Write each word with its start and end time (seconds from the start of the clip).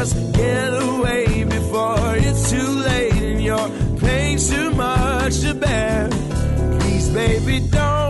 just 0.00 0.32
get 0.32 0.72
away 0.82 1.44
before 1.44 2.16
it's 2.16 2.50
too 2.50 2.70
late 2.88 3.12
and 3.12 3.42
your 3.42 3.68
pain's 3.98 4.48
too 4.48 4.70
much 4.70 5.40
to 5.40 5.52
bear. 5.52 6.08
Please, 6.78 7.10
baby, 7.10 7.60
don't. 7.68 8.09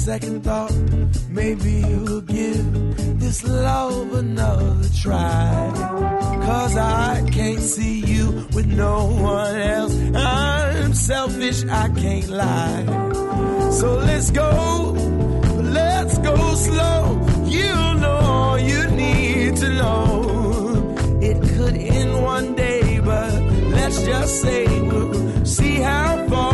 second 0.00 0.42
thought, 0.42 0.72
maybe 1.28 1.72
you'll 1.72 2.22
give 2.22 3.20
this 3.20 3.44
love 3.44 4.14
another 4.14 4.88
try. 5.02 5.70
Cause 6.46 6.74
I 6.78 7.22
can't 7.30 7.60
see 7.60 8.00
you 8.06 8.48
with 8.54 8.66
no 8.66 9.08
one 9.08 9.56
else. 9.56 9.94
I'm 10.14 10.94
selfish, 10.94 11.64
I 11.66 11.88
can't 11.90 12.28
lie. 12.30 12.86
So 13.72 13.98
let's 13.98 14.30
go, 14.30 14.92
let's 15.78 16.16
go 16.18 16.36
slow. 16.54 17.20
You 17.44 17.74
know 18.02 18.18
all 18.34 18.58
you 18.58 18.82
need 19.02 19.56
to 19.56 19.68
know. 19.68 20.96
It 21.20 21.36
could 21.54 21.76
end 21.76 22.22
one 22.22 22.54
day, 22.54 23.00
but 23.00 23.34
let's 23.76 24.02
just 24.06 24.40
say 24.40 24.64
we'll 24.80 25.44
see 25.44 25.76
how 25.76 26.26
far. 26.28 26.49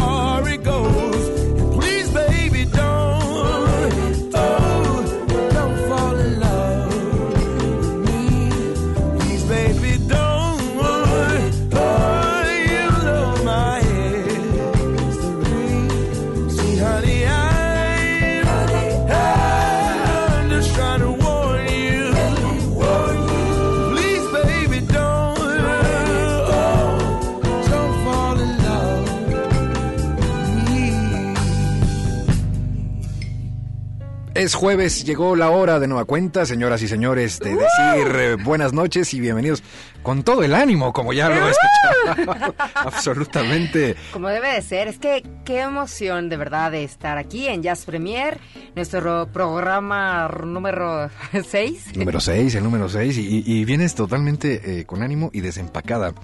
Es 34.47 34.55
jueves, 34.55 35.05
llegó 35.05 35.35
la 35.35 35.51
hora 35.51 35.81
de 35.81 35.89
nueva 35.89 36.05
cuenta, 36.05 36.47
señoras 36.47 36.81
y 36.81 36.87
señores, 36.87 37.41
de 37.41 37.51
decir 37.51 38.15
eh, 38.17 38.37
buenas 38.37 38.73
noches 38.73 39.13
y 39.13 39.19
bienvenidos 39.19 39.61
con 40.05 40.23
todo 40.23 40.45
el 40.45 40.55
ánimo, 40.55 40.93
como 40.93 41.13
ya 41.13 41.29
lo 41.29 41.49
he 41.49 41.51
escuchado. 41.51 42.55
Absolutamente. 42.77 43.97
Como 44.13 44.29
debe 44.29 44.53
de 44.53 44.63
ser, 44.63 44.87
es 44.87 44.99
que 44.99 45.25
qué 45.45 45.63
emoción 45.63 46.29
de 46.29 46.37
verdad 46.37 46.71
de 46.71 46.85
estar 46.85 47.19
aquí 47.19 47.49
en 47.49 47.65
Jazz 47.65 47.85
Premier, 47.87 48.39
nuestro 48.77 49.27
programa 49.33 50.29
número 50.45 51.11
6. 51.51 51.97
Número 51.97 52.21
6, 52.21 52.55
el 52.55 52.63
número 52.63 52.89
6, 52.89 53.19
y, 53.19 53.43
y 53.45 53.65
vienes 53.65 53.97
totalmente 53.97 54.79
eh, 54.79 54.85
con 54.87 55.03
ánimo 55.03 55.31
y 55.33 55.41
desempacada 55.41 56.15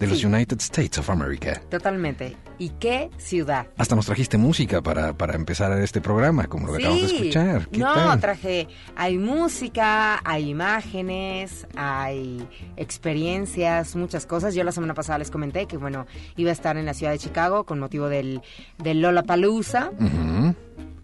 de 0.00 0.06
los 0.08 0.18
Sí. 0.18 0.26
United 0.26 0.58
States 0.60 0.98
of 0.98 1.10
America. 1.10 1.60
Totalmente. 1.70 2.36
¿Y 2.58 2.70
qué 2.70 3.08
ciudad? 3.18 3.66
Hasta 3.76 3.94
nos 3.94 4.06
trajiste 4.06 4.36
música 4.36 4.80
para, 4.82 5.12
para 5.16 5.34
empezar 5.36 5.70
este 5.80 6.00
programa, 6.00 6.46
como 6.46 6.66
lo 6.66 6.72
que 6.72 6.78
acabamos 6.84 7.08
de 7.10 7.16
escuchar. 7.16 7.67
¿Qué 7.72 7.78
no, 7.80 7.92
tal? 7.94 8.20
traje, 8.20 8.68
hay 8.96 9.18
música, 9.18 10.20
hay 10.24 10.50
imágenes, 10.50 11.66
hay 11.76 12.46
experiencias, 12.76 13.94
muchas 13.96 14.26
cosas. 14.26 14.54
Yo 14.54 14.64
la 14.64 14.72
semana 14.72 14.94
pasada 14.94 15.18
les 15.18 15.30
comenté 15.30 15.66
que, 15.66 15.76
bueno, 15.76 16.06
iba 16.36 16.50
a 16.50 16.52
estar 16.52 16.76
en 16.76 16.86
la 16.86 16.94
ciudad 16.94 17.12
de 17.12 17.18
Chicago 17.18 17.64
con 17.64 17.78
motivo 17.78 18.08
del, 18.08 18.40
del 18.78 19.00
Lollapalooza 19.00 19.90
Ujú. 19.98 20.54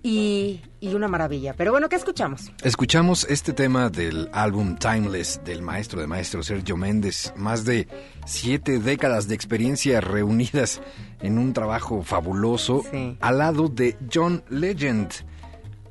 y, 0.02 0.60
y 0.80 0.94
una 0.94 1.08
maravilla. 1.08 1.54
Pero 1.54 1.70
bueno, 1.72 1.88
¿qué 1.88 1.96
escuchamos? 1.96 2.50
Escuchamos 2.62 3.26
este 3.28 3.52
tema 3.52 3.90
del 3.90 4.28
álbum 4.32 4.76
Timeless 4.76 5.40
del 5.44 5.62
maestro 5.62 6.00
de 6.00 6.06
maestros 6.06 6.46
Sergio 6.46 6.76
Méndez. 6.76 7.32
Más 7.36 7.64
de 7.64 7.88
siete 8.26 8.78
décadas 8.78 9.28
de 9.28 9.34
experiencia 9.34 10.00
reunidas 10.00 10.80
en 11.20 11.38
un 11.38 11.52
trabajo 11.52 12.02
fabuloso 12.02 12.82
Sí. 12.90 13.16
al 13.20 13.38
lado 13.38 13.68
de 13.68 13.96
John 14.12 14.42
Legend. 14.48 15.10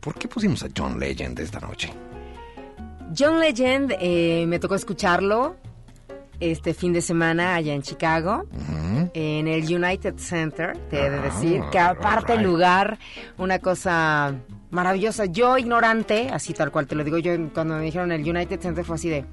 ¿Por 0.03 0.15
qué 0.15 0.27
pusimos 0.27 0.63
a 0.63 0.67
John 0.75 0.99
Legend 0.99 1.39
esta 1.39 1.59
noche? 1.59 1.91
John 3.17 3.39
Legend, 3.39 3.95
eh, 3.99 4.45
me 4.47 4.59
tocó 4.59 4.75
escucharlo 4.75 5.55
este 6.39 6.73
fin 6.73 6.91
de 6.91 7.01
semana 7.01 7.55
allá 7.55 7.73
en 7.73 7.81
Chicago, 7.83 8.45
en 9.13 9.47
el 9.47 9.63
United 9.63 10.15
Center, 10.17 10.75
te 10.89 11.05
he 11.05 11.09
de 11.09 11.17
Ah, 11.17 11.21
decir, 11.21 11.61
que 11.71 11.79
aparte 11.79 12.33
el 12.33 12.43
lugar, 12.43 12.97
una 13.37 13.59
cosa 13.59 14.33
maravillosa. 14.71 15.25
Yo 15.25 15.57
ignorante, 15.57 16.29
así 16.31 16.53
tal 16.53 16.71
cual 16.71 16.87
te 16.87 16.95
lo 16.95 17.03
digo, 17.03 17.17
yo 17.19 17.31
cuando 17.53 17.75
me 17.75 17.83
dijeron 17.83 18.11
el 18.11 18.27
United 18.27 18.59
Center 18.59 18.83
fue 18.83 18.95
así 18.95 19.09
de... 19.09 19.23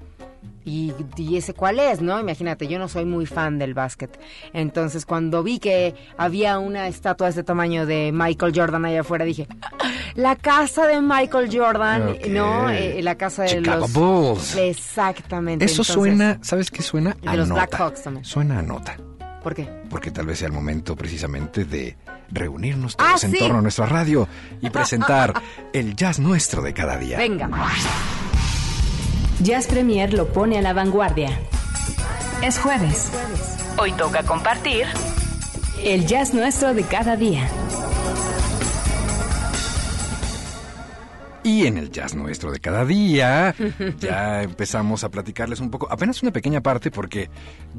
¿Y, 0.64 0.92
y 1.16 1.36
ese 1.36 1.54
cuál 1.54 1.78
es, 1.80 2.00
no? 2.02 2.20
Imagínate, 2.20 2.68
yo 2.68 2.78
no 2.78 2.86
soy 2.86 3.04
muy 3.06 3.24
fan 3.26 3.58
del 3.58 3.72
básquet. 3.74 4.20
Entonces, 4.52 5.06
cuando 5.06 5.42
vi 5.42 5.58
que 5.58 5.94
había 6.18 6.58
una 6.58 6.86
estatua 6.86 7.26
de 7.28 7.30
este 7.30 7.42
tamaño 7.44 7.86
de 7.86 8.10
Michael 8.12 8.52
Jordan 8.54 8.84
allá 8.84 9.00
afuera, 9.00 9.24
dije, 9.24 9.48
"Ah, 9.62 9.90
la 10.14 10.36
casa 10.36 10.86
de 10.86 11.00
Michael 11.00 11.48
Jordan. 11.50 12.16
¿no? 12.28 12.68
Eh, 12.70 13.00
la 13.02 13.14
casa 13.16 13.44
de 13.44 13.48
Chicago 13.48 13.80
los... 13.80 13.92
Bulls. 13.94 14.56
Exactamente. 14.56 15.64
Eso 15.64 15.82
entonces, 15.82 15.94
suena, 15.94 16.38
¿sabes 16.42 16.70
qué 16.70 16.82
suena? 16.82 17.16
de 17.22 17.28
A 17.28 17.36
los 17.36 17.48
nota. 17.48 17.66
Blackhawks 17.66 18.02
también. 18.02 18.24
Suena 18.24 18.58
a 18.58 18.62
nota. 18.62 18.96
¿Por 19.42 19.54
qué? 19.54 19.66
Porque 19.88 20.10
tal 20.10 20.26
vez 20.26 20.38
sea 20.40 20.46
el 20.48 20.52
momento 20.52 20.94
precisamente 20.94 21.64
de 21.64 21.96
reunirnos 22.30 22.94
Ah, 22.98 23.06
todos 23.08 23.24
en 23.24 23.32
torno 23.38 23.58
a 23.58 23.62
nuestra 23.62 23.86
radio 23.86 24.28
y 24.60 24.68
presentar 24.68 25.32
el 25.72 25.96
jazz 25.96 26.18
nuestro 26.20 26.60
de 26.60 26.74
cada 26.74 26.98
día. 26.98 27.16
Venga. 27.16 27.48
Jazz 29.42 29.68
Premier 29.68 30.12
lo 30.12 30.26
pone 30.26 30.58
a 30.58 30.60
la 30.60 30.74
vanguardia. 30.74 31.30
Es 32.42 32.58
jueves. 32.58 33.10
Hoy 33.78 33.92
toca 33.92 34.22
compartir 34.22 34.84
el 35.82 36.06
jazz 36.06 36.34
nuestro 36.34 36.74
de 36.74 36.82
cada 36.82 37.16
día. 37.16 37.48
Y 41.42 41.66
en 41.66 41.78
el 41.78 41.90
jazz 41.90 42.14
nuestro 42.14 42.52
de 42.52 42.60
cada 42.60 42.84
día, 42.84 43.54
ya 43.98 44.42
empezamos 44.42 45.04
a 45.04 45.08
platicarles 45.08 45.60
un 45.60 45.70
poco, 45.70 45.88
apenas 45.90 46.22
una 46.22 46.32
pequeña 46.32 46.60
parte, 46.60 46.90
porque 46.90 47.30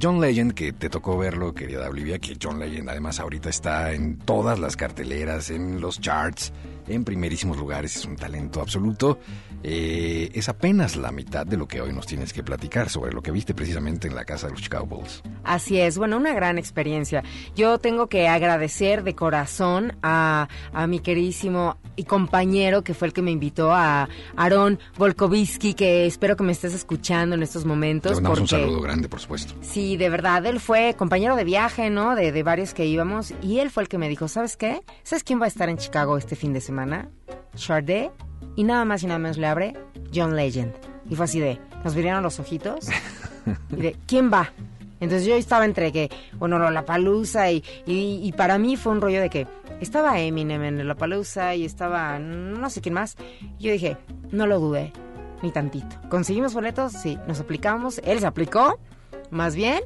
John 0.01 0.19
Legend, 0.19 0.53
que 0.53 0.73
te 0.73 0.89
tocó 0.89 1.15
verlo, 1.15 1.53
querida 1.53 1.87
Olivia, 1.87 2.17
que 2.17 2.37
John 2.41 2.57
Legend 2.57 2.89
además 2.89 3.19
ahorita 3.19 3.49
está 3.49 3.93
en 3.93 4.17
todas 4.17 4.57
las 4.57 4.75
carteleras, 4.75 5.51
en 5.51 5.79
los 5.79 6.01
charts, 6.01 6.51
en 6.87 7.03
primerísimos 7.03 7.55
lugares, 7.57 7.95
es 7.97 8.05
un 8.05 8.15
talento 8.15 8.61
absoluto. 8.61 9.19
Eh, 9.63 10.31
es 10.33 10.49
apenas 10.49 10.95
la 10.95 11.11
mitad 11.11 11.45
de 11.45 11.55
lo 11.57 11.67
que 11.67 11.81
hoy 11.81 11.93
nos 11.93 12.05
tienes 12.07 12.33
que 12.33 12.43
platicar 12.43 12.89
sobre 12.89 13.11
lo 13.13 13.21
que 13.21 13.31
viste 13.31 13.53
precisamente 13.53 14.07
en 14.07 14.15
la 14.15 14.25
casa 14.25 14.47
de 14.47 14.53
los 14.53 14.61
Chicago 14.61 14.85
Bulls. 14.87 15.21
Así 15.43 15.79
es, 15.79 15.97
bueno, 15.97 16.17
una 16.17 16.33
gran 16.33 16.57
experiencia. 16.57 17.23
Yo 17.55 17.77
tengo 17.77 18.07
que 18.07 18.27
agradecer 18.27 19.03
de 19.03 19.13
corazón 19.15 19.93
a, 20.01 20.47
a 20.73 20.87
mi 20.87 20.99
queridísimo 20.99 21.77
y 21.95 22.05
compañero 22.05 22.83
que 22.83 22.93
fue 22.93 23.07
el 23.07 23.13
que 23.13 23.21
me 23.21 23.31
invitó 23.31 23.71
a 23.73 24.09
Aaron 24.35 24.79
Volkovitsky, 24.97 25.73
que 25.73 26.05
espero 26.05 26.35
que 26.35 26.43
me 26.43 26.51
estés 26.53 26.73
escuchando 26.73 27.35
en 27.35 27.43
estos 27.43 27.65
momentos. 27.65 28.17
un 28.17 28.23
porque- 28.23 28.47
saludo 28.47 28.81
grande, 28.81 29.09
por 29.09 29.19
supuesto. 29.19 29.53
Sí, 29.61 29.97
de 29.97 30.09
verdad, 30.09 30.45
él 30.45 30.59
fue 30.59 30.95
compañero 30.97 31.35
de 31.35 31.43
viaje, 31.43 31.89
¿no? 31.89 32.15
De, 32.15 32.31
de 32.31 32.43
varios 32.43 32.73
que 32.73 32.85
íbamos. 32.85 33.33
Y 33.41 33.59
él 33.59 33.69
fue 33.69 33.83
el 33.83 33.89
que 33.89 33.97
me 33.97 34.09
dijo, 34.09 34.27
¿sabes 34.27 34.57
qué? 34.57 34.81
¿Sabes 35.03 35.23
quién 35.23 35.39
va 35.39 35.45
a 35.45 35.49
estar 35.49 35.69
en 35.69 35.77
Chicago 35.77 36.17
este 36.17 36.35
fin 36.35 36.53
de 36.53 36.61
semana? 36.61 37.09
Sade. 37.55 38.11
Y 38.55 38.63
nada 38.63 38.85
más 38.85 39.03
y 39.03 39.07
nada 39.07 39.19
menos 39.19 39.37
le 39.37 39.47
abre 39.47 39.73
John 40.13 40.35
Legend. 40.35 40.73
Y 41.09 41.15
fue 41.15 41.25
así 41.25 41.39
de, 41.39 41.59
nos 41.83 41.93
brillaron 41.95 42.23
los 42.23 42.39
ojitos. 42.39 42.87
Y 43.71 43.75
de, 43.75 43.95
¿quién 44.07 44.31
va? 44.31 44.51
Entonces 44.99 45.27
yo 45.27 45.35
estaba 45.35 45.65
entre 45.65 45.91
que, 45.91 46.11
bueno, 46.37 46.69
la 46.69 46.85
palusa 46.85 47.51
y, 47.51 47.63
y, 47.87 48.19
y 48.21 48.31
para 48.33 48.59
mí 48.59 48.77
fue 48.77 48.91
un 48.91 49.01
rollo 49.01 49.19
de 49.19 49.29
que 49.29 49.47
estaba 49.81 50.19
Eminem 50.19 50.63
en 50.63 50.87
la 50.87 50.95
palusa 50.95 51.55
y 51.55 51.65
estaba 51.65 52.19
no 52.19 52.69
sé 52.69 52.81
quién 52.81 52.93
más. 52.93 53.17
Y 53.57 53.65
yo 53.65 53.71
dije, 53.71 53.97
no 54.31 54.45
lo 54.45 54.59
dudé, 54.59 54.93
ni 55.41 55.51
tantito. 55.51 55.95
¿Conseguimos 56.09 56.53
boletos? 56.53 56.93
Sí, 56.93 57.17
nos 57.27 57.39
aplicamos. 57.39 57.99
Él 58.05 58.19
se 58.19 58.27
aplicó, 58.27 58.79
más 59.31 59.55
bien. 59.55 59.81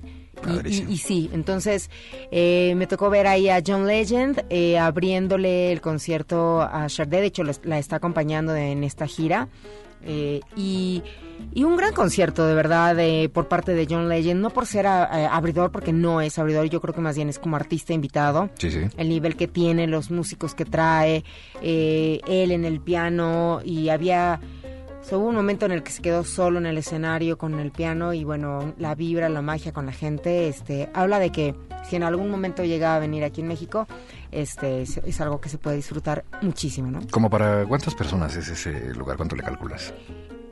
Y, 0.46 0.56
Padrísimo. 0.56 0.90
y- 0.90 0.94
y 0.94 0.98
sí, 0.98 1.30
entonces 1.34 1.90
eh, 2.32 2.74
me 2.78 2.88
tocó 2.88 3.10
ver 3.10 3.28
ahí 3.28 3.50
a 3.50 3.62
John 3.66 3.88
Legend 3.88 4.44
eh, 4.50 4.78
abriéndole 4.78 5.72
el 5.72 5.82
concierto 5.82 6.62
a 6.62 6.88
Sade, 6.90 7.22
de 7.22 7.28
hecho 7.28 7.44
la 7.44 7.78
está 7.80 7.98
acompañando 7.98 8.56
en 8.56 8.84
esta 8.84 9.08
gira. 9.08 9.48
eh, 10.08 10.42
y, 10.56 11.02
y 11.54 11.64
un 11.64 11.76
gran 11.78 11.92
concierto, 11.94 12.46
de 12.46 12.54
verdad, 12.54 12.98
eh, 13.00 13.28
por 13.28 13.48
parte 13.48 13.74
de 13.74 13.88
John 13.90 14.08
Legend, 14.08 14.40
no 14.40 14.52
por 14.52 14.68
ser 14.68 14.86
a- 14.86 15.36
abridor, 15.36 15.72
porque 15.72 15.92
no 15.94 16.22
es 16.22 16.38
abridor, 16.38 16.70
yo 16.70 16.80
creo 16.80 16.94
que 16.94 17.02
más 17.02 17.16
bien 17.16 17.28
es 17.28 17.40
como 17.40 17.56
artista 17.56 17.92
invitado 17.92 18.50
Sí, 18.60 18.70
sí. 18.70 18.82
el 18.98 19.10
nivel 19.10 19.36
que 19.36 19.48
tiene, 19.48 19.88
los 19.88 20.12
músicos 20.12 20.54
que 20.54 20.64
trae, 20.66 21.24
eh, 21.64 22.20
él 22.28 22.52
en 22.52 22.66
el 22.66 22.80
piano 22.82 23.62
y 23.66 23.90
había... 23.90 24.40
hubo 25.12 25.28
un 25.28 25.36
momento 25.36 25.66
en 25.66 25.72
el 25.72 25.84
que 25.84 25.92
se 25.92 26.02
quedó 26.02 26.24
solo 26.24 26.58
en 26.60 26.66
el 26.66 26.78
escenario 26.78 27.38
con 27.38 27.60
el 27.60 27.72
piano 27.72 28.14
y 28.14 28.24
bueno, 28.24 28.74
la 28.78 28.96
vibra, 28.96 29.30
la 29.30 29.42
magia 29.42 29.72
con 29.72 29.86
la 29.86 29.92
gente, 29.92 30.48
este, 30.48 30.90
habla 30.94 31.20
de 31.20 31.32
que 31.32 31.54
si 31.88 31.96
en 31.96 32.04
algún 32.04 32.30
momento 32.32 32.64
llega 32.64 32.96
a 32.96 33.00
venir 33.00 33.24
aquí 33.24 33.42
en 33.42 33.48
México, 33.48 33.88
este, 34.32 34.82
es, 34.82 34.98
es 34.98 35.22
algo 35.22 35.40
que 35.40 35.50
se 35.50 35.58
puede 35.58 35.76
disfrutar 35.76 36.26
muchísimo, 36.42 36.90
¿no? 36.92 37.00
¿Como 37.12 37.30
para 37.30 37.66
cuántas 37.66 37.94
personas 37.96 38.36
es 38.36 38.48
ese 38.50 38.94
lugar? 38.96 39.18
¿Cuánto 39.18 39.36
le 39.36 39.44
calculas? 39.44 39.94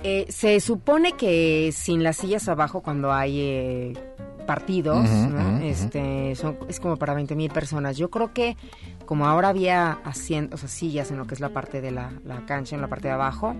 Eh, 0.03 0.25
se 0.29 0.59
supone 0.59 1.13
que 1.13 1.71
sin 1.73 2.03
las 2.03 2.17
sillas 2.17 2.47
abajo 2.49 2.81
cuando 2.81 3.11
hay 3.13 3.39
eh, 3.39 3.93
partidos, 4.45 5.07
este, 5.63 6.35
son- 6.35 6.57
es 6.67 6.79
como 6.79 6.97
para 6.97 7.13
20 7.13 7.35
mil 7.35 7.49
personas. 7.49 7.97
Yo 7.97 8.09
creo 8.09 8.33
que 8.33 8.57
como 9.05 9.25
ahora 9.27 9.49
había 9.49 9.93
asientos, 10.03 10.59
o 10.63 10.67
sea, 10.67 10.69
sillas 10.69 11.09
en 11.11 11.17
lo 11.17 11.25
que 11.25 11.33
es 11.33 11.39
la 11.39 11.49
parte 11.49 11.81
de 11.81 11.91
la, 11.91 12.11
la 12.25 12.45
cancha, 12.45 12.75
en 12.75 12.81
la 12.81 12.87
parte 12.87 13.07
de 13.07 13.13
abajo, 13.13 13.55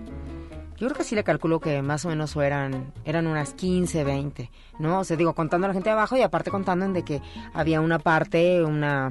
yo 0.78 0.86
creo 0.88 0.96
que 0.96 1.04
sí 1.04 1.14
le 1.14 1.24
calculo 1.24 1.60
que 1.60 1.82
más 1.82 2.04
o 2.04 2.08
menos 2.08 2.34
eran, 2.36 2.92
eran 3.04 3.26
unas 3.26 3.54
15, 3.54 4.04
20, 4.04 4.50
¿no? 4.78 5.00
O 5.00 5.04
sea, 5.04 5.16
digo, 5.16 5.34
contando 5.34 5.66
a 5.66 5.68
la 5.68 5.74
gente 5.74 5.88
de 5.88 5.94
abajo 5.94 6.16
y 6.16 6.22
aparte 6.22 6.50
contando 6.50 6.84
en 6.84 6.92
de 6.92 7.04
que 7.04 7.20
había 7.52 7.80
una 7.80 7.98
parte, 7.98 8.62
una, 8.64 9.10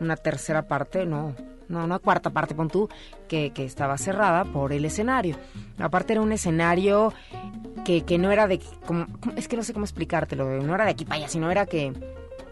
una 0.00 0.16
tercera 0.16 0.62
parte, 0.68 1.06
no, 1.06 1.34
no, 1.68 1.84
una 1.84 1.98
cuarta 1.98 2.30
parte, 2.30 2.54
pon 2.54 2.68
tú, 2.68 2.88
que, 3.28 3.50
que 3.52 3.64
estaba 3.64 3.96
cerrada 3.98 4.44
por 4.44 4.72
el 4.72 4.84
escenario. 4.84 5.36
Aparte 5.78 6.14
era 6.14 6.22
un 6.22 6.32
escenario 6.32 7.12
que, 7.84 8.02
que 8.02 8.18
no 8.18 8.32
era 8.32 8.46
de, 8.48 8.60
como, 8.86 9.06
es 9.36 9.48
que 9.48 9.56
no 9.56 9.62
sé 9.62 9.72
cómo 9.72 9.84
explicártelo, 9.84 10.62
no 10.62 10.74
era 10.74 10.84
de 10.84 10.90
aquí 10.90 11.04
para 11.04 11.16
allá, 11.16 11.28
sino 11.28 11.50
era 11.50 11.66
que 11.66 11.92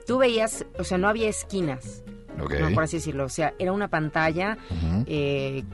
tú 0.07 0.19
veías, 0.19 0.65
o 0.79 0.85
sea, 0.85 0.99
no 0.99 1.09
había 1.09 1.29
esquinas, 1.29 2.03
Ok. 2.41 2.55
no, 2.61 2.71
por 2.75 2.85
así 2.85 2.99
decirlo, 2.99 3.25
o 3.25 3.29
sea, 3.29 3.55
era 3.59 3.73
una 3.73 3.89
pantalla 3.89 4.57
eh, 5.07 5.65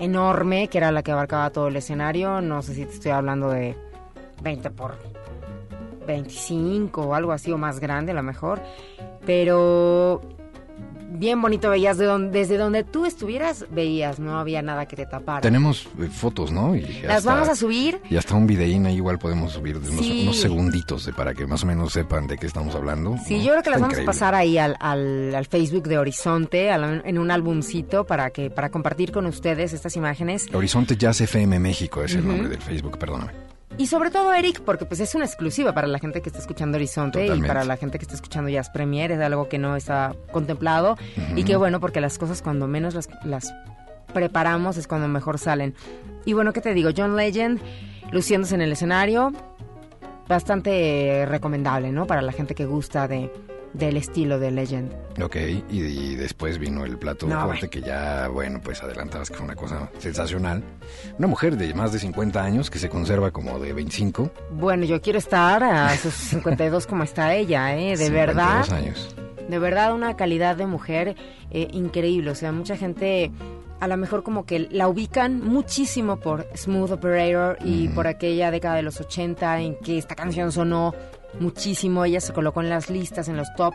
enorme, 0.00 0.68
que 0.68 0.78
era 0.78 0.90
la 0.90 1.02
que 1.02 1.12
abarcaba 1.12 1.50
todo 1.50 1.68
el 1.68 1.76
escenario. 1.76 2.40
No 2.40 2.62
sé 2.62 2.74
si 2.74 2.86
te 2.86 2.94
estoy 2.94 3.12
hablando 3.12 3.50
de 3.50 3.76
20 4.42 4.70
por 4.70 4.96
25 6.06 7.02
o 7.02 7.14
algo 7.14 7.32
así, 7.32 7.52
o 7.52 7.58
más 7.58 7.78
grande 7.78 8.12
a 8.12 8.14
lo 8.14 8.22
mejor. 8.22 8.60
Pero 9.24 10.20
bien 11.10 11.40
bonito 11.42 11.68
veías 11.70 11.98
de 11.98 12.06
donde, 12.06 12.38
desde 12.38 12.56
donde 12.56 12.84
tú 12.84 13.04
estuvieras, 13.06 13.66
veías, 13.70 14.18
no 14.18 14.38
había 14.38 14.62
nada 14.62 14.86
que 14.86 14.96
te 14.96 15.06
tapara. 15.06 15.40
Tenemos 15.40 15.88
eh, 16.00 16.06
fotos, 16.10 16.52
¿no? 16.52 16.74
Y 16.76 16.80
Las 17.02 17.18
hasta- 17.18 17.34
vamos 17.34 17.48
a 17.48 17.56
subir. 17.56 18.00
Y 18.08 18.16
hasta 18.16 18.34
un 18.34 18.46
videín 18.46 18.86
ahí 18.86 18.96
igual 18.96 19.18
podemos 19.18 19.52
subir 19.52 19.80
de 19.80 19.90
unos, 19.90 20.04
Sí. 20.04 20.22
unos 20.22 20.36
segunditos 20.40 21.04
de- 21.06 21.12
para 21.12 21.34
que 21.34 21.46
más 21.46 21.62
o 21.62 21.66
menos 21.66 21.92
sepan 21.92 22.26
de 22.26 22.38
qué 22.38 22.46
estamos 22.46 22.74
hablando. 22.74 23.16
Sí, 23.26 23.38
¿no? 23.38 23.42
yo 23.44 23.50
creo 23.52 23.62
que 23.62 23.70
las 23.70 23.80
vamos 23.80 23.92
increíble. 23.94 24.10
a 24.10 24.12
pasar 24.12 24.34
ahí 24.34 24.58
al, 24.58 24.76
al, 24.80 25.34
al 25.34 25.46
Facebook 25.46 25.88
de 25.88 25.98
Horizonte, 25.98 26.70
al- 26.70 27.02
en 27.04 27.18
un 27.18 27.30
álbumcito 27.30 28.04
para 28.04 28.30
que 28.30 28.50
para 28.50 28.70
compartir 28.70 29.12
con 29.12 29.26
ustedes 29.26 29.72
estas 29.72 29.96
imágenes. 29.96 30.46
Horizonte 30.52 30.96
Jazz 30.96 31.20
FM 31.20 31.58
México 31.58 32.02
es 32.02 32.14
el 32.14 32.26
nombre 32.26 32.48
del 32.48 32.60
Facebook, 32.62 32.98
perdóname. 32.98 33.32
Y 33.78 33.86
sobre 33.86 34.10
todo, 34.10 34.32
Eric, 34.34 34.60
porque 34.60 34.84
pues 34.84 35.00
es 35.00 35.14
una 35.14 35.24
exclusiva 35.24 35.72
para 35.72 35.86
la 35.86 35.98
gente 35.98 36.20
que 36.20 36.28
está 36.28 36.40
escuchando 36.40 36.76
Horizonte 36.76 37.26
y 37.26 37.40
para 37.42 37.64
la 37.64 37.76
gente 37.76 37.98
que 37.98 38.04
está 38.04 38.14
escuchando 38.14 38.50
Jazz 38.50 38.68
Premier, 38.70 39.12
es 39.12 39.20
algo 39.20 39.48
que 39.48 39.58
no 39.58 39.76
está 39.76 40.14
contemplado. 40.32 40.96
Y 41.34 41.44
que 41.44 41.56
bueno, 41.56 41.80
porque 41.80 42.00
las 42.00 42.18
cosas 42.18 42.42
cuando 42.42 42.66
menos 42.66 42.94
las, 42.94 43.08
las 43.24 43.54
preparamos 44.12 44.76
es 44.76 44.86
cuando 44.86 45.08
mejor 45.08 45.38
salen. 45.38 45.74
Y 46.24 46.34
bueno, 46.34 46.52
¿qué 46.52 46.60
te 46.60 46.74
digo? 46.74 46.90
John 46.94 47.16
Legend 47.16 47.60
luciéndose 48.12 48.54
en 48.54 48.60
el 48.60 48.72
escenario, 48.72 49.32
bastante 50.28 51.26
recomendable, 51.26 51.92
¿no? 51.92 52.06
Para 52.06 52.22
la 52.22 52.32
gente 52.32 52.54
que 52.54 52.64
gusta 52.64 53.08
de, 53.08 53.30
del 53.72 53.96
estilo 53.96 54.38
de 54.38 54.50
Legend. 54.50 54.92
Ok, 55.22 55.36
y, 55.70 55.80
y 55.80 56.14
después 56.16 56.58
vino 56.58 56.84
el 56.84 56.98
plato 56.98 57.26
No, 57.26 57.44
fuerte 57.46 57.68
que 57.68 57.80
ya, 57.80 58.28
bueno, 58.28 58.60
pues 58.62 58.82
adelantabas 58.82 59.28
que 59.30 59.36
fue 59.36 59.44
una 59.44 59.54
cosa 59.54 59.90
sensacional. 59.98 60.62
Una 61.18 61.28
mujer 61.28 61.56
de 61.56 61.72
más 61.74 61.92
de 61.92 61.98
50 61.98 62.42
años 62.42 62.70
que 62.70 62.78
se 62.78 62.88
conserva 62.88 63.30
como 63.30 63.58
de 63.58 63.72
25. 63.72 64.30
Bueno, 64.52 64.84
yo 64.84 65.00
quiero 65.00 65.18
estar 65.18 65.62
a 65.62 65.96
sus 65.96 66.14
52 66.14 66.86
como 66.86 67.04
está 67.04 67.34
ella, 67.34 67.76
¿eh? 67.76 67.90
De 67.90 68.06
52 68.06 68.12
verdad. 68.12 68.72
años. 68.72 69.14
De 69.48 69.58
verdad, 69.58 69.94
una 69.94 70.16
calidad 70.16 70.56
de 70.56 70.66
mujer 70.66 71.16
eh, 71.50 71.68
increíble. 71.72 72.30
O 72.30 72.34
sea, 72.34 72.52
mucha 72.52 72.76
gente 72.76 73.30
a 73.80 73.88
lo 73.88 73.96
mejor 73.96 74.22
como 74.22 74.44
que 74.44 74.68
la 74.70 74.88
ubican 74.88 75.40
muchísimo 75.42 76.18
por 76.20 76.46
Smooth 76.54 76.92
Operator 76.92 77.56
y 77.64 77.88
por 77.88 78.06
aquella 78.06 78.50
década 78.50 78.76
de 78.76 78.82
los 78.82 79.00
80 79.00 79.60
en 79.60 79.74
que 79.76 79.96
esta 79.96 80.14
canción 80.14 80.52
sonó 80.52 80.94
muchísimo. 81.38 82.04
Ella 82.04 82.20
se 82.20 82.32
colocó 82.32 82.60
en 82.60 82.70
las 82.70 82.90
listas, 82.90 83.28
en 83.28 83.36
los 83.36 83.48
top, 83.56 83.74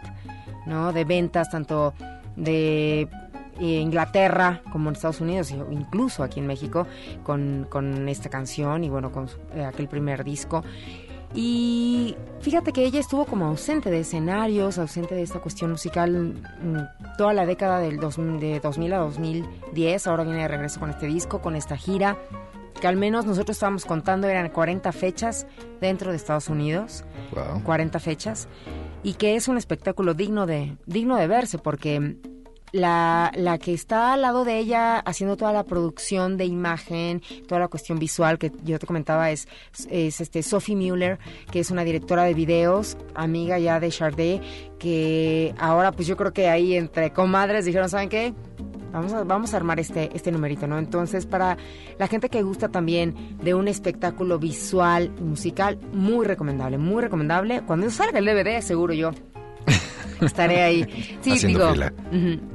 ¿no? 0.65 0.91
De 0.93 1.05
ventas, 1.05 1.49
tanto 1.49 1.93
de 2.35 3.01
eh, 3.01 3.09
Inglaterra 3.79 4.61
como 4.71 4.89
en 4.89 4.95
Estados 4.95 5.21
Unidos, 5.21 5.51
e 5.51 5.55
incluso 5.71 6.23
aquí 6.23 6.39
en 6.41 6.47
México, 6.47 6.85
con, 7.23 7.65
con 7.69 8.09
esta 8.09 8.29
canción 8.29 8.83
y 8.83 8.89
bueno, 8.89 9.11
con 9.11 9.29
eh, 9.53 9.63
aquel 9.63 9.87
primer 9.87 10.23
disco. 10.23 10.63
Y 11.33 12.15
fíjate 12.39 12.71
que 12.71 12.85
ella 12.85 12.99
estuvo 12.99 13.25
como 13.25 13.45
ausente 13.45 13.89
de 13.91 13.99
escenarios, 14.01 14.77
ausente 14.77 15.15
de 15.15 15.21
esta 15.23 15.39
cuestión 15.39 15.71
musical 15.71 16.33
mm, 16.63 17.17
toda 17.17 17.33
la 17.33 17.45
década 17.45 17.79
del 17.79 17.97
dos- 17.99 18.15
de 18.17 18.59
2000 18.61 18.93
a 18.93 18.97
2010. 18.99 20.07
Ahora 20.07 20.23
viene 20.23 20.43
de 20.43 20.47
regreso 20.47 20.79
con 20.79 20.89
este 20.91 21.07
disco, 21.07 21.41
con 21.41 21.55
esta 21.57 21.75
gira, 21.75 22.17
que 22.79 22.87
al 22.87 22.95
menos 22.95 23.25
nosotros 23.25 23.55
estábamos 23.55 23.85
contando 23.85 24.27
eran 24.27 24.49
40 24.49 24.91
fechas 24.91 25.47
dentro 25.81 26.11
de 26.11 26.17
Estados 26.17 26.49
Unidos. 26.49 27.03
Wow. 27.33 27.63
40 27.63 27.99
fechas 27.99 28.47
y 29.03 29.13
que 29.13 29.35
es 29.35 29.47
un 29.47 29.57
espectáculo 29.57 30.13
digno 30.13 30.45
de 30.45 30.77
digno 30.85 31.15
de 31.17 31.27
verse 31.27 31.57
porque 31.57 32.17
la, 32.71 33.31
la 33.35 33.57
que 33.57 33.73
está 33.73 34.13
al 34.13 34.21
lado 34.21 34.43
de 34.43 34.57
ella 34.57 34.97
haciendo 34.99 35.37
toda 35.37 35.53
la 35.53 35.63
producción 35.63 36.37
de 36.37 36.45
imagen, 36.45 37.21
toda 37.47 37.61
la 37.61 37.67
cuestión 37.67 37.99
visual 37.99 38.37
que 38.37 38.51
yo 38.63 38.79
te 38.79 38.85
comentaba 38.87 39.31
es, 39.31 39.47
es 39.89 40.19
este 40.19 40.43
Sophie 40.43 40.75
Mueller, 40.75 41.19
que 41.51 41.61
es 41.61 41.71
una 41.71 41.83
directora 41.83 42.23
de 42.23 42.33
videos, 42.33 42.97
amiga 43.13 43.59
ya 43.59 43.79
de 43.79 43.89
Chardet, 43.89 44.41
que 44.77 45.55
ahora 45.57 45.93
pues 45.93 46.07
yo 46.07 46.17
creo 46.17 46.33
que 46.33 46.49
ahí 46.49 46.75
entre 46.75 47.13
comadres 47.13 47.63
dijeron, 47.63 47.89
¿saben 47.89 48.09
qué? 48.09 48.33
Vamos 48.95 49.11
a, 49.11 49.23
vamos 49.25 49.53
a 49.53 49.57
armar 49.57 49.77
este, 49.79 50.09
este 50.15 50.31
numerito, 50.31 50.67
¿no? 50.67 50.79
Entonces, 50.79 51.25
para 51.25 51.57
la 51.99 52.07
gente 52.07 52.29
que 52.29 52.41
gusta 52.43 52.69
también 52.69 53.37
de 53.43 53.53
un 53.53 53.67
espectáculo 53.67 54.39
visual 54.39 55.11
y 55.19 55.21
musical, 55.21 55.77
muy 55.91 56.25
recomendable, 56.25 56.77
muy 56.77 57.01
recomendable. 57.01 57.61
Cuando 57.67 57.89
salga 57.89 58.19
el 58.19 58.25
DVD, 58.25 58.61
seguro 58.61 58.93
yo 58.93 59.11
estaré 60.21 60.63
ahí. 60.63 61.17
Sí, 61.19 61.31
Haciendo 61.31 61.59
digo. 61.59 61.71
fila. 61.73 61.93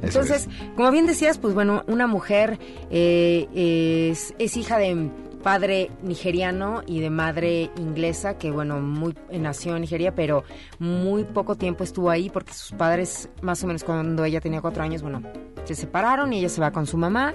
Entonces, 0.01 0.49
como 0.77 0.91
bien 0.91 1.07
decías, 1.07 1.37
pues 1.37 1.53
bueno, 1.53 1.85
una 1.89 2.07
mujer 2.07 2.59
eh, 2.91 4.09
es, 4.11 4.35
es 4.39 4.57
hija 4.57 4.79
de 4.79 5.11
padre 5.43 5.91
nigeriano 6.03 6.83
y 6.87 7.01
de 7.01 7.11
madre 7.11 7.71
inglesa 7.77 8.37
que 8.39 8.51
bueno 8.51 8.81
muy 8.81 9.15
nació 9.33 9.75
en 9.75 9.83
Nigeria 9.83 10.15
pero 10.15 10.45
muy 10.79 11.25
poco 11.25 11.57
tiempo 11.57 11.85
estuvo 11.85 12.11
ahí 12.11 12.31
porque 12.31 12.53
sus 12.53 12.73
padres 12.73 13.29
más 13.43 13.63
o 13.65 13.67
menos 13.67 13.85
cuando 13.85 14.25
ella 14.25 14.41
tenía 14.41 14.61
cuatro 14.61 14.83
años 14.83 15.03
bueno 15.03 15.23
se 15.65 15.75
separaron 15.75 16.33
y 16.33 16.39
ella 16.39 16.49
se 16.49 16.61
va 16.61 16.71
con 16.71 16.87
su 16.87 16.97
mamá 16.97 17.35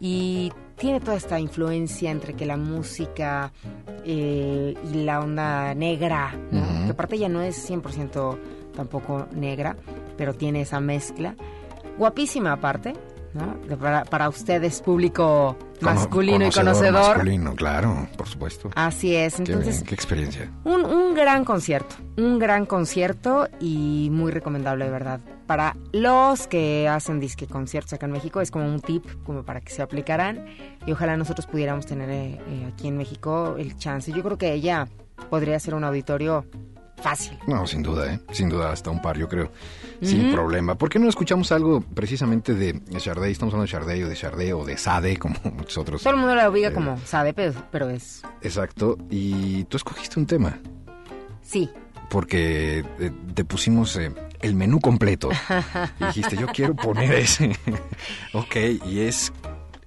y 0.00 0.52
tiene 0.76 1.00
toda 1.00 1.16
esta 1.16 1.40
influencia 1.40 2.10
entre 2.10 2.34
que 2.34 2.44
la 2.44 2.56
música 2.56 3.52
eh, 4.04 4.74
y 4.92 5.04
la 5.04 5.20
onda 5.20 5.74
negra 5.74 6.38
que 6.50 6.90
aparte 6.90 7.16
ella 7.16 7.28
no 7.28 7.40
es 7.40 7.70
100% 7.70 8.38
tampoco 8.74 9.26
negra 9.32 9.76
pero 10.16 10.34
tiene 10.34 10.62
esa 10.62 10.80
mezcla. 10.80 11.34
Guapísima 11.98 12.52
aparte 12.52 12.94
¿no? 13.36 13.76
Para, 13.78 14.04
para 14.04 14.28
ustedes 14.28 14.80
público 14.80 15.56
Cono- 15.80 15.94
masculino 15.94 16.46
y 16.46 16.50
conocedor 16.50 16.92
Masculino, 17.16 17.54
claro, 17.54 18.08
por 18.16 18.26
supuesto. 18.26 18.70
Así 18.74 19.14
es, 19.14 19.34
Qué 19.36 19.42
entonces 19.52 19.76
bien, 19.76 19.86
qué 19.86 19.94
experiencia. 19.94 20.50
un, 20.64 20.84
un 20.84 21.14
gran 21.14 21.44
concierto, 21.44 21.94
un 22.16 22.38
gran 22.38 22.66
concierto 22.66 23.48
y 23.60 24.08
muy 24.10 24.32
recomendable 24.32 24.86
de 24.86 24.90
verdad. 24.90 25.20
Para 25.46 25.76
los 25.92 26.48
que 26.48 26.88
hacen 26.88 27.20
disque 27.20 27.46
conciertos 27.46 27.92
acá 27.92 28.06
en 28.06 28.12
México 28.12 28.40
es 28.40 28.50
como 28.50 28.64
un 28.66 28.80
tip 28.80 29.04
como 29.24 29.44
para 29.44 29.60
que 29.60 29.70
se 29.70 29.80
aplicaran 29.82 30.44
y 30.86 30.92
ojalá 30.92 31.16
nosotros 31.16 31.46
pudiéramos 31.46 31.86
tener 31.86 32.10
eh, 32.10 32.40
eh, 32.48 32.70
aquí 32.72 32.88
en 32.88 32.96
México 32.96 33.54
el 33.58 33.76
chance. 33.76 34.10
Yo 34.12 34.24
creo 34.24 34.38
que 34.38 34.52
ella 34.52 34.88
podría 35.30 35.60
ser 35.60 35.74
un 35.74 35.84
auditorio 35.84 36.44
fácil. 37.02 37.38
No, 37.46 37.66
sin 37.66 37.82
duda, 37.82 38.12
¿eh? 38.12 38.20
Sin 38.32 38.48
duda, 38.48 38.72
hasta 38.72 38.90
un 38.90 39.00
par, 39.00 39.16
yo 39.18 39.28
creo. 39.28 39.50
Sin 40.02 40.32
problema. 40.32 40.76
¿Por 40.76 40.90
qué 40.90 40.98
no 40.98 41.08
escuchamos 41.08 41.52
algo 41.52 41.80
precisamente 41.80 42.54
de 42.54 42.80
Chardet? 42.98 43.30
Estamos 43.30 43.54
hablando 43.54 43.66
de 43.66 43.72
Chardet 43.72 44.04
o 44.04 44.08
de 44.08 44.16
Chardet 44.16 44.52
o 44.52 44.64
de 44.64 44.76
Sade, 44.76 45.16
como 45.16 45.36
muchos 45.56 45.78
otros. 45.78 46.02
Todo 46.02 46.14
el 46.14 46.20
mundo 46.20 46.34
la 46.34 46.50
ubica 46.50 46.68
Eh, 46.68 46.72
como 46.72 46.98
sabe, 47.04 47.32
pero, 47.32 47.52
pero 47.70 47.90
es 47.90 48.22
Exacto. 48.42 48.98
Y 49.10 49.64
tú 49.64 49.76
escogiste 49.76 50.18
un 50.18 50.26
tema, 50.26 50.58
sí. 51.42 51.70
porque 52.10 52.84
eh, 52.98 53.10
te 53.34 53.44
pusimos 53.44 53.96
eh, 53.96 54.12
el 54.40 54.54
menú 54.54 54.80
completo. 54.80 55.30
y 56.00 56.04
dijiste, 56.04 56.36
yo 56.36 56.46
quiero 56.48 56.74
poner 56.74 57.12
ese. 57.14 57.56
ok, 58.34 58.56
y 58.86 59.00
es 59.00 59.32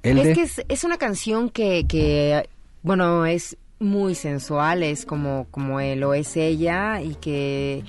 el 0.04 0.18
de... 0.18 0.32
Es 0.32 0.38
que 0.38 0.44
es, 0.44 0.62
es 0.68 0.84
una 0.84 0.98
canción 0.98 1.50
que, 1.50 1.86
que, 1.88 2.50
bueno, 2.82 3.26
es 3.26 3.58
muy 3.80 4.16
sensual, 4.16 4.84
es 4.84 5.06
como, 5.06 5.48
como 5.52 5.80
lo 5.80 6.14
es 6.14 6.36
ella 6.36 7.02
y 7.02 7.16
que 7.16 7.84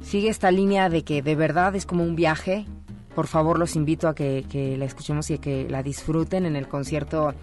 sigue 0.00 0.28
esta 0.28 0.50
línea 0.50 0.88
de 0.88 1.02
que 1.02 1.22
de 1.22 1.34
verdad 1.34 1.74
es 1.74 1.86
como 1.86 2.04
un 2.04 2.16
viaje. 2.16 2.66
Por 3.14 3.26
favor, 3.26 3.58
los 3.58 3.76
invito 3.76 4.08
a 4.08 4.14
que, 4.14 4.44
que 4.48 4.76
la 4.76 4.84
escuchemos 4.84 5.30
y 5.30 5.34
a 5.34 5.38
que 5.38 5.68
la 5.68 5.82
disfruten 5.82 6.46
en 6.46 6.56
el 6.56 6.68
concierto. 6.68 7.34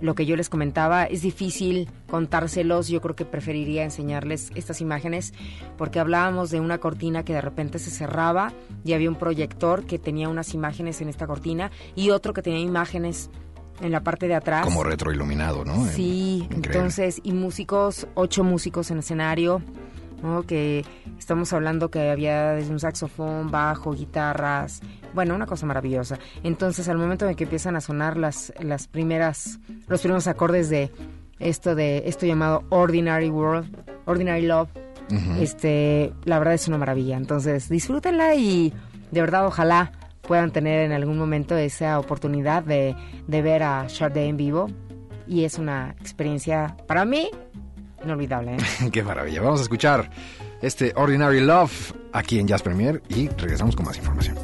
Lo 0.00 0.16
que 0.16 0.26
yo 0.26 0.34
les 0.34 0.48
comentaba, 0.48 1.04
es 1.04 1.22
difícil 1.22 1.88
contárselos, 2.08 2.88
yo 2.88 3.00
creo 3.00 3.14
que 3.14 3.24
preferiría 3.24 3.84
enseñarles 3.84 4.50
estas 4.56 4.80
imágenes 4.80 5.32
porque 5.78 6.00
hablábamos 6.00 6.50
de 6.50 6.58
una 6.58 6.78
cortina 6.78 7.24
que 7.24 7.34
de 7.34 7.40
repente 7.40 7.78
se 7.78 7.92
cerraba 7.92 8.52
y 8.84 8.94
había 8.94 9.08
un 9.08 9.14
proyector 9.14 9.86
que 9.86 10.00
tenía 10.00 10.28
unas 10.28 10.54
imágenes 10.54 11.00
en 11.02 11.08
esta 11.08 11.28
cortina 11.28 11.70
y 11.94 12.10
otro 12.10 12.32
que 12.32 12.42
tenía 12.42 12.58
imágenes 12.58 13.30
en 13.80 13.92
la 13.92 14.00
parte 14.00 14.28
de 14.28 14.34
atrás. 14.34 14.64
Como 14.64 14.82
retroiluminado, 14.84 15.64
¿no? 15.64 15.86
Sí, 15.86 16.40
Increíble. 16.44 16.70
entonces, 16.72 17.20
y 17.22 17.32
músicos, 17.32 18.06
ocho 18.14 18.42
músicos 18.44 18.90
en 18.90 18.98
escenario, 18.98 19.62
¿no? 20.22 20.42
Que 20.42 20.84
estamos 21.18 21.52
hablando 21.52 21.90
que 21.90 22.10
había 22.10 22.52
desde 22.52 22.72
un 22.72 22.80
saxofón, 22.80 23.50
bajo, 23.50 23.92
guitarras, 23.92 24.80
bueno, 25.14 25.34
una 25.34 25.46
cosa 25.46 25.66
maravillosa. 25.66 26.18
Entonces, 26.42 26.88
al 26.88 26.98
momento 26.98 27.28
en 27.28 27.34
que 27.36 27.44
empiezan 27.44 27.76
a 27.76 27.80
sonar 27.80 28.16
las, 28.16 28.52
las 28.60 28.86
primeras, 28.88 29.58
los 29.88 30.00
primeros 30.00 30.26
acordes 30.26 30.68
de 30.68 30.90
esto 31.38 31.74
de 31.74 32.04
esto 32.06 32.24
llamado 32.24 32.64
Ordinary 32.70 33.28
World, 33.28 33.76
Ordinary 34.06 34.46
Love, 34.46 34.70
este, 35.38 36.12
la 36.24 36.38
verdad 36.38 36.54
es 36.54 36.66
una 36.66 36.78
maravilla. 36.78 37.16
Entonces, 37.16 37.68
disfrútenla 37.68 38.34
y 38.34 38.72
de 39.10 39.20
verdad 39.20 39.46
ojalá 39.46 39.92
puedan 40.26 40.50
tener 40.50 40.80
en 40.80 40.92
algún 40.92 41.18
momento 41.18 41.56
esa 41.56 41.98
oportunidad 41.98 42.62
de, 42.62 42.94
de 43.26 43.42
ver 43.42 43.62
a 43.62 43.88
Sade 43.88 44.26
en 44.26 44.36
vivo. 44.36 44.68
Y 45.26 45.44
es 45.44 45.58
una 45.58 45.96
experiencia, 46.00 46.76
para 46.86 47.04
mí, 47.04 47.30
inolvidable. 48.04 48.56
¿eh? 48.56 48.90
Qué 48.92 49.02
maravilla. 49.02 49.42
Vamos 49.42 49.60
a 49.60 49.62
escuchar 49.64 50.10
este 50.62 50.92
Ordinary 50.96 51.40
Love 51.40 51.92
aquí 52.12 52.38
en 52.38 52.46
Jazz 52.46 52.62
Premier 52.62 53.02
y 53.08 53.28
regresamos 53.28 53.76
con 53.76 53.86
más 53.86 53.96
información. 53.98 54.36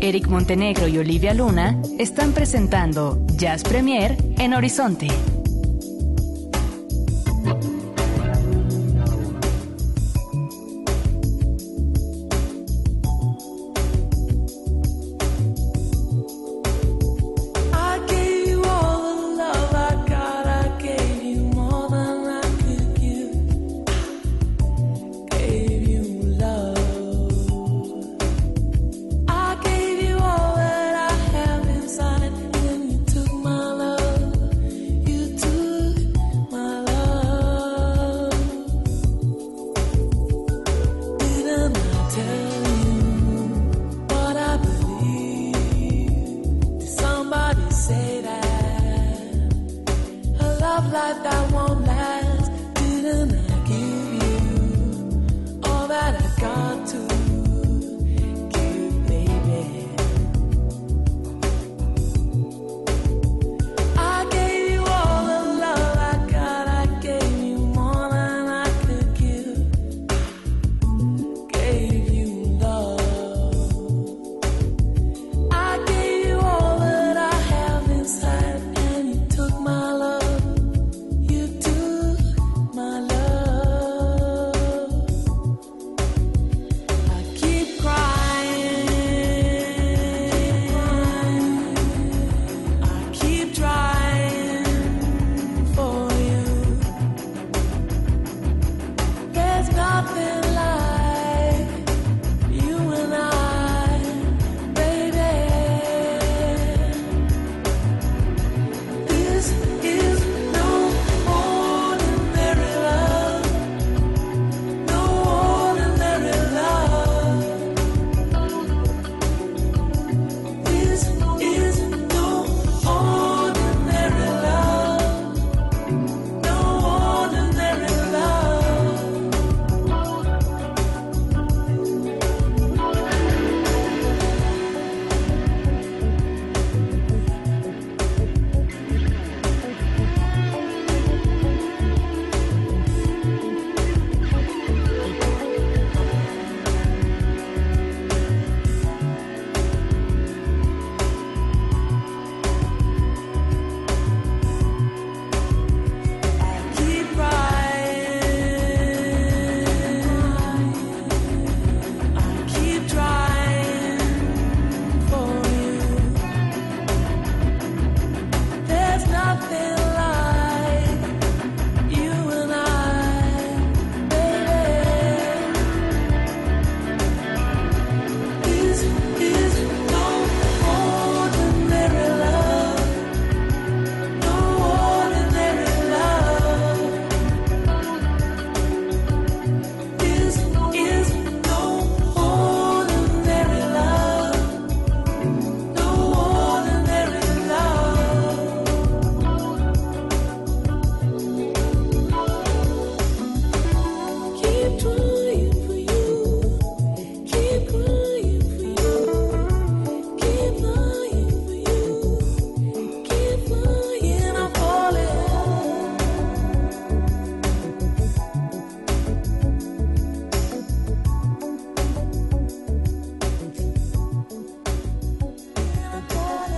Eric 0.00 0.28
Montenegro 0.28 0.88
y 0.88 0.98
Olivia 0.98 1.34
Luna 1.34 1.80
están 1.98 2.32
presentando 2.32 3.18
Jazz 3.36 3.62
Premier 3.62 4.16
en 4.38 4.54
Horizonte. 4.54 5.08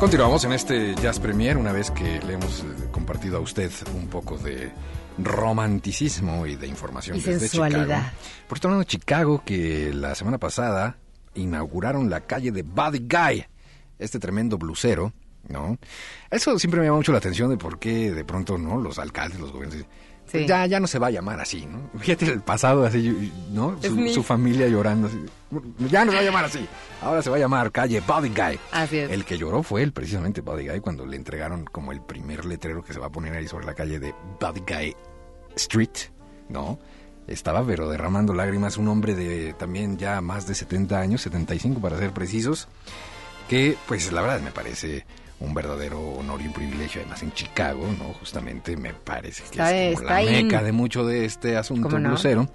Continuamos 0.09 0.42
en 0.47 0.53
este 0.53 0.94
Jazz 0.94 1.21
Premier 1.21 1.59
una 1.59 1.71
vez 1.71 1.90
que 1.90 2.18
le 2.21 2.33
hemos 2.33 2.61
eh, 2.61 2.64
compartido 2.90 3.37
a 3.37 3.40
usted 3.40 3.71
un 3.94 4.09
poco 4.09 4.38
de 4.38 4.73
romanticismo 5.18 6.47
y 6.47 6.57
de 6.57 6.66
información 6.66 7.18
Y 7.18 7.21
desde 7.21 7.40
sensualidad. 7.40 7.83
Chicago. 7.83 8.16
Por 8.49 8.57
estar 8.57 8.68
hablando 8.71 8.85
de 8.85 8.90
Chicago, 8.90 9.42
que 9.44 9.92
la 9.92 10.14
semana 10.14 10.38
pasada 10.38 10.97
inauguraron 11.35 12.09
la 12.09 12.23
calle 12.23 12.53
de 12.53 12.62
Buddy 12.62 13.01
Guy, 13.01 13.44
este 13.99 14.18
tremendo 14.18 14.57
blusero, 14.57 15.12
¿no? 15.47 15.77
Eso 16.31 16.59
siempre 16.59 16.81
me 16.81 16.87
llama 16.87 16.97
mucho 16.97 17.12
la 17.12 17.18
atención 17.18 17.51
de 17.51 17.59
por 17.59 17.79
qué 17.79 18.11
de 18.11 18.25
pronto, 18.25 18.57
¿no? 18.57 18.81
Los 18.81 18.99
alcaldes, 18.99 19.38
los 19.38 19.53
gobiernos 19.53 19.77
dicen, 19.77 19.90
Sí. 20.30 20.46
ya, 20.46 20.66
ya 20.66 20.78
no 20.80 20.86
se 20.86 20.98
va 20.98 21.06
a 21.08 21.10
llamar 21.10 21.40
así, 21.40 21.64
¿no? 21.66 21.90
Fíjate 22.00 22.26
el 22.26 22.40
pasado 22.42 22.84
así, 22.84 23.32
¿no? 23.50 23.76
Su, 23.82 23.94
mi- 23.96 24.12
su 24.12 24.22
familia 24.22 24.68
llorando 24.68 25.08
así. 25.08 25.18
Ya 25.90 26.04
no 26.04 26.10
se 26.12 26.16
va 26.16 26.22
a 26.22 26.24
llamar 26.26 26.44
así. 26.44 26.66
Ahora 27.00 27.22
se 27.22 27.30
va 27.30 27.36
a 27.36 27.38
llamar 27.40 27.72
calle 27.72 28.00
Buddy 28.00 28.28
Guy. 28.28 28.58
Así 28.72 28.98
es. 28.98 29.10
El 29.10 29.24
que 29.24 29.38
lloró 29.38 29.62
fue 29.62 29.82
él, 29.82 29.92
precisamente 29.92 30.40
Buddy 30.42 30.68
Guy, 30.68 30.80
cuando 30.80 31.06
le 31.06 31.16
entregaron 31.16 31.64
como 31.64 31.92
el 31.92 32.00
primer 32.02 32.44
letrero 32.44 32.82
que 32.84 32.92
se 32.92 32.98
va 33.00 33.06
a 33.06 33.10
poner 33.10 33.34
ahí 33.34 33.48
sobre 33.48 33.64
la 33.66 33.74
calle 33.74 33.98
de 33.98 34.14
Buddy 34.40 34.60
Guy 34.66 34.96
Street, 35.56 35.88
¿no? 36.48 36.78
Estaba 37.26 37.64
pero 37.64 37.88
derramando 37.90 38.32
lágrimas 38.34 38.76
un 38.78 38.88
hombre 38.88 39.14
de 39.14 39.52
también 39.54 39.98
ya 39.98 40.20
más 40.20 40.46
de 40.46 40.54
70 40.54 40.98
años, 40.98 41.20
75 41.22 41.80
para 41.80 41.98
ser 41.98 42.12
precisos, 42.12 42.68
que 43.48 43.76
pues 43.86 44.10
la 44.12 44.22
verdad 44.22 44.40
me 44.40 44.50
parece 44.50 45.04
un 45.40 45.55
verdadero 45.55 46.01
honor 46.01 46.40
y 46.42 46.46
un 46.48 46.53
privilegio, 46.53 47.01
además 47.01 47.22
en 47.22 47.33
Chicago, 47.33 47.87
¿no? 47.98 48.12
Justamente 48.14 48.77
me 48.77 48.92
parece 48.94 49.42
que 49.44 49.51
Está- 49.51 49.77
es 49.77 49.96
como 49.96 50.09
la 50.11 50.22
in. 50.22 50.46
meca 50.46 50.62
de 50.62 50.72
mucho 50.72 51.05
de 51.07 51.24
este 51.24 51.57
asunto 51.57 51.88
blusero. 51.88 52.48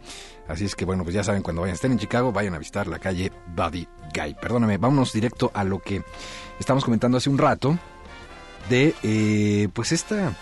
Así 0.48 0.66
es 0.66 0.76
que 0.76 0.84
bueno, 0.84 1.04
pues 1.04 1.14
ya 1.16 1.24
saben, 1.24 1.42
cuando 1.42 1.62
vayan 1.62 1.74
a 1.74 1.76
estar 1.76 1.90
en 1.90 1.98
Chicago, 1.98 2.34
vayan 2.34 2.54
a 2.54 2.60
visitar 2.60 2.88
la 2.88 3.00
calle 3.00 3.32
Buddy 3.56 3.88
Guy. 4.14 4.34
Perdóname, 4.42 4.78
vámonos 4.78 5.14
directo 5.14 5.50
a 5.54 5.64
lo 5.64 5.80
que 5.80 6.04
estamos 6.60 6.84
comentando 6.84 7.18
hace 7.18 7.30
un 7.30 7.38
rato 7.38 7.78
de 8.70 8.94
eh, 9.04 9.70
pues 9.74 9.92
esta 9.94 10.34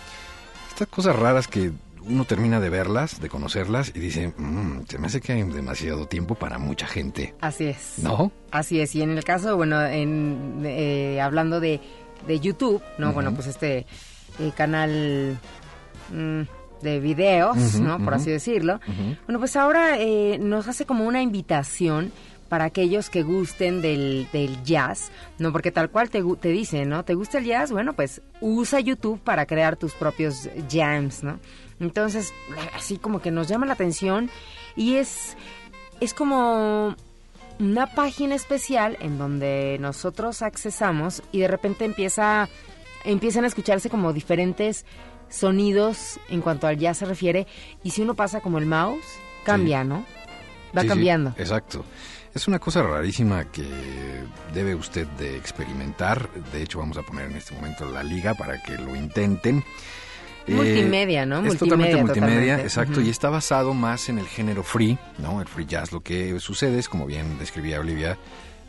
estas 0.72 0.88
cosas 0.88 1.16
raras 1.16 1.48
que 1.48 1.72
uno 2.04 2.26
termina 2.26 2.60
de 2.60 2.70
verlas, 2.72 3.22
de 3.22 3.30
conocerlas 3.30 3.92
y 3.94 4.00
dice, 4.00 4.34
"Mm, 4.36 4.86
se 4.90 4.98
me 4.98 5.06
hace 5.06 5.22
que 5.22 5.34
hay 5.34 5.44
demasiado 5.44 6.08
tiempo 6.08 6.34
para 6.34 6.58
mucha 6.58 6.88
gente, 6.88 7.36
Así 7.42 7.66
es. 7.66 8.00
¿no? 8.00 8.32
Así 8.50 8.80
es, 8.82 8.96
y 8.96 9.04
en 9.04 9.12
el 9.16 9.24
caso, 9.24 9.56
bueno, 9.56 9.80
en, 9.86 10.64
eh, 10.66 11.22
hablando 11.22 11.60
de, 11.60 11.80
de 12.28 12.40
YouTube, 12.40 12.82
¿no? 12.98 13.14
Bueno, 13.14 13.34
pues 13.34 13.48
este 13.48 13.86
eh, 14.40 14.52
canal 14.56 15.38
mm, 16.12 16.42
de 16.82 17.00
videos, 17.00 17.76
¿no? 17.76 18.00
Por 18.04 18.14
así 18.14 18.32
decirlo. 18.32 18.80
Bueno, 19.26 19.40
pues 19.40 19.56
ahora 19.56 20.00
eh, 20.00 20.38
nos 20.40 20.68
hace 20.68 20.86
como 20.86 21.06
una 21.06 21.22
invitación 21.22 22.12
para 22.50 22.66
aquellos 22.66 23.10
que 23.10 23.24
gusten 23.24 23.82
del, 23.82 24.28
del 24.34 24.62
jazz, 24.64 25.10
¿no? 25.40 25.54
Porque 25.54 25.72
tal 25.72 25.90
cual 25.90 26.10
te, 26.10 26.22
te 26.42 26.50
dice, 26.50 26.86
¿no? 26.86 27.06
¿Te 27.06 27.14
gusta 27.14 27.38
el 27.38 27.46
jazz? 27.46 27.72
Bueno, 27.72 27.94
pues 27.94 28.22
usa 28.42 28.82
YouTube 28.82 29.22
para 29.22 29.46
crear 29.46 29.78
tus 29.78 29.94
propios 29.94 30.50
jams, 30.70 31.24
¿no? 31.24 31.40
Entonces, 31.80 32.34
así 32.76 32.98
como 32.98 33.22
que 33.22 33.32
nos 33.32 33.48
llama 33.48 33.66
la 33.66 33.74
atención 33.74 34.30
y 34.76 34.96
es, 34.96 35.38
es 36.02 36.14
como 36.14 36.96
una 37.60 37.88
página 37.88 38.36
especial 38.36 38.98
en 39.02 39.18
donde 39.18 39.78
nosotros 39.80 40.42
accesamos 40.42 41.22
y 41.32 41.40
de 41.40 41.48
repente 41.48 41.86
empieza 41.86 42.50
empiezan 43.04 43.44
a 43.44 43.48
escucharse 43.48 43.90
como 43.90 44.14
diferentes 44.14 44.86
sonidos 45.30 46.20
en 46.30 46.42
cuanto 46.42 46.68
al 46.68 46.78
jazz 46.78 46.98
se 46.98 47.06
refiere 47.06 47.48
y 47.84 47.92
si 47.92 48.02
uno 48.02 48.16
pasa 48.16 48.42
como 48.42 48.58
el 48.60 48.66
mouse 48.66 49.04
cambia, 49.44 49.84
¿no? 49.84 50.06
Va 50.76 50.82
Sí, 50.82 50.88
sí, 50.88 50.88
cambiando. 50.88 51.34
exacto. 51.38 51.84
Es 52.34 52.48
una 52.48 52.60
cosa 52.60 52.82
rarísima 52.84 53.44
que 53.52 53.68
debe 54.54 54.74
usted 54.74 55.06
de 55.18 55.36
experimentar. 55.36 56.30
De 56.54 56.62
hecho, 56.64 56.80
vamos 56.80 56.98
a 56.98 57.02
poner 57.02 57.30
en 57.30 57.36
este 57.36 57.54
momento 57.54 57.84
la 57.92 58.04
liga 58.04 58.34
para 58.36 58.62
que 58.64 58.78
lo 58.78 58.96
intenten. 58.96 59.64
Eh, 60.48 60.54
Multimedia, 60.54 61.26
¿no? 61.26 61.46
Es 61.46 61.58
totalmente 61.58 61.98
Multimedia, 61.98 62.04
multimedia, 62.04 62.34
totalmente. 62.58 62.64
exacto, 62.64 63.02
y 63.02 63.10
está 63.10 63.30
basado 63.30 63.74
más 63.74 64.10
en 64.10 64.18
el 64.18 64.28
género 64.28 64.64
free, 64.64 64.98
¿no? 65.20 65.42
El 65.42 65.48
free 65.48 65.66
jazz. 65.66 65.92
Lo 65.92 66.02
que 66.02 66.40
sucede 66.40 66.80
es, 66.80 66.90
como 66.90 67.06
bien 67.06 67.38
describía 67.40 67.80
Olivia, 67.80 68.18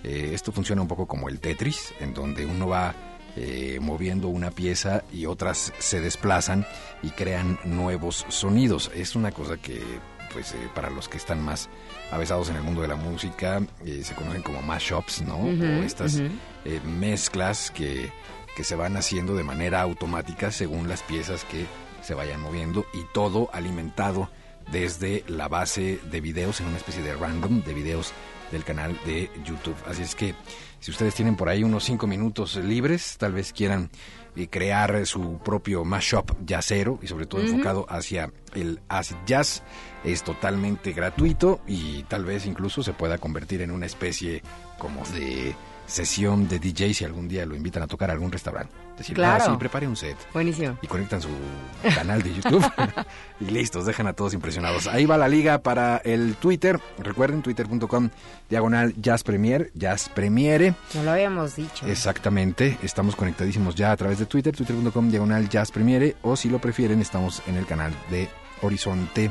eh, 0.04 0.30
esto 0.34 0.52
funciona 0.52 0.82
un 0.82 0.88
poco 0.88 1.06
como 1.06 1.28
el 1.28 1.40
Tetris, 1.40 1.94
en 2.00 2.12
donde 2.12 2.44
uno 2.44 2.68
va 2.68 2.94
eh, 3.36 3.78
moviendo 3.80 4.28
una 4.28 4.50
pieza 4.50 5.04
y 5.12 5.24
otras 5.26 5.72
se 5.78 6.00
desplazan 6.00 6.66
y 7.02 7.10
crean 7.10 7.58
nuevos 7.64 8.26
sonidos. 8.28 8.90
Es 8.94 9.16
una 9.16 9.32
cosa 9.32 9.56
que, 9.56 9.80
pues, 10.34 10.52
eh, 10.52 10.56
para 10.74 10.90
los 10.90 11.08
que 11.08 11.16
están 11.16 11.40
más 11.40 11.70
avesados 12.10 12.50
en 12.50 12.56
el 12.56 12.62
mundo 12.62 12.82
de 12.82 12.88
la 12.88 12.96
música, 12.96 13.62
eh, 13.86 14.02
se 14.04 14.14
conocen 14.14 14.42
como 14.42 14.60
mashups, 14.60 15.22
¿no? 15.22 15.38
O 15.38 15.82
estas 15.82 16.20
eh, 16.64 16.80
mezclas 16.84 17.70
que, 17.70 18.10
que 18.56 18.64
se 18.64 18.76
van 18.76 18.96
haciendo 18.96 19.34
de 19.34 19.44
manera 19.44 19.80
automática 19.80 20.50
según 20.50 20.88
las 20.88 21.02
piezas 21.02 21.44
que 21.44 21.66
se 22.02 22.14
vayan 22.14 22.40
moviendo 22.40 22.84
y 22.92 23.04
todo 23.12 23.48
alimentado 23.52 24.28
desde 24.70 25.24
la 25.26 25.48
base 25.48 25.98
de 26.10 26.20
videos 26.20 26.60
en 26.60 26.66
una 26.68 26.76
especie 26.76 27.02
de 27.02 27.14
random 27.14 27.62
de 27.62 27.74
videos 27.74 28.12
del 28.50 28.64
canal 28.64 28.98
de 29.06 29.30
YouTube. 29.44 29.76
Así 29.86 30.02
es 30.02 30.14
que 30.14 30.34
si 30.78 30.90
ustedes 30.90 31.14
tienen 31.14 31.36
por 31.36 31.48
ahí 31.48 31.64
unos 31.64 31.84
cinco 31.84 32.06
minutos 32.06 32.56
libres, 32.56 33.16
tal 33.18 33.32
vez 33.32 33.52
quieran 33.52 33.90
eh, 34.36 34.48
crear 34.48 35.06
su 35.06 35.38
propio 35.38 35.84
mashup 35.84 36.32
jazzero 36.46 36.98
y 37.02 37.06
sobre 37.06 37.26
todo 37.26 37.40
enfocado 37.40 37.86
hacia 37.88 38.30
el 38.54 38.80
acid 38.88 39.16
jazz, 39.26 39.62
es 40.04 40.22
totalmente 40.22 40.92
gratuito 40.92 41.60
y 41.66 42.02
tal 42.04 42.24
vez 42.24 42.46
incluso 42.46 42.82
se 42.82 42.92
pueda 42.92 43.18
convertir 43.18 43.62
en 43.62 43.70
una 43.70 43.86
especie 43.86 44.42
como 44.78 45.04
de 45.06 45.54
sesión 45.86 46.48
de 46.48 46.58
DJ 46.58 46.94
si 46.94 47.04
algún 47.04 47.28
día 47.28 47.44
lo 47.46 47.54
invitan 47.54 47.82
a 47.82 47.86
tocar 47.86 48.10
a 48.10 48.12
algún 48.14 48.32
restaurante. 48.32 48.72
Decir, 48.96 49.14
Claro. 49.16 49.42
ah, 49.42 49.50
sí, 49.50 49.56
prepare 49.58 49.86
un 49.88 49.96
set 49.96 50.16
Buenísimo. 50.32 50.78
y 50.82 50.86
conectan 50.86 51.20
su 51.22 51.28
canal 51.94 52.22
de 52.22 52.34
YouTube 52.34 52.64
y 53.40 53.44
listos, 53.46 53.86
dejan 53.86 54.06
a 54.06 54.12
todos 54.12 54.34
impresionados. 54.34 54.86
Ahí 54.86 55.06
va 55.06 55.16
la 55.16 55.28
liga 55.28 55.58
para 55.58 55.96
el 55.98 56.36
Twitter. 56.36 56.78
Recuerden, 56.98 57.42
twitter.com 57.42 58.10
diagonal 58.50 58.94
Jazz 59.00 59.22
Premier, 59.24 59.70
Jazz 59.74 60.08
Premiere. 60.08 60.74
No 60.94 61.02
lo 61.04 61.10
habíamos 61.12 61.56
dicho. 61.56 61.86
Exactamente, 61.86 62.78
estamos 62.82 63.16
conectadísimos 63.16 63.74
ya 63.74 63.92
a 63.92 63.96
través 63.96 64.18
de 64.18 64.26
Twitter, 64.26 64.54
twitter.com 64.54 65.10
diagonal 65.10 65.48
Jazz 65.48 65.70
Premiere 65.72 66.16
o 66.22 66.36
si 66.36 66.48
lo 66.50 66.58
prefieren 66.58 67.00
estamos 67.00 67.42
en 67.46 67.56
el 67.56 67.66
canal 67.66 67.92
de 68.10 68.28
Horizonte 68.60 69.30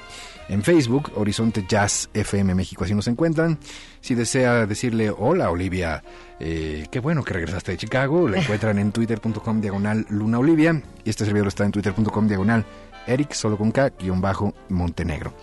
en 0.49 0.63
Facebook, 0.63 1.11
Horizonte 1.15 1.65
Jazz 1.67 2.09
FM 2.13 2.55
México, 2.55 2.83
así 2.83 2.93
nos 2.93 3.07
encuentran. 3.07 3.57
Si 4.01 4.15
desea 4.15 4.65
decirle 4.65 5.09
hola 5.09 5.49
Olivia, 5.51 6.03
eh, 6.39 6.87
qué 6.91 6.99
bueno 6.99 7.23
que 7.23 7.33
regresaste 7.33 7.71
de 7.71 7.77
Chicago, 7.77 8.27
la 8.27 8.37
encuentran 8.41 8.79
en 8.79 8.91
twitter.com 8.91 9.61
diagonal 9.61 10.05
Luna 10.09 10.39
Olivia 10.39 10.81
y 11.03 11.09
este 11.09 11.25
servidor 11.25 11.47
está 11.47 11.65
en 11.65 11.71
twitter.com 11.71 12.27
diagonal 12.27 12.65
Eric, 13.07 13.33
solo 13.33 13.57
con 13.57 13.71
K, 13.71 13.89
guion 13.99 14.21
bajo 14.21 14.53
Montenegro. 14.69 15.33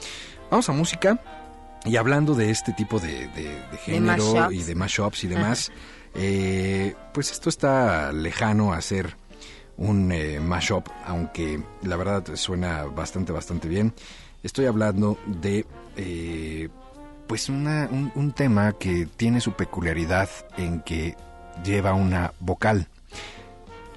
Vamos 0.51 0.69
a 0.69 0.73
música 0.73 1.21
y 1.85 1.97
hablando 1.97 2.35
de 2.35 2.51
este 2.51 2.73
tipo 2.73 2.99
de, 3.01 3.29
de- 3.29 3.61
de 3.71 3.77
género 3.85 4.35
mashups. 4.35 4.55
y 4.55 4.63
de 4.63 4.75
mashups 4.75 5.25
y 5.25 5.29
demás, 5.29 5.73
eh, 6.15 6.95
pues 7.15 7.31
esto 7.33 7.49
está 7.49 8.13
lejano 8.13 8.73
a 8.73 8.81
ser 8.81 9.17
un 9.77 10.11
eh, 10.11 10.41
mashup, 10.41 10.89
aunque 11.07 11.63
la 11.83 11.97
verdad 11.97 12.25
suena 12.35 12.83
bastante, 12.85 13.31
bastante 13.33 13.69
bien. 13.69 13.95
Estoy 14.49 14.65
hablando 14.65 15.19
de, 15.27 15.67
eh, 15.99 16.71
pues, 17.27 17.51
una- 17.51 17.87
un, 18.15 18.33
tema 18.33 18.73
que 18.73 19.05
tiene 19.05 19.43
su 19.43 19.53
peculiaridad 19.53 20.31
en 20.57 20.81
que 20.81 21.15
lleva 21.63 21.93
una 21.93 22.33
vocal. 22.41 22.89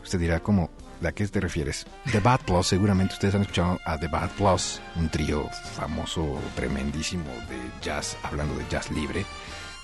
Usted 0.03 0.19
dirá, 0.19 0.41
¿cómo? 0.41 0.69
¿A 1.05 1.13
qué 1.13 1.25
te 1.25 1.39
refieres? 1.39 1.87
The 2.11 2.19
Bad 2.19 2.41
Plus, 2.41 2.67
seguramente 2.67 3.13
ustedes 3.13 3.33
han 3.33 3.43
escuchado 3.43 3.79
a 3.85 3.97
The 3.97 4.09
Bad 4.09 4.31
Plus, 4.31 4.81
un 4.97 5.07
trío 5.07 5.47
famoso, 5.73 6.37
tremendísimo 6.53 7.29
de 7.47 7.57
jazz, 7.81 8.17
hablando 8.21 8.53
de 8.55 8.65
jazz 8.69 8.91
libre. 8.91 9.25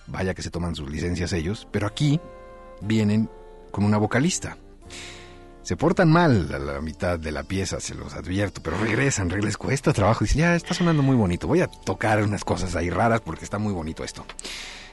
Vaya 0.08 0.34
que 0.34 0.42
se 0.42 0.52
toman 0.52 0.76
sus 0.76 0.92
licencias 0.92 1.32
ellos, 1.32 1.66
pero 1.72 1.88
aquí 1.88 2.20
vienen 2.82 3.30
con 3.72 3.86
una 3.86 3.98
vocalista. 3.98 4.58
Se 5.68 5.76
portan 5.76 6.10
mal 6.10 6.50
a 6.54 6.60
la 6.60 6.80
mitad 6.80 7.20
de 7.20 7.30
la 7.30 7.44
pieza, 7.44 7.82
se 7.82 7.94
los 7.94 8.14
advierto, 8.14 8.62
pero 8.64 8.78
regresan, 8.78 9.30
re- 9.30 9.42
les 9.42 9.58
cuesta 9.58 9.92
trabajo. 9.92 10.24
Dicen, 10.24 10.38
ya 10.40 10.56
está 10.56 10.74
sonando 10.74 11.04
muy 11.04 11.18
bonito, 11.18 11.46
voy 11.46 11.60
a 11.60 11.68
tocar 11.68 12.24
unas 12.24 12.46
cosas 12.46 12.74
ahí 12.78 12.90
raras 12.90 13.20
porque 13.20 13.44
está 13.44 13.58
muy 13.58 13.74
bonito 13.74 14.06
esto. 14.06 14.26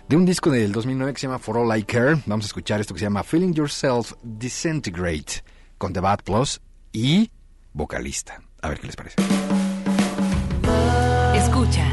De 0.09 0.17
un 0.17 0.27
disco 0.27 0.51
del 0.51 0.73
2009 0.73 1.13
que 1.15 1.21
se 1.21 1.29
llama 1.29 1.39
For 1.39 1.59
All 1.59 1.79
I 1.79 1.85
Care, 1.85 2.17
vamos 2.27 2.47
a 2.47 2.49
escuchar 2.49 2.81
esto 2.81 2.93
que 2.93 2.99
se 2.99 3.07
llama 3.07 3.23
Feeling 3.23 3.53
Yourself 3.53 4.15
Disintegrate 4.25 5.45
con 5.79 5.93
The 5.93 6.01
Bad 6.01 6.25
Plus 6.25 6.61
y 6.93 7.31
vocalista. 7.73 8.43
A 8.61 8.69
ver 8.69 8.81
qué 8.81 8.89
les 8.89 8.97
parece. 8.97 9.15
Escucha 11.35 11.87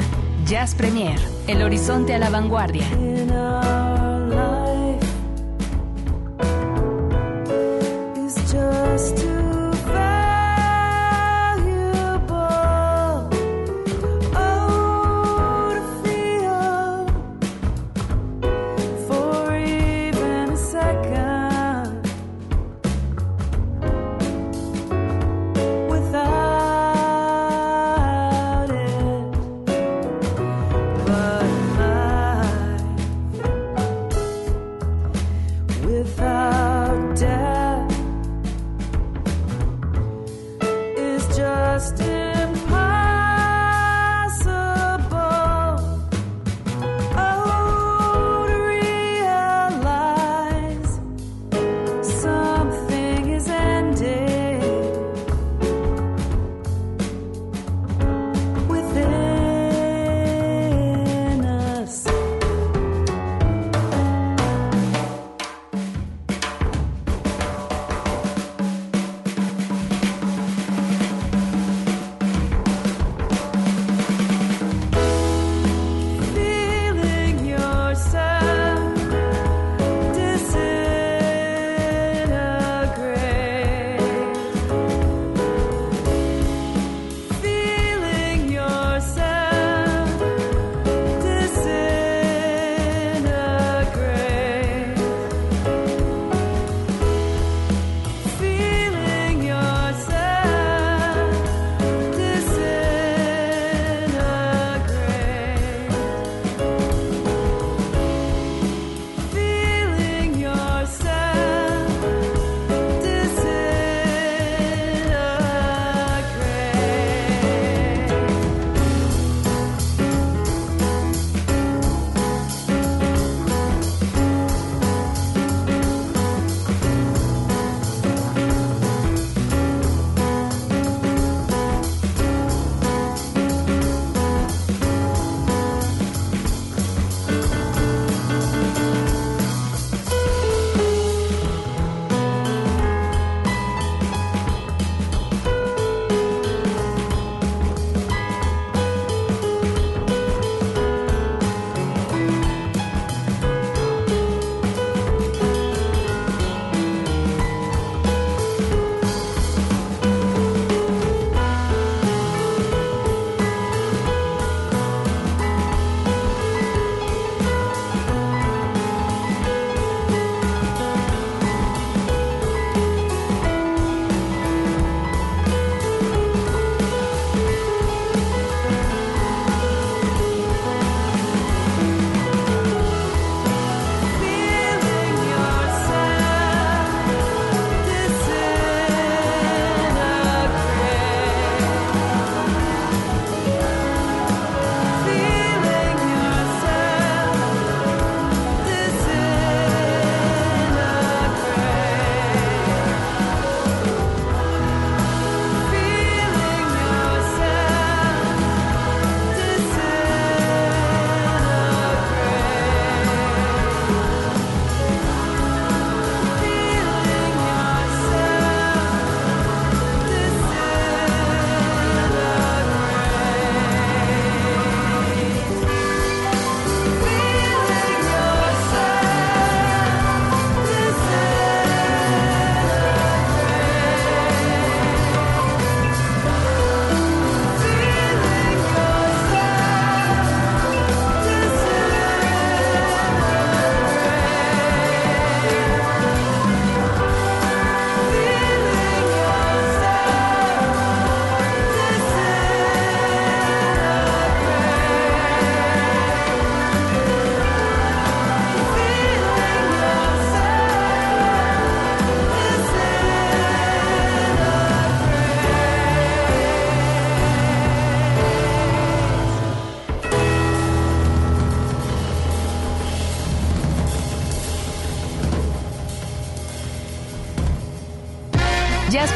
Jazz 0.48 0.74
Premier, 0.74 1.20
El 1.46 1.62
Horizonte 1.62 2.16
a 2.16 2.18
la 2.18 2.32
Vanguardia. 2.32 2.88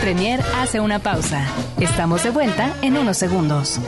Premier 0.06 0.40
hace 0.58 0.80
una 0.80 1.00
pausa. 1.00 1.48
Estamos 1.80 2.24
de 2.24 2.30
vuelta 2.30 2.78
en 2.84 2.96
unos 2.96 3.18
segundos. 3.18 3.80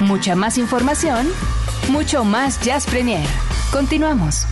Mucha 0.00 0.34
más 0.34 0.58
información, 0.58 1.28
mucho 1.90 2.24
más 2.24 2.60
Jazz 2.62 2.84
Premier. 2.86 3.24
Continuamos. 3.70 4.44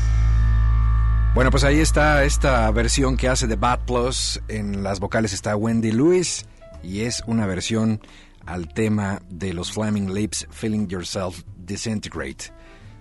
Bueno, 1.35 1.51
pues 1.51 1.65
ahí 1.65 1.81
está 1.81 2.23
esta 2.23 2.71
versión 2.71 3.17
que 3.17 3.27
hace 3.27 3.49
de 3.49 3.57
Bad 3.57 3.87
Plus. 3.87 4.41
En 4.47 4.85
las 4.85 5.01
vocales 5.01 5.33
está 5.33 5.57
Wendy 5.57 5.91
Lewis 5.91 6.47
y 6.81 7.01
es 7.01 7.25
una 7.27 7.49
versión 7.49 8.01
al 8.47 8.69
tema 8.69 9.21
de 9.29 9.53
los 9.53 9.73
Flaming 9.73 10.15
Lips, 10.15 10.47
Feeling 10.53 10.87
Yourself 10.87 11.43
Disintegrate. 11.57 12.53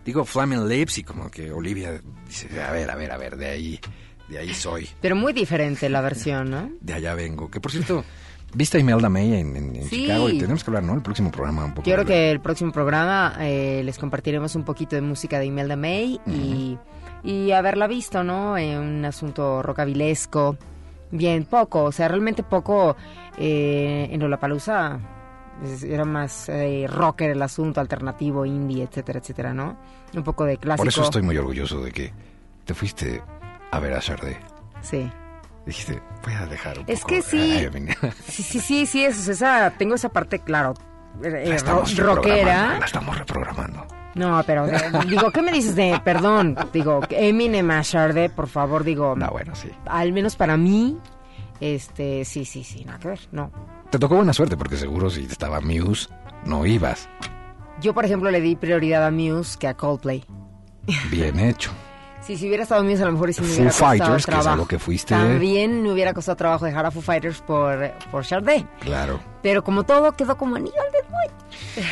Digo 0.03 0.25
Flaming 0.25 0.67
Lips 0.67 0.97
y 0.97 1.03
como 1.03 1.29
que 1.29 1.51
Olivia 1.51 2.01
dice, 2.25 2.59
a 2.59 2.71
ver, 2.71 2.89
a 2.89 2.95
ver, 2.95 3.11
a 3.11 3.17
ver, 3.17 3.37
de 3.37 3.49
ahí, 3.51 3.79
de 4.31 4.39
ahí 4.39 4.53
soy, 4.53 4.89
Pero 5.01 5.15
muy 5.15 5.33
diferente 5.33 5.87
la 5.89 6.01
versión, 6.01 6.49
¿no? 6.49 6.69
de 6.81 6.93
allá 6.93 7.13
vengo. 7.15 7.49
Que 7.51 7.59
por 7.59 7.71
cierto, 7.71 8.03
¿viste 8.53 8.77
a 8.77 8.79
Imelda 8.79 9.09
May 9.09 9.33
en, 9.35 9.55
en- 9.55 9.75
en 9.75 9.83
Sí. 9.85 10.01
Chicago? 10.03 10.29
Y 10.29 10.39
tenemos 10.39 10.63
que 10.63 10.69
hablar, 10.71 10.83
¿no? 10.83 10.93
El 10.95 11.01
próximo 11.01 11.29
programa 11.31 11.65
un 11.65 11.73
poco. 11.73 11.87
Yo 11.87 11.93
creo 11.95 12.05
de- 12.05 12.13
que 12.13 12.31
el 12.31 12.39
próximo 12.39 12.71
programa 12.71 13.35
eh, 13.39 13.81
les 13.83 13.97
compartiremos 13.99 14.55
un 14.55 14.63
poquito 14.63 14.95
de 14.95 15.01
música 15.01 15.37
de 15.39 15.45
Imelda 15.45 15.75
May 15.75 16.19
y, 16.25 16.77
y 17.23 17.51
haberla 17.51 17.87
visto, 17.87 18.23
¿no? 18.23 18.57
En 18.57 18.77
un 18.79 19.05
asunto 19.05 19.61
rocabilesco. 19.61 20.57
Bien, 21.13 21.43
poco, 21.43 21.83
o 21.83 21.91
sea, 21.91 22.07
realmente 22.07 22.41
poco 22.41 22.95
eh, 23.37 24.07
en 24.11 24.19
Lollapalooza 24.21 24.97
era 25.83 26.05
más 26.05 26.47
eh, 26.49 26.85
rocker 26.89 27.31
el 27.31 27.41
asunto, 27.41 27.81
alternativo, 27.81 28.45
indie, 28.45 28.83
etcétera, 28.83 29.19
etcétera, 29.19 29.53
¿no? 29.53 29.77
Un 30.15 30.23
poco 30.23 30.45
de 30.45 30.57
clásico. 30.57 30.83
Por 30.83 30.87
eso 30.87 31.03
estoy 31.03 31.21
muy 31.21 31.37
orgulloso 31.37 31.83
de 31.83 31.91
que 31.91 32.13
te 32.65 32.73
fuiste 32.73 33.21
a 33.71 33.79
ver 33.79 33.93
a 33.93 34.01
Sade. 34.01 34.37
Sí. 34.81 35.09
Dijiste, 35.65 36.01
voy 36.23 36.33
a 36.33 36.45
dejar 36.47 36.79
un 36.79 36.85
Es 36.87 37.01
poco 37.01 37.15
que 37.15 37.21
sí. 37.23 37.67
Sí, 38.27 38.43
sí, 38.43 38.59
sí, 38.59 38.85
sí, 38.85 39.05
es, 39.05 39.27
esa, 39.27 39.71
tengo 39.77 39.95
esa 39.95 40.09
parte, 40.09 40.39
claro, 40.39 40.73
eh, 41.23 41.29
La 41.29 41.71
ro- 41.71 41.83
estamos 41.83 41.95
reprogramando, 41.95 42.15
rockera. 42.15 42.79
La 42.79 42.85
estamos 42.85 43.17
reprogramando. 43.17 43.85
No, 44.15 44.43
pero 44.45 44.67
eh, 44.67 44.81
digo, 45.07 45.31
¿qué 45.31 45.41
me 45.41 45.51
dices 45.53 45.75
de, 45.75 46.01
perdón, 46.03 46.57
digo, 46.73 46.99
Eminem 47.09 47.69
a 47.71 47.83
Sade, 47.83 48.29
por 48.29 48.47
favor, 48.47 48.83
digo, 48.83 49.15
No, 49.15 49.29
bueno, 49.29 49.55
sí. 49.55 49.69
al 49.85 50.11
menos 50.11 50.35
para 50.35 50.57
mí, 50.57 50.97
este, 51.61 52.25
sí, 52.25 52.43
sí, 52.43 52.63
sí, 52.63 52.83
nada 52.83 52.99
que 52.99 53.07
ver, 53.09 53.19
no. 53.31 53.51
Te 53.89 53.99
tocó 53.99 54.15
buena 54.17 54.33
suerte 54.33 54.57
porque 54.57 54.77
seguro 54.77 55.09
si 55.09 55.23
estaba 55.25 55.61
Muse, 55.61 56.09
no 56.45 56.65
ibas. 56.65 57.07
Yo, 57.81 57.93
por 57.93 58.03
ejemplo, 58.03 58.31
le 58.31 58.41
di 58.41 58.55
prioridad 58.55 59.05
a 59.05 59.11
Muse 59.11 59.57
que 59.59 59.67
a 59.67 59.75
Coldplay. 59.75 60.25
Bien 61.09 61.39
hecho. 61.39 61.71
Sí, 62.21 62.37
si 62.37 62.47
hubiera 62.47 62.63
estado 62.63 62.83
Muse, 62.83 63.01
a 63.03 63.05
lo 63.07 63.13
mejor 63.13 63.33
Foo 63.33 63.43
hubiera 63.45 63.63
costado 63.65 63.89
Fighters, 63.89 64.25
que 64.25 64.39
es 64.39 64.47
a 64.47 64.55
lo 64.55 64.67
que 64.67 64.79
fuiste. 64.79 65.13
También 65.15 65.81
me 65.83 65.91
hubiera 65.91 66.13
costado 66.13 66.35
trabajo 66.35 66.65
dejar 66.65 66.85
a 66.85 66.91
Foo 66.91 67.01
Fighters 67.01 67.41
por, 67.41 67.91
por 68.11 68.23
Sade. 68.25 68.65
Claro. 68.79 69.19
Pero 69.41 69.63
como 69.63 69.83
todo, 69.83 70.11
quedó 70.13 70.37
como 70.37 70.55
anillo 70.55 70.75
al 70.79 70.91
dedo. 70.91 71.83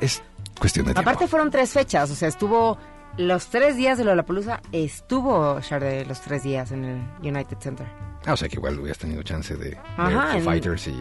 Es 0.00 0.22
cuestión 0.58 0.86
de 0.86 0.92
tiempo. 0.94 1.08
Aparte 1.08 1.26
fueron 1.28 1.50
tres 1.50 1.70
fechas, 1.72 2.10
o 2.10 2.14
sea, 2.14 2.28
estuvo 2.28 2.76
los 3.16 3.46
tres 3.46 3.76
días 3.76 3.96
de 3.96 4.04
Lollapalooza, 4.04 4.60
estuvo 4.72 5.62
Sade 5.62 6.04
los 6.04 6.20
tres 6.20 6.42
días 6.42 6.70
en 6.72 6.84
el 6.84 7.02
United 7.22 7.56
Center. 7.58 7.86
Ah, 8.26 8.32
o 8.32 8.36
sea 8.36 8.48
que 8.48 8.56
igual 8.56 8.78
hubieras 8.78 8.98
tenido 8.98 9.22
chance 9.22 9.56
de 9.56 9.76
Ajá, 9.96 10.28
Foo 10.28 10.38
en- 10.38 10.44
Fighters 10.44 10.86
y... 10.88 10.94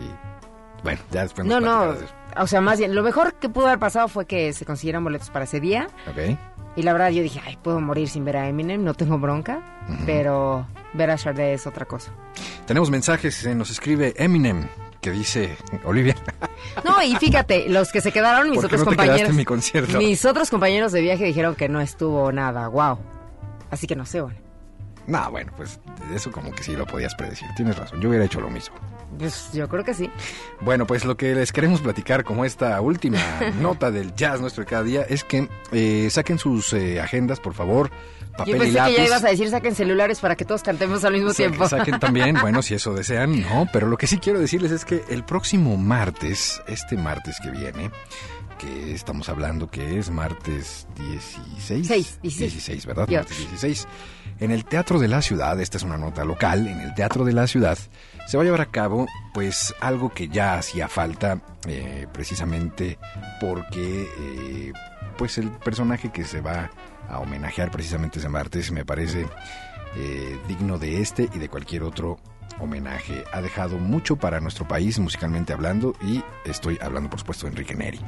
Bueno, 0.83 0.99
ya 1.11 1.23
después 1.23 1.47
No, 1.47 1.59
no, 1.59 1.95
o 2.37 2.47
sea, 2.47 2.61
más 2.61 2.77
bien, 2.79 2.93
lo 2.93 3.03
mejor 3.03 3.35
que 3.35 3.49
pudo 3.49 3.67
haber 3.67 3.79
pasado 3.79 4.07
fue 4.07 4.25
que 4.25 4.51
se 4.53 4.65
consiguieran 4.65 5.03
boletos 5.03 5.29
para 5.29 5.45
ese 5.45 5.59
día. 5.59 5.87
Ok. 6.09 6.37
Y 6.75 6.81
la 6.81 6.91
verdad 6.93 7.09
yo 7.09 7.21
dije, 7.21 7.39
ay, 7.45 7.57
puedo 7.61 7.79
morir 7.79 8.09
sin 8.09 8.25
ver 8.25 8.37
a 8.37 8.47
Eminem, 8.49 8.83
no 8.83 8.93
tengo 8.95 9.17
bronca. 9.19 9.61
Pero 10.05 10.65
ver 10.93 11.11
a 11.11 11.17
Sade 11.17 11.53
es 11.53 11.67
otra 11.67 11.85
cosa. 11.85 12.11
Tenemos 12.65 12.89
mensajes, 12.89 13.45
eh, 13.45 13.53
nos 13.53 13.69
escribe 13.69 14.13
Eminem, 14.17 14.67
que 14.99 15.11
dice, 15.11 15.55
Olivia, 15.83 16.15
No, 16.83 17.01
y 17.03 17.15
fíjate, 17.17 17.69
los 17.69 17.91
que 17.91 18.01
se 18.01 18.11
quedaron, 18.11 18.49
mis 18.49 18.59
¿por 18.59 18.69
qué 18.69 18.75
otros 18.75 18.85
no 18.85 18.91
te 18.91 18.95
quedaste 18.95 19.07
compañeros. 19.11 19.29
en 19.29 19.35
mi 19.37 19.45
concierto? 19.45 19.97
Mis 19.99 20.25
otros 20.25 20.49
compañeros 20.49 20.91
de 20.91 21.01
viaje 21.01 21.25
dijeron 21.25 21.53
que 21.55 21.69
no 21.69 21.79
estuvo 21.79 22.31
nada, 22.31 22.67
wow. 22.69 22.97
Así 23.69 23.85
que 23.85 23.95
no 23.95 24.05
sé, 24.05 24.21
bueno. 24.21 24.37
No, 25.05 25.29
bueno, 25.29 25.51
pues 25.57 25.79
eso 26.15 26.31
como 26.31 26.51
que 26.51 26.63
sí 26.63 26.75
lo 26.75 26.85
podías 26.87 27.13
predecir. 27.15 27.47
Tienes 27.55 27.77
razón, 27.77 27.99
yo 28.01 28.09
hubiera 28.09 28.25
hecho 28.25 28.39
lo 28.39 28.49
mismo. 28.49 28.75
Pues 29.17 29.49
yo 29.53 29.67
creo 29.69 29.83
que 29.83 29.93
sí. 29.93 30.09
Bueno, 30.61 30.85
pues 30.87 31.05
lo 31.05 31.15
que 31.17 31.33
les 31.35 31.51
queremos 31.51 31.81
platicar 31.81 32.23
como 32.23 32.45
esta 32.45 32.79
última 32.81 33.19
nota 33.61 33.91
del 33.91 34.13
jazz 34.15 34.41
nuestro 34.41 34.63
de 34.63 34.69
cada 34.69 34.83
día 34.83 35.01
es 35.03 35.23
que 35.23 35.47
eh, 35.71 36.07
saquen 36.09 36.39
sus 36.39 36.73
eh, 36.73 36.99
agendas, 37.01 37.39
por 37.39 37.53
favor, 37.53 37.91
papel 38.37 38.53
Yo 38.53 38.59
pensé 38.59 38.71
y 38.71 38.75
lápiz. 38.75 38.91
que 38.95 38.97
ya 39.01 39.07
ibas 39.07 39.23
a 39.23 39.29
decir 39.29 39.49
saquen 39.49 39.75
celulares 39.75 40.19
para 40.19 40.35
que 40.35 40.45
todos 40.45 40.63
cantemos 40.63 41.03
al 41.05 41.13
mismo 41.13 41.29
Sa- 41.29 41.35
tiempo. 41.37 41.67
Saquen 41.67 41.99
también, 41.99 42.37
bueno, 42.41 42.61
si 42.61 42.73
eso 42.73 42.93
desean, 42.93 43.41
no, 43.49 43.67
pero 43.71 43.87
lo 43.87 43.97
que 43.97 44.07
sí 44.07 44.17
quiero 44.17 44.39
decirles 44.39 44.71
es 44.71 44.85
que 44.85 45.03
el 45.09 45.23
próximo 45.23 45.77
martes, 45.77 46.61
este 46.67 46.97
martes 46.97 47.37
que 47.41 47.51
viene, 47.51 47.91
que 48.57 48.93
estamos 48.93 49.29
hablando 49.29 49.69
que 49.69 49.99
es 49.99 50.09
martes 50.09 50.87
16. 50.97 51.87
Seis, 51.87 52.19
16. 52.21 52.51
16, 52.53 52.85
¿verdad? 52.85 53.07
Ya. 53.09 53.19
Martes 53.19 53.37
16. 53.37 53.87
En 54.39 54.51
el 54.51 54.65
Teatro 54.65 54.99
de 54.99 55.07
la 55.07 55.21
Ciudad, 55.21 55.59
esta 55.59 55.77
es 55.77 55.83
una 55.83 55.97
nota 55.97 56.23
local, 56.25 56.67
en 56.67 56.79
el 56.79 56.93
Teatro 56.95 57.23
de 57.25 57.33
la 57.33 57.45
Ciudad 57.47 57.77
se 58.25 58.37
va 58.37 58.43
a 58.43 58.45
llevar 58.45 58.61
a 58.61 58.67
cabo 58.67 59.07
pues 59.33 59.73
algo 59.81 60.09
que 60.09 60.27
ya 60.27 60.55
hacía 60.55 60.87
falta 60.87 61.41
eh, 61.67 62.07
precisamente 62.11 62.97
porque 63.39 64.07
eh, 64.19 64.73
pues 65.17 65.37
el 65.37 65.49
personaje 65.49 66.11
que 66.11 66.23
se 66.23 66.41
va 66.41 66.69
a 67.09 67.19
homenajear 67.19 67.71
precisamente 67.71 68.19
ese 68.19 68.29
martes 68.29 68.71
me 68.71 68.85
parece 68.85 69.27
eh, 69.95 70.39
digno 70.47 70.77
de 70.77 71.01
este 71.01 71.29
y 71.33 71.39
de 71.39 71.49
cualquier 71.49 71.83
otro 71.83 72.17
homenaje. 72.59 73.23
Ha 73.33 73.41
dejado 73.41 73.77
mucho 73.77 74.15
para 74.15 74.39
nuestro 74.39 74.67
país 74.67 74.99
musicalmente 74.99 75.53
hablando 75.53 75.95
y 76.01 76.23
estoy 76.45 76.77
hablando 76.81 77.09
por 77.09 77.19
supuesto 77.19 77.45
de 77.45 77.51
Enrique 77.51 77.75
Neri. 77.75 77.99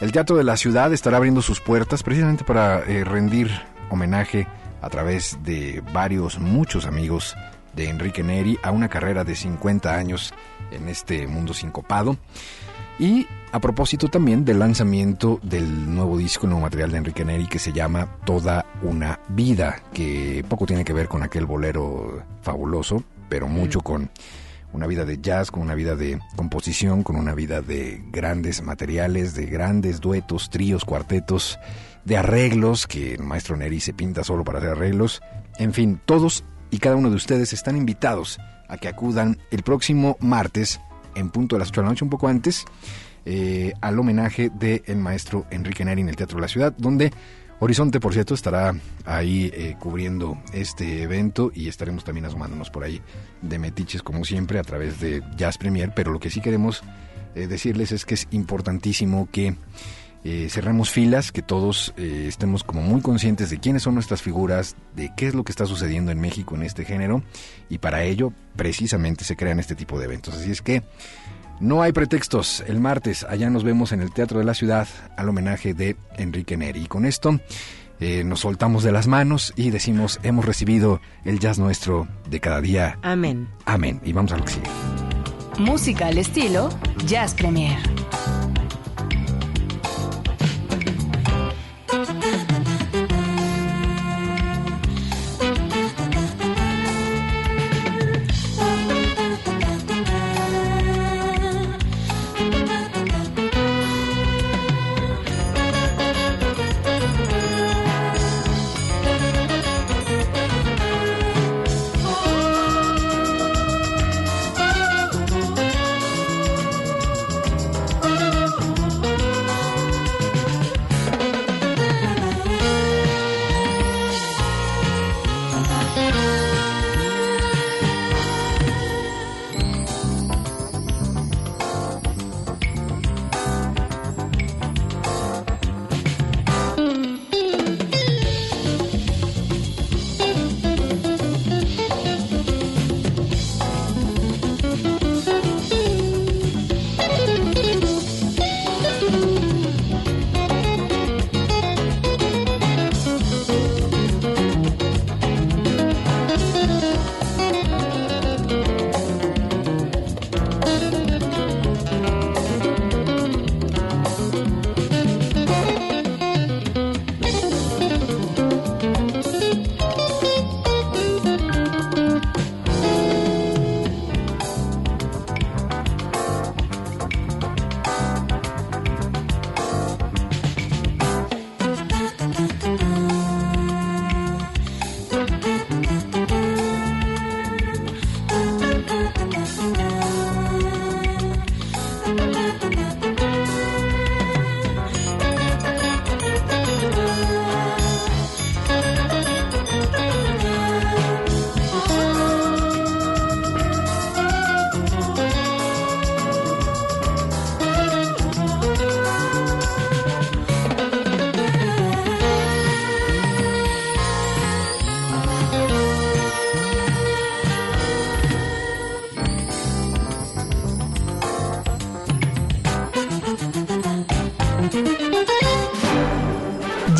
El 0.00 0.12
Teatro 0.12 0.36
de 0.36 0.44
la 0.44 0.56
Ciudad 0.56 0.92
estará 0.92 1.16
abriendo 1.16 1.42
sus 1.42 1.60
puertas 1.60 2.02
precisamente 2.02 2.44
para 2.44 2.80
rendir 2.80 3.50
homenaje 3.90 4.46
a 4.80 4.88
través 4.88 5.38
de 5.42 5.82
varios, 5.92 6.38
muchos 6.38 6.86
amigos 6.86 7.36
de 7.74 7.88
Enrique 7.88 8.22
Neri 8.22 8.58
a 8.62 8.70
una 8.70 8.88
carrera 8.88 9.24
de 9.24 9.34
50 9.34 9.94
años 9.94 10.32
en 10.70 10.88
este 10.88 11.26
mundo 11.26 11.54
sincopado. 11.54 12.16
Y 12.98 13.26
a 13.52 13.60
propósito 13.60 14.08
también 14.08 14.44
del 14.44 14.58
lanzamiento 14.58 15.40
del 15.42 15.94
nuevo 15.94 16.18
disco, 16.18 16.46
nuevo 16.46 16.60
material 16.60 16.92
de 16.92 16.98
Enrique 16.98 17.24
Neri 17.24 17.46
que 17.48 17.58
se 17.58 17.72
llama 17.72 18.16
Toda 18.24 18.66
una 18.82 19.20
vida, 19.28 19.82
que 19.92 20.44
poco 20.48 20.66
tiene 20.66 20.84
que 20.84 20.92
ver 20.92 21.08
con 21.08 21.22
aquel 21.22 21.46
bolero 21.46 22.22
fabuloso, 22.42 23.02
pero 23.28 23.48
mucho 23.48 23.80
con 23.80 24.10
una 24.72 24.86
vida 24.86 25.04
de 25.04 25.18
jazz, 25.20 25.50
con 25.50 25.62
una 25.62 25.74
vida 25.74 25.96
de 25.96 26.20
composición, 26.36 27.02
con 27.02 27.16
una 27.16 27.34
vida 27.34 27.60
de 27.62 28.02
grandes 28.10 28.62
materiales, 28.62 29.34
de 29.34 29.46
grandes 29.46 30.00
duetos, 30.00 30.50
tríos, 30.50 30.84
cuartetos, 30.84 31.58
de 32.04 32.16
arreglos, 32.16 32.86
que 32.86 33.14
el 33.14 33.22
maestro 33.22 33.56
Neri 33.56 33.80
se 33.80 33.92
pinta 33.92 34.24
solo 34.24 34.44
para 34.44 34.58
hacer 34.58 34.70
arreglos. 34.70 35.22
En 35.58 35.72
fin, 35.72 36.00
todos 36.04 36.44
y 36.70 36.78
cada 36.78 36.96
uno 36.96 37.10
de 37.10 37.16
ustedes 37.16 37.52
están 37.52 37.76
invitados 37.76 38.38
a 38.68 38.78
que 38.78 38.88
acudan 38.88 39.38
el 39.50 39.62
próximo 39.62 40.16
martes 40.20 40.80
en 41.14 41.30
punto 41.30 41.56
de 41.56 41.60
las 41.60 41.68
8 41.68 41.80
de 41.80 41.84
la 41.84 41.90
noche, 41.90 42.04
un 42.04 42.10
poco 42.10 42.28
antes, 42.28 42.64
eh, 43.24 43.72
al 43.80 43.98
homenaje 43.98 44.50
del 44.50 44.96
maestro 44.96 45.46
Enrique 45.50 45.84
Neri 45.84 46.02
en 46.02 46.08
el 46.08 46.16
Teatro 46.16 46.36
de 46.36 46.42
la 46.42 46.48
Ciudad, 46.48 46.74
donde 46.78 47.12
Horizonte, 47.62 48.00
por 48.00 48.14
cierto, 48.14 48.32
estará 48.32 48.74
ahí 49.04 49.50
eh, 49.52 49.76
cubriendo 49.78 50.38
este 50.54 51.02
evento 51.02 51.52
y 51.54 51.68
estaremos 51.68 52.04
también 52.04 52.24
asomándonos 52.24 52.70
por 52.70 52.84
ahí 52.84 53.02
de 53.42 53.58
metiches, 53.58 54.02
como 54.02 54.24
siempre, 54.24 54.58
a 54.58 54.62
través 54.62 54.98
de 54.98 55.22
Jazz 55.36 55.58
Premier. 55.58 55.92
Pero 55.94 56.10
lo 56.10 56.18
que 56.20 56.30
sí 56.30 56.40
queremos 56.40 56.82
eh, 57.34 57.46
decirles 57.46 57.92
es 57.92 58.06
que 58.06 58.14
es 58.14 58.28
importantísimo 58.30 59.28
que 59.30 59.56
eh, 60.24 60.48
cerremos 60.50 60.90
filas, 60.90 61.32
que 61.32 61.42
todos 61.42 61.94
eh, 61.96 62.26
estemos 62.28 62.62
como 62.62 62.82
muy 62.82 63.00
conscientes 63.00 63.50
de 63.50 63.58
quiénes 63.58 63.82
son 63.82 63.94
nuestras 63.94 64.20
figuras, 64.20 64.76
de 64.94 65.12
qué 65.16 65.28
es 65.28 65.34
lo 65.34 65.44
que 65.44 65.52
está 65.52 65.66
sucediendo 65.66 66.12
en 66.12 66.20
México 66.20 66.54
en 66.54 66.62
este 66.62 66.84
género 66.84 67.22
y 67.68 67.78
para 67.78 68.04
ello 68.04 68.32
precisamente 68.56 69.24
se 69.24 69.36
crean 69.36 69.60
este 69.60 69.74
tipo 69.74 69.98
de 69.98 70.04
eventos. 70.04 70.34
Así 70.34 70.50
es 70.50 70.60
que 70.60 70.82
no 71.60 71.82
hay 71.82 71.92
pretextos. 71.92 72.64
El 72.66 72.80
martes 72.80 73.24
allá 73.24 73.48
nos 73.50 73.64
vemos 73.64 73.92
en 73.92 74.00
el 74.00 74.12
Teatro 74.12 74.38
de 74.38 74.44
la 74.44 74.54
Ciudad 74.54 74.88
al 75.16 75.28
homenaje 75.28 75.74
de 75.74 75.96
Enrique 76.16 76.56
Neri. 76.56 76.82
Y 76.82 76.86
con 76.86 77.04
esto 77.06 77.40
eh, 78.00 78.24
nos 78.24 78.40
soltamos 78.40 78.82
de 78.82 78.92
las 78.92 79.06
manos 79.06 79.52
y 79.56 79.70
decimos 79.70 80.20
hemos 80.22 80.44
recibido 80.44 81.00
el 81.24 81.38
jazz 81.38 81.58
nuestro 81.58 82.08
de 82.28 82.40
cada 82.40 82.60
día. 82.60 82.98
Amén. 83.02 83.48
Amén. 83.66 84.00
Y 84.04 84.12
vamos 84.12 84.32
a 84.32 84.38
lo 84.38 84.44
que 84.44 84.52
sigue. 84.52 84.70
Música 85.58 86.06
al 86.06 86.16
estilo 86.16 86.70
Jazz 87.06 87.34
Premier. 87.34 87.78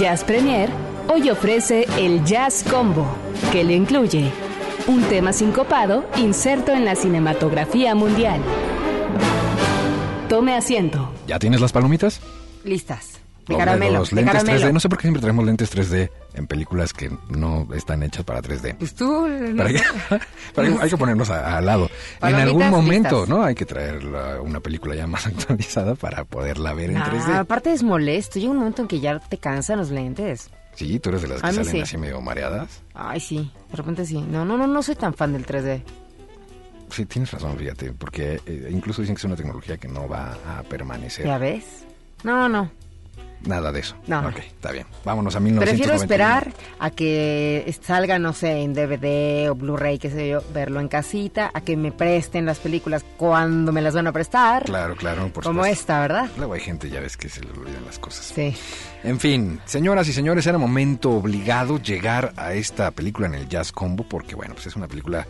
Jazz 0.01 0.25
Premier 0.25 0.71
hoy 1.11 1.29
ofrece 1.29 1.87
el 1.99 2.25
Jazz 2.25 2.65
Combo, 2.65 3.07
que 3.53 3.63
le 3.63 3.75
incluye 3.75 4.31
un 4.87 5.03
tema 5.03 5.31
sincopado 5.35 6.07
inserto 6.17 6.73
en 6.73 6.87
la 6.87 6.95
cinematografía 6.95 7.95
mundial. 7.95 8.41
Tome 10.27 10.57
asiento. 10.57 11.13
¿Ya 11.27 11.39
tienes 11.39 11.61
las 11.61 11.73
palomitas? 11.73 12.23
Listas. 12.65 13.10
De 13.47 13.57
caramelo. 13.57 14.05
de 14.05 14.15
lentes 14.17 14.33
caramelo. 14.33 14.67
3D. 14.69 14.73
No 14.73 14.81
sé 14.81 14.89
por 14.89 14.99
qué 14.99 15.03
siempre 15.03 15.21
traemos 15.21 15.45
lentes 15.45 15.75
3D 15.75 16.11
en 16.35 16.47
películas 16.47 16.93
que 16.93 17.11
no 17.31 17.67
están 17.75 18.03
hechas 18.03 18.25
para 18.25 18.41
3D. 18.41 18.77
Pues 18.79 18.95
tú. 18.95 19.27
¿Para 19.57 19.71
qué? 19.71 19.81
Para 20.55 20.69
que- 20.69 20.79
hay 20.83 20.91
que 20.91 20.97
ponernos 20.97 21.31
al 21.31 21.65
lado. 21.67 21.91
En 22.23 22.35
algún 22.35 22.69
momento, 22.71 23.21
listas. 23.23 23.29
¿no? 23.29 23.43
Hay 23.43 23.55
que 23.55 23.65
traer 23.67 24.05
la- 24.05 24.41
una 24.41 24.61
película 24.61 24.95
ya 24.95 25.07
más 25.07 25.27
actualizada 25.27 25.95
para 25.97 26.25
poderla 26.25 26.73
ver 26.75 26.91
en 26.91 26.99
Ah, 26.99 27.11
3D. 27.11 27.37
aparte 27.39 27.73
es 27.73 27.83
molesto. 27.83 28.39
Llega 28.39 28.53
un 28.53 28.59
momento 28.59 28.83
en 28.83 28.89
que 28.89 29.01
ya 29.01 29.19
te 29.19 29.39
cansan 29.39 29.79
los 29.79 29.91
lentes. 29.91 30.51
Sí, 30.75 31.01
tú 31.01 31.09
eres 31.11 31.23
de 31.23 31.29
las 31.29 31.43
que 31.43 31.49
salen 31.53 31.65
sí. 31.65 31.81
así 31.81 31.97
medio 31.99 32.21
mareadas. 32.21 32.83
Ay, 32.95 33.19
sí. 33.21 33.51
De 33.71 33.77
repente 33.77 34.07
sí. 34.07 34.21
No, 34.21 34.45
no, 34.45 34.57
no, 34.57 34.67
no 34.67 34.83
soy 34.83 34.95
tan 34.95 35.13
fan 35.15 35.33
del 35.33 35.45
3D. 35.45 35.83
Sí, 36.91 37.07
tienes 37.07 37.31
razón, 37.31 37.57
fíjate, 37.57 37.93
porque 37.93 38.41
eh, 38.47 38.69
incluso 38.71 39.01
dicen 39.01 39.15
que 39.15 39.21
es 39.21 39.25
una 39.25 39.37
tecnología 39.37 39.77
que 39.79 39.87
no 39.89 40.09
va 40.09 40.37
a 40.59 40.63
permanecer. 40.65 41.25
¿Ya 41.27 41.39
ves? 41.39 41.85
No, 42.25 42.49
no. 42.49 42.71
Nada 43.47 43.73
de 43.73 43.81
eso. 43.81 43.97
No. 44.07 44.21
Ok, 44.21 44.39
está 44.39 44.71
bien. 44.73 44.87
Vámonos 45.05 45.35
a 45.35 45.41
1991. 45.41 45.61
Prefiero 45.61 45.95
esperar 45.95 46.53
a 46.79 46.91
que 46.91 47.75
salga, 47.83 48.19
no 48.19 48.33
sé, 48.33 48.63
en 48.63 48.75
DVD 48.75 49.51
o 49.51 49.55
Blu-ray, 49.55 49.99
qué 49.99 50.11
sé 50.11 50.29
yo, 50.29 50.43
verlo 50.53 50.81
en 50.81 50.89
casita, 50.89 51.51
a 51.53 51.63
que 51.63 51.77
me 51.77 51.91
presten 51.93 52.45
las 52.45 52.59
películas 52.59 53.05
cuando 53.17 53.73
me 53.73 53.81
las 53.81 53.95
van 53.95 54.07
a 54.07 54.13
prestar. 54.13 54.65
Claro, 54.65 54.95
claro, 54.97 55.29
por 55.33 55.45
como 55.45 55.61
supuesto. 55.61 55.81
esta, 55.81 56.01
¿verdad? 56.01 56.31
Luego 56.37 56.53
hay 56.55 56.61
gente, 56.61 56.91
ya 56.91 57.01
ves, 57.01 57.17
que 57.17 57.29
se 57.29 57.41
le 57.41 57.51
olvidan 57.51 57.85
las 57.87 57.99
cosas. 57.99 58.27
Sí. 58.27 58.55
En 59.03 59.19
fin, 59.19 59.61
señoras 59.65 60.07
y 60.09 60.13
señores, 60.13 60.47
era 60.47 60.59
momento 60.59 61.11
obligado 61.11 61.79
llegar 61.79 62.33
a 62.37 62.53
esta 62.53 62.91
película 62.91 63.27
en 63.29 63.35
el 63.35 63.49
Jazz 63.49 63.73
Combo 63.73 64.05
porque, 64.07 64.35
bueno, 64.35 64.55
pues 64.55 64.67
es 64.67 64.77
una 64.77 64.89
película 64.89 65.27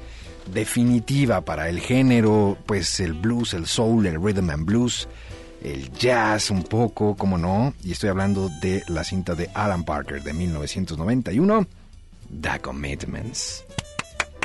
definitiva 0.53 1.43
para 1.43 1.69
el 1.69 1.81
género, 1.81 2.59
pues 2.67 2.99
el 3.01 3.13
blues, 3.13 3.55
el 3.55 3.67
soul, 3.67 4.07
el 4.07 4.21
rhythm 4.21 4.51
and 4.51 4.65
blues, 4.65 5.09
el 5.63 5.93
jazz 5.93 6.51
un 6.51 6.63
poco, 6.63 7.17
como 7.17 7.39
no, 7.39 7.75
y 7.83 7.93
estoy 7.93 8.09
hablando 8.09 8.49
de 8.61 8.83
la 8.89 9.05
cinta 9.05 9.35
de 9.35 9.51
Alan 9.55 9.85
Parker 9.85 10.23
de 10.23 10.33
1991, 10.33 11.67
The 12.41 12.61
Commitments. 12.61 13.65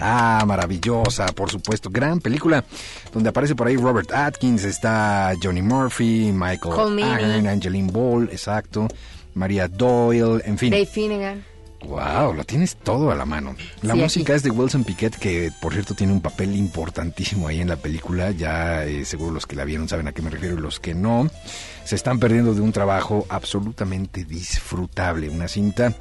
Ah, 0.02 0.44
maravillosa, 0.46 1.28
por 1.28 1.50
supuesto. 1.50 1.90
Gran 1.90 2.20
película 2.20 2.66
donde 3.14 3.30
aparece 3.30 3.56
por 3.56 3.68
ahí 3.68 3.78
Robert 3.78 4.12
Atkins, 4.12 4.66
está 4.66 5.34
Johnny 5.42 5.62
Murphy, 5.62 6.32
Michael. 6.34 7.02
Ahern, 7.02 7.48
Angeline 7.48 7.88
Ball, 7.88 8.30
exacto, 8.32 8.88
María 9.36 9.68
Doyle, 9.68 10.42
en 10.46 10.58
fin. 10.58 10.72
Dave 10.72 10.86
Finnegan. 10.86 11.55
Wow, 11.88 12.34
lo 12.34 12.44
tienes 12.44 12.76
todo 12.78 13.12
a 13.12 13.16
la 13.16 13.26
mano. 13.26 13.56
La 13.82 13.94
Sí, 13.94 14.00
música 14.00 14.34
aquí. 14.34 14.38
es 14.38 14.44
de 14.44 14.50
Wilson 14.52 14.84
Piquet, 14.84 15.16
que 15.18 15.52
por 15.62 15.74
cierto 15.74 15.94
tiene 15.94 16.14
un 16.14 16.22
papel 16.22 16.56
importantísimo 16.56 17.48
ahí 17.48 17.62
en 17.62 17.70
la 17.70 17.76
película. 17.76 18.32
Ya 18.32 18.84
eh, 18.86 19.06
seguro 19.06 19.32
los 19.34 19.46
que 19.46 19.56
la 19.56 19.66
vieron 19.66 19.88
saben 19.88 20.08
a 20.08 20.12
qué 20.12 20.22
me 20.22 20.30
refiero 20.30 20.58
y 20.58 20.62
los 20.62 20.80
que 20.80 20.94
no 20.96 21.30
se 21.84 21.96
están 21.96 22.20
perdiendo 22.20 22.54
de 22.54 22.62
un 22.62 22.72
trabajo 22.72 23.26
absolutamente 23.30 24.26
disfrutable. 24.26 25.30
Una 25.30 25.48
cinta 25.48 25.94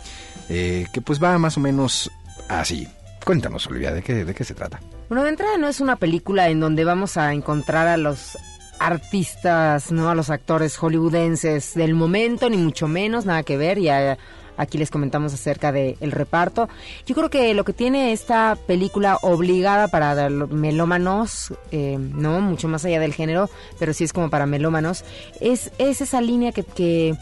eh, 0.49 0.87
que 0.93 1.01
pues 1.01 1.23
va 1.23 1.37
más 1.39 1.57
o 1.57 1.61
menos 1.61 2.11
así. 2.49 2.89
Cuéntanos, 3.25 3.67
Olivia, 3.67 3.93
¿de 3.93 4.03
qué, 4.03 4.25
de 4.25 4.35
qué 4.35 4.45
se 4.45 4.55
trata? 4.55 4.81
Bueno, 5.09 5.23
de 5.25 5.31
entrada 5.31 5.57
no 5.59 5.69
es 5.69 5.81
una 5.81 5.97
película 5.97 6.49
en 6.49 6.61
donde 6.61 6.85
vamos 6.85 7.17
a 7.17 7.33
encontrar 7.33 7.87
a 7.89 7.97
los 7.97 8.37
artistas, 8.79 9.91
no 9.93 10.11
a 10.11 10.15
los 10.15 10.31
actores 10.31 10.77
hollywoodenses 10.77 11.75
del 11.75 11.95
momento, 11.95 12.51
ni 12.51 12.57
mucho 12.57 12.87
menos, 12.89 13.25
nada 13.27 13.43
que 13.43 13.57
ver. 13.57 13.81
Ya 13.81 14.19
aquí 14.57 14.79
les 14.79 14.91
comentamos 14.91 15.35
acerca 15.35 15.73
del 15.73 16.13
reparto. 16.13 16.69
Yo 17.07 17.15
creo 17.15 17.31
que 17.31 17.55
lo 17.55 17.65
que 17.65 17.73
tiene 17.73 18.13
esta 18.13 18.57
película 18.67 19.19
obligada 19.23 19.89
para 19.89 20.29
melómanos, 20.31 21.53
eh, 21.71 21.97
no 21.99 22.41
mucho 22.41 22.69
más 22.69 22.85
allá 22.85 23.01
del 23.01 23.15
género, 23.15 23.51
pero 23.79 23.93
sí 23.93 24.05
es 24.05 24.13
como 24.13 24.31
para 24.31 24.47
melómanos, 24.47 25.05
es, 25.41 25.71
es 25.79 26.01
esa 26.01 26.21
línea 26.21 26.53
que, 26.53 26.63
que, 26.63 27.15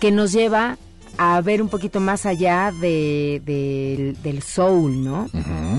que 0.00 0.10
nos 0.10 0.32
lleva 0.32 0.76
a 1.16 1.40
ver 1.40 1.62
un 1.62 1.68
poquito 1.68 2.00
más 2.00 2.26
allá 2.26 2.72
de, 2.80 3.40
del- 3.44 4.20
del 4.22 4.42
soul, 4.42 5.04
¿no? 5.04 5.28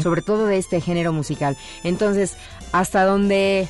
Sobre 0.01 0.21
todo 0.21 0.45
de 0.45 0.57
este 0.57 0.79
género 0.79 1.11
musical. 1.11 1.57
Entonces, 1.83 2.37
hasta 2.71 3.03
donde 3.05 3.67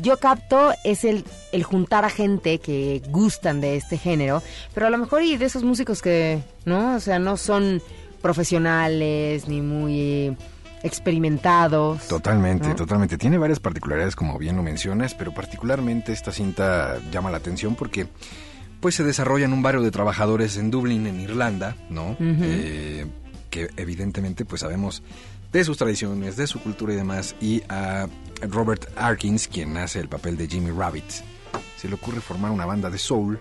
yo 0.00 0.18
capto 0.18 0.72
es 0.84 1.04
el, 1.04 1.24
el 1.52 1.62
juntar 1.62 2.04
a 2.04 2.10
gente 2.10 2.58
que 2.58 3.02
gustan 3.08 3.60
de 3.60 3.76
este 3.76 3.98
género, 3.98 4.42
pero 4.74 4.86
a 4.86 4.90
lo 4.90 4.98
mejor 4.98 5.22
y 5.22 5.36
de 5.36 5.46
esos 5.46 5.64
músicos 5.64 6.02
que, 6.02 6.40
¿no? 6.64 6.96
O 6.96 7.00
sea, 7.00 7.18
no 7.18 7.36
son 7.36 7.82
profesionales 8.20 9.48
ni 9.48 9.60
muy 9.60 10.36
experimentados. 10.82 12.06
Totalmente, 12.08 12.68
¿no? 12.68 12.74
totalmente. 12.74 13.18
Tiene 13.18 13.38
varias 13.38 13.60
particularidades, 13.60 14.16
como 14.16 14.38
bien 14.38 14.56
lo 14.56 14.62
mencionas, 14.62 15.14
pero 15.14 15.32
particularmente 15.32 16.12
esta 16.12 16.32
cinta 16.32 16.98
llama 17.10 17.30
la 17.30 17.38
atención 17.38 17.74
porque 17.74 18.06
pues 18.80 18.94
se 18.94 19.04
desarrolla 19.04 19.44
en 19.44 19.52
un 19.52 19.62
barrio 19.62 19.82
de 19.82 19.90
trabajadores 19.90 20.56
en 20.56 20.70
Dublín, 20.70 21.06
en 21.06 21.20
Irlanda, 21.20 21.76
¿no? 21.90 22.16
Eh, 22.20 23.06
que 23.50 23.68
evidentemente 23.76 24.44
pues 24.44 24.60
sabemos 24.60 25.02
de 25.52 25.64
sus 25.64 25.76
tradiciones, 25.78 26.36
de 26.36 26.46
su 26.46 26.60
cultura 26.60 26.92
y 26.92 26.96
demás. 26.96 27.34
Y 27.40 27.62
a 27.68 28.06
Robert 28.42 28.86
Arkins, 28.96 29.48
quien 29.48 29.76
hace 29.76 30.00
el 30.00 30.08
papel 30.08 30.36
de 30.36 30.46
Jimmy 30.48 30.70
Rabbit, 30.70 31.04
se 31.76 31.88
le 31.88 31.94
ocurre 31.94 32.20
formar 32.20 32.50
una 32.50 32.66
banda 32.66 32.90
de 32.90 32.98
soul, 32.98 33.38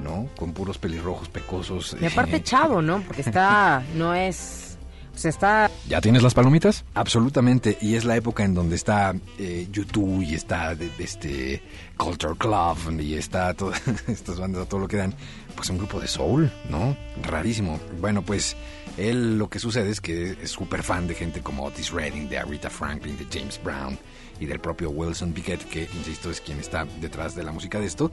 ¿no? 0.00 0.28
Con 0.36 0.52
puros 0.52 0.78
pelirrojos 0.78 1.28
pecosos. 1.28 1.96
Y 2.00 2.04
aparte 2.06 2.36
eh, 2.36 2.42
chavo, 2.42 2.82
¿no? 2.82 3.00
Porque 3.02 3.22
está, 3.22 3.82
no 3.94 4.14
es, 4.14 4.76
o 5.14 5.18
sea, 5.18 5.30
está 5.30 5.70
¿Ya 5.88 6.00
tienes 6.00 6.22
las 6.22 6.34
palomitas? 6.34 6.84
Absolutamente. 6.94 7.76
Y 7.80 7.94
es 7.96 8.04
la 8.04 8.14
época 8.16 8.44
en 8.44 8.54
donde 8.54 8.76
está 8.76 9.14
eh, 9.38 9.66
YouTube 9.72 10.22
y 10.22 10.34
está 10.34 10.74
de- 10.76 10.90
de 10.90 11.04
este 11.04 11.62
Culture 11.96 12.34
Club 12.36 13.00
y 13.00 13.14
está 13.14 13.54
todas 13.54 13.80
estas 14.08 14.38
bandas, 14.38 14.68
todo 14.68 14.80
lo 14.80 14.88
que 14.88 14.98
dan. 14.98 15.14
Pues 15.56 15.70
un 15.70 15.78
grupo 15.78 15.98
de 15.98 16.06
soul, 16.06 16.52
¿no? 16.70 16.96
Rarísimo. 17.22 17.80
Bueno, 18.00 18.22
pues 18.22 18.56
él 18.98 19.38
lo 19.38 19.48
que 19.48 19.58
sucede 19.58 19.90
es 19.90 20.00
que 20.00 20.36
es 20.42 20.50
súper 20.50 20.82
fan 20.82 21.06
de 21.06 21.14
gente 21.14 21.40
como 21.40 21.64
Otis 21.64 21.90
Redding, 21.92 22.28
de 22.28 22.38
Aretha 22.38 22.68
Franklin, 22.68 23.16
de 23.16 23.26
James 23.32 23.60
Brown 23.62 23.98
y 24.40 24.46
del 24.46 24.60
propio 24.60 24.90
Wilson 24.90 25.32
Piquet, 25.32 25.60
que, 25.68 25.88
insisto, 25.96 26.30
es 26.30 26.40
quien 26.40 26.58
está 26.58 26.86
detrás 27.00 27.34
de 27.34 27.44
la 27.44 27.52
música 27.52 27.78
de 27.80 27.86
esto. 27.86 28.10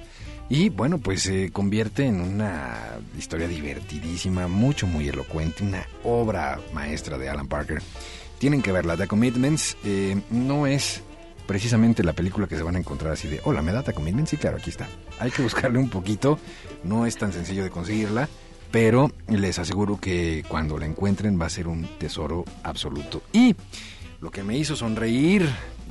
Y 0.50 0.70
bueno, 0.70 1.00
pues 1.00 1.24
se 1.24 1.52
convierte 1.52 2.06
en 2.06 2.22
una 2.22 3.00
historia 3.18 3.48
divertidísima, 3.48 4.48
mucho, 4.48 4.88
muy 4.88 5.08
elocuente, 5.08 5.64
una 5.64 5.88
obra 6.04 6.60
maestra 6.74 7.18
de 7.18 7.30
Alan 7.30 7.48
Parker. 7.48 7.82
Tienen 8.38 8.62
que 8.62 8.72
verla, 8.72 8.98
The 8.98 9.08
Commitments 9.08 9.78
eh, 9.84 10.20
no 10.30 10.68
es 10.68 11.02
precisamente 11.48 12.04
la 12.04 12.14
película 12.14 12.48
que 12.48 12.58
se 12.58 12.64
van 12.64 12.76
a 12.76 12.80
encontrar 12.80 13.14
así 13.14 13.28
de, 13.28 13.42
hola, 13.44 13.62
¿me 13.62 13.72
da 13.72 13.84
The 13.84 13.94
Commitments? 13.94 14.32
Sí, 14.32 14.38
claro, 14.38 14.58
aquí 14.58 14.70
está. 14.70 14.88
Hay 15.20 15.32
que 15.32 15.42
buscarle 15.42 15.80
un 15.80 15.90
poquito, 15.90 16.40
no 16.84 17.06
es 17.06 17.18
tan 17.18 17.34
sencillo 17.34 17.64
de 17.64 17.70
conseguirla, 17.70 18.30
pero 18.76 19.10
les 19.30 19.58
aseguro 19.58 20.02
que 20.02 20.44
cuando 20.50 20.78
la 20.78 20.86
encuentren 20.86 21.40
va 21.40 21.46
a 21.46 21.50
ser 21.50 21.70
un 21.70 21.88
tesoro 21.98 22.44
absoluto. 22.62 23.22
Y 23.32 23.56
lo 24.20 24.32
que 24.32 24.44
me 24.44 24.58
hizo 24.58 24.76
sonreír 24.76 25.48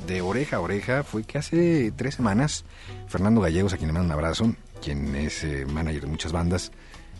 de 0.06 0.20
oreja 0.20 0.56
a 0.56 0.60
oreja 0.60 1.02
fue 1.02 1.24
que 1.24 1.38
hace 1.38 1.92
tres 1.96 2.16
semanas 2.16 2.66
Fernando 3.08 3.40
Gallegos, 3.40 3.72
a 3.72 3.78
quien 3.78 3.86
le 3.86 3.94
mando 3.94 4.08
un 4.08 4.12
abrazo, 4.12 4.54
quien 4.82 5.16
es 5.16 5.44
eh, 5.44 5.64
manager 5.64 6.02
de 6.02 6.06
muchas 6.08 6.32
bandas. 6.32 6.72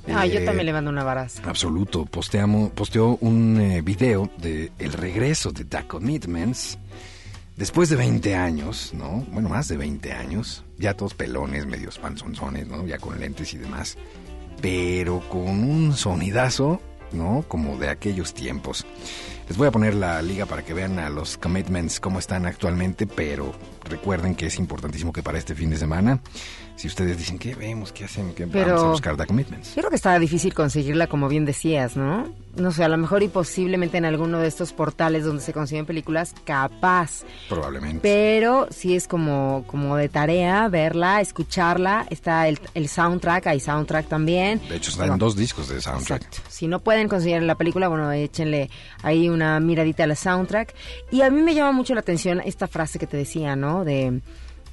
Ah, 0.07 0.27
yo 0.27 0.41
eh, 0.41 0.45
también 0.45 0.67
le 0.67 0.75
mando 0.75 0.91
un 0.91 0.99
abrazo. 0.99 1.41
Absoluto. 1.47 2.05
Posteamos, 2.05 2.71
posteó 2.73 3.17
un 3.23 3.59
eh, 3.59 3.81
video 3.81 4.31
de 4.37 4.71
el 4.79 4.93
regreso 4.93 5.51
de 5.51 5.65
The 5.65 5.87
Commitments 5.87 6.79
después 7.57 7.89
de 7.89 7.97
20 7.97 8.35
años, 8.37 8.93
¿no? 8.93 9.25
Bueno, 9.33 9.49
más 9.49 9.69
de 9.69 9.79
20 9.79 10.13
años. 10.13 10.63
Ya 10.77 10.93
todos 10.93 11.15
pelones, 11.15 11.65
medios 11.65 11.99
panzonzones, 11.99 12.69
¿no? 12.69 12.87
Ya 12.87 12.99
con 12.99 13.19
lentes 13.19 13.55
y 13.55 13.57
demás. 13.57 13.97
Pero 14.61 15.21
con 15.29 15.65
un 15.65 15.95
sonidazo, 15.95 16.81
¿no? 17.13 17.45
Como 17.49 17.77
de 17.79 17.89
aquellos 17.89 18.35
tiempos. 18.35 18.87
Les 19.49 19.59
voy 19.59 19.69
a 19.69 19.71
poner 19.71 19.95
la 19.95 20.23
liga 20.23 20.47
para 20.47 20.65
que 20.65 20.73
vean 20.73 20.99
a 20.99 21.11
los 21.11 21.37
commitments 21.37 22.01
cómo 22.01 22.19
están 22.19 22.47
actualmente, 22.47 23.07
pero 23.07 23.53
recuerden 23.85 24.35
que 24.35 24.47
es 24.47 24.59
importantísimo 24.59 25.13
que 25.13 25.23
para 25.23 25.37
este 25.37 25.55
fin 25.55 25.69
de 25.69 25.77
semana, 25.77 26.21
si 26.77 26.89
ustedes 26.89 27.17
dicen, 27.17 27.39
¿qué 27.39 27.55
vemos? 27.55 27.93
¿Qué 27.93 28.05
hacen? 28.05 28.35
¿Qué 28.35 28.47
Pero- 28.47 28.67
vamos 28.75 28.83
a 28.85 28.91
buscar 28.91 29.17
The 29.17 29.27
Commitments? 29.27 29.71
Yo 29.75 29.83
creo 29.83 29.91
que 29.91 29.97
está 29.97 30.19
difícil 30.19 30.53
conseguirla, 30.55 31.07
como 31.07 31.29
bien 31.29 31.45
decías, 31.45 31.97
¿no? 31.97 32.29
No 32.57 32.71
sé, 32.71 32.85
a 32.85 32.89
lo 32.89 32.97
mejor 32.97 33.23
y 33.25 33.29
posiblemente 33.29 33.97
en 33.99 34.05
alguno 34.05 34.39
de 34.39 34.47
estos 34.47 34.73
portales 34.73 35.25
donde 35.25 35.43
se 35.43 35.53
consiguen 35.53 35.87
películas, 35.87 36.35
capaz. 36.45 37.23
Probablemente. 37.49 38.01
Pero 38.03 38.69
sí 38.71 38.95
es 38.95 39.09
como, 39.09 39.65
como 39.67 39.97
de 39.97 40.09
tarea 40.09 40.69
verla, 40.69 41.21
escucharla. 41.21 42.07
Está 42.11 42.47
el, 42.49 42.61
el 42.75 42.89
soundtrack, 42.89 43.49
hay 43.49 43.59
soundtrack 43.61 44.07
también. 44.09 44.61
De 44.69 44.77
hecho, 44.77 44.91
están 44.91 45.19
dos 45.19 45.35
discos 45.37 45.69
de 45.69 45.81
soundtrack. 45.81 46.23
Exacto. 46.23 46.49
Si 46.51 46.69
no 46.69 46.79
pueden 46.81 47.09
conseguir 47.09 47.43
la 47.43 47.57
película, 47.57 47.89
bueno, 47.89 48.11
échenle 48.13 48.71
ahí 49.03 49.29
una 49.29 49.59
miradita 49.59 50.05
a 50.05 50.07
la 50.07 50.15
soundtrack. 50.17 50.75
Y 51.11 51.23
a 51.23 51.31
mí 51.31 51.41
me 51.43 51.55
llama 51.55 51.73
mucho 51.73 51.95
la 51.95 52.01
atención 52.01 52.41
esta 52.45 52.69
frase 52.69 52.99
que 53.01 53.07
te 53.09 53.17
decía, 53.17 53.57
¿no? 53.57 53.85
De, 53.85 54.21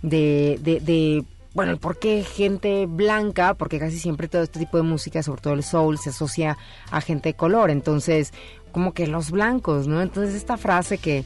de, 0.04 0.60
de, 0.62 0.80
de 0.82 1.24
bueno, 1.54 1.74
¿y 1.74 1.76
por 1.76 2.00
qué 2.00 2.24
gente 2.24 2.86
blanca? 2.86 3.54
Porque 3.56 3.80
casi 3.80 4.00
siempre 4.00 4.28
todo 4.28 4.42
este 4.44 4.60
tipo 4.60 4.78
de 4.78 4.84
música, 4.84 5.22
sobre 5.22 5.42
todo 5.42 5.54
el 5.54 5.64
soul, 5.64 5.98
se 5.98 6.12
asocia 6.12 6.58
a 6.92 7.02
gente 7.02 7.30
de 7.30 7.34
color. 7.34 7.72
Entonces, 7.72 8.34
como 8.72 8.94
que 8.94 9.08
los 9.08 9.32
blancos, 9.32 9.88
¿no? 9.88 10.02
Entonces, 10.02 10.36
esta 10.36 10.58
frase 10.58 10.98
que, 10.98 11.26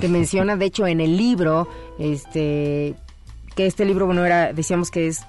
que 0.00 0.08
menciona, 0.08 0.56
de 0.56 0.66
hecho, 0.66 0.86
en 0.86 1.00
el 1.00 1.16
libro, 1.16 1.68
este, 1.98 2.94
que 3.56 3.66
este 3.66 3.84
libro, 3.84 4.06
bueno, 4.06 4.24
era, 4.26 4.52
decíamos 4.52 4.90
que 4.90 5.06
es, 5.06 5.20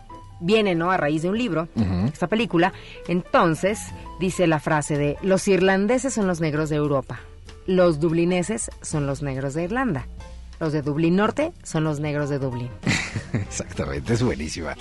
viene, 0.41 0.75
¿no? 0.75 0.91
A 0.91 0.97
raíz 0.97 1.21
de 1.21 1.29
un 1.29 1.37
libro, 1.37 1.69
esta 2.11 2.27
película. 2.27 2.73
Entonces, 3.07 3.79
dice 4.19 4.45
la 4.47 4.59
frase 4.59 4.97
de, 4.97 5.17
los 5.21 5.47
irlandeses 5.47 6.13
son 6.13 6.27
los 6.27 6.41
negros 6.41 6.69
de 6.69 6.75
Europa, 6.75 7.19
los 7.65 7.99
dublineses 7.99 8.69
son 8.81 9.07
los 9.07 9.21
negros 9.21 9.53
de 9.53 9.63
Irlanda, 9.63 10.05
los 10.63 10.71
de 10.73 10.81
Dublín 10.81 11.17
Norte 11.17 11.51
son 11.63 11.83
los 11.83 11.99
negros 11.99 12.29
de 12.29 12.39
Dublín. 12.39 12.69
Exactamente, 13.33 14.13
es 14.13 14.23
buenísima. 14.23 14.75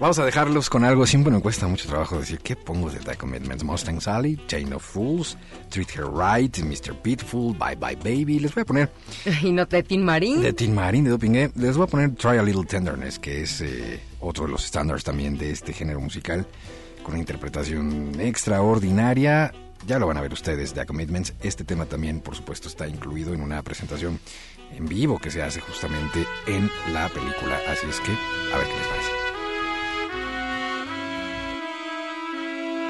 Vamos 0.00 0.18
a 0.18 0.24
dejarlos 0.24 0.70
con 0.70 0.82
algo. 0.82 1.04
Siempre 1.06 1.30
me 1.30 1.42
cuesta 1.42 1.66
mucho 1.68 1.86
trabajo 1.86 2.18
decir 2.18 2.38
qué 2.38 2.56
pongo 2.56 2.88
de 2.88 3.00
The 3.00 3.16
Commitments. 3.16 3.62
Mustang 3.62 4.00
Sally, 4.00 4.40
Chain 4.46 4.72
of 4.72 4.82
Fools, 4.82 5.36
Treat 5.68 5.90
Her 5.94 6.06
Right, 6.06 6.56
Mr. 6.60 6.94
Pitful, 7.02 7.52
Bye 7.52 7.76
Bye 7.76 7.96
Baby. 7.96 8.38
Les 8.40 8.54
voy 8.54 8.62
a 8.62 8.64
poner 8.64 8.90
y 9.42 9.52
no 9.52 9.66
de 9.66 9.82
Tin 9.82 10.02
Marín. 10.02 10.40
de 10.40 10.54
Tin 10.54 10.74
Marín, 10.74 11.04
de 11.04 11.10
Doping. 11.10 11.50
Les 11.54 11.76
voy 11.76 11.84
a 11.84 11.86
poner 11.86 12.14
Try 12.14 12.38
a 12.38 12.42
Little 12.42 12.64
Tenderness, 12.64 13.18
que 13.18 13.42
es 13.42 13.60
eh, 13.60 14.00
otro 14.20 14.46
de 14.46 14.52
los 14.52 14.64
estándares 14.64 15.04
también 15.04 15.36
de 15.36 15.50
este 15.50 15.74
género 15.74 16.00
musical, 16.00 16.46
con 17.02 17.12
una 17.12 17.20
interpretación 17.20 18.18
extraordinaria. 18.18 19.52
Ya 19.86 19.98
lo 19.98 20.06
van 20.06 20.16
a 20.16 20.22
ver 20.22 20.32
ustedes, 20.32 20.72
The 20.72 20.86
Commitments. 20.86 21.34
Este 21.42 21.64
tema 21.64 21.84
también, 21.84 22.20
por 22.20 22.34
supuesto, 22.36 22.68
está 22.68 22.88
incluido 22.88 23.34
en 23.34 23.42
una 23.42 23.62
presentación 23.62 24.18
en 24.76 24.86
vivo 24.86 25.18
que 25.18 25.30
se 25.30 25.42
hace 25.42 25.60
justamente 25.60 26.26
en 26.46 26.70
la 26.92 27.08
película. 27.08 27.58
Así 27.68 27.86
es 27.88 28.00
que, 28.00 28.12
a 28.12 28.58
ver 28.58 28.66
qué 28.66 28.76
les 28.76 28.86
parece. 28.86 29.10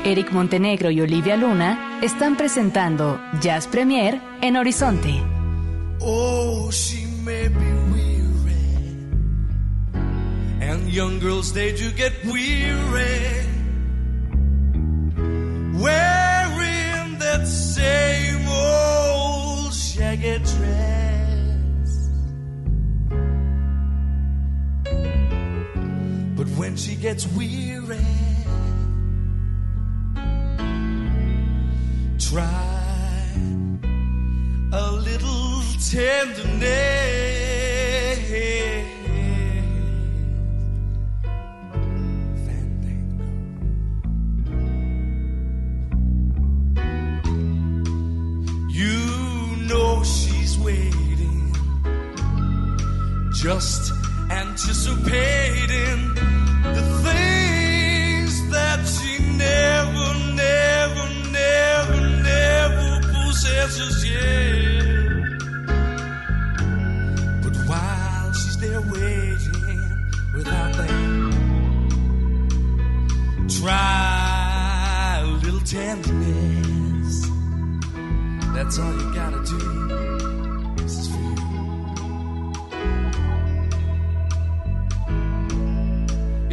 Eric 0.04 0.32
Montenegro 0.32 0.90
y 0.90 1.00
Olivia 1.02 1.36
Luna 1.36 1.98
están 2.02 2.36
presentando 2.36 3.20
Jazz 3.40 3.66
Premier 3.66 4.18
en 4.40 4.56
Horizonte. 4.56 5.22
Oh, 6.00 6.70
she 6.72 7.06
may 7.22 7.48
be 7.48 7.72
weary. 7.92 8.96
And 10.62 10.88
young 10.88 11.20
girls, 11.20 11.52
they 11.52 11.72
do 11.72 11.90
get 11.90 12.12
weary. 12.24 13.46
Wearing 15.74 17.18
that 17.18 17.46
same 17.46 18.48
old 18.48 19.74
shaggy 19.74 20.38
dress. 20.38 20.99
When 26.70 26.76
she 26.76 26.94
gets 26.94 27.26
weary, 27.32 27.98
try 32.16 33.26
a 34.72 34.92
little 34.92 35.62
tenderness. 35.90 36.60
Fandango. 42.46 43.26
You 48.70 49.56
know 49.66 50.04
she's 50.04 50.56
waiting, 50.56 51.52
just 53.32 53.92
anticipating 54.30 56.20
never, 59.60 60.08
never, 60.44 61.06
never, 61.40 62.00
never. 62.22 62.86
But 67.42 67.54
while 67.68 68.32
she's 68.32 68.58
there 68.58 68.82
waiting 68.94 69.82
without 70.34 70.70
try 73.60 75.20
a 75.22 75.26
little 75.44 75.60
tenderness. 75.60 77.28
That's 78.54 78.78
all 78.78 78.92
you 79.00 79.14
gotta 79.14 79.40
do. 79.44 79.58
This 80.76 80.98
is 80.98 81.08
for 81.12 81.20
you. 81.20 81.36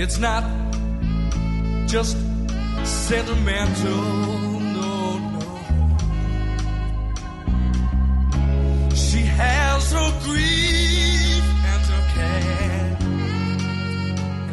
It's 0.04 0.18
not 0.18 0.44
just 1.88 2.18
sentimental, 2.88 4.04
no, 4.78 5.18
no. 5.34 5.44
She 8.96 9.22
has 9.40 9.92
her 9.92 10.12
grief 10.24 11.46
and 11.72 11.84
her 11.92 12.04
care. 12.16 12.98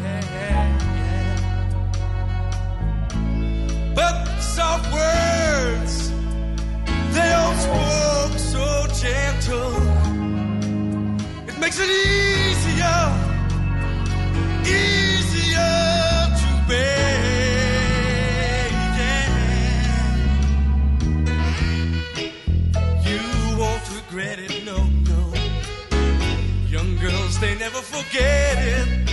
Yeah. 0.03 0.69
But 3.95 4.17
soft 4.41 4.87
words, 4.93 5.95
they 7.15 7.31
all 7.33 7.57
spoke 7.67 8.39
so 8.39 8.67
gentle. 9.03 9.75
It 11.49 11.57
makes 11.59 11.79
it 11.79 11.89
easier 11.89 12.24
they 28.03 29.04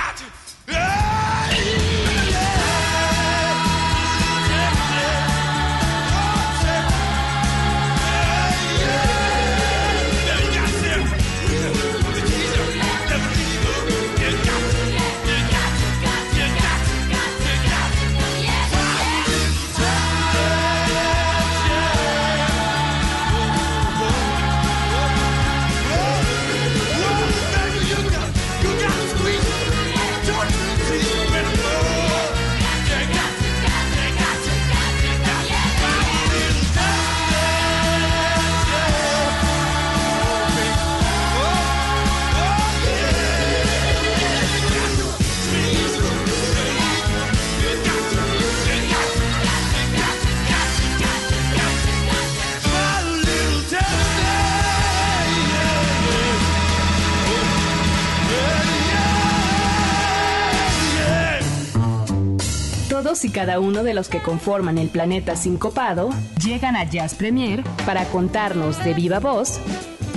got 0.00 0.20
you. 0.22 0.49
Y 63.10 63.30
cada 63.30 63.58
uno 63.58 63.82
de 63.82 63.92
los 63.92 64.08
que 64.08 64.22
conforman 64.22 64.78
el 64.78 64.88
planeta 64.88 65.34
sincopado 65.34 66.10
llegan 66.40 66.76
a 66.76 66.84
Jazz 66.84 67.16
Premier 67.16 67.64
para 67.84 68.04
contarnos 68.04 68.82
de 68.84 68.94
viva 68.94 69.18
voz 69.18 69.60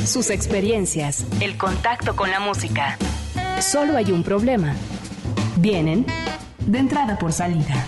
sus 0.05 0.29
experiencias, 0.29 1.25
el 1.41 1.57
contacto 1.57 2.15
con 2.15 2.29
la 2.29 2.39
música. 2.39 2.99
Solo 3.59 3.97
hay 3.97 4.11
un 4.11 4.21
problema. 4.21 4.75
Vienen 5.57 6.05
de 6.67 6.77
entrada 6.77 7.17
por 7.17 7.33
salida. 7.33 7.83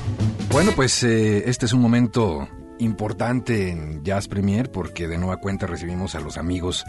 Bueno, 0.51 0.71
pues 0.75 1.03
eh, 1.03 1.43
este 1.47 1.67
es 1.67 1.73
un 1.73 1.81
momento 1.81 2.49
importante 2.79 3.69
en 3.69 4.03
Jazz 4.03 4.27
Premier 4.27 4.71
porque 4.71 5.07
de 5.07 5.19
nueva 5.19 5.37
cuenta 5.37 5.67
recibimos 5.67 6.15
a 6.15 6.19
los 6.19 6.37
amigos 6.37 6.83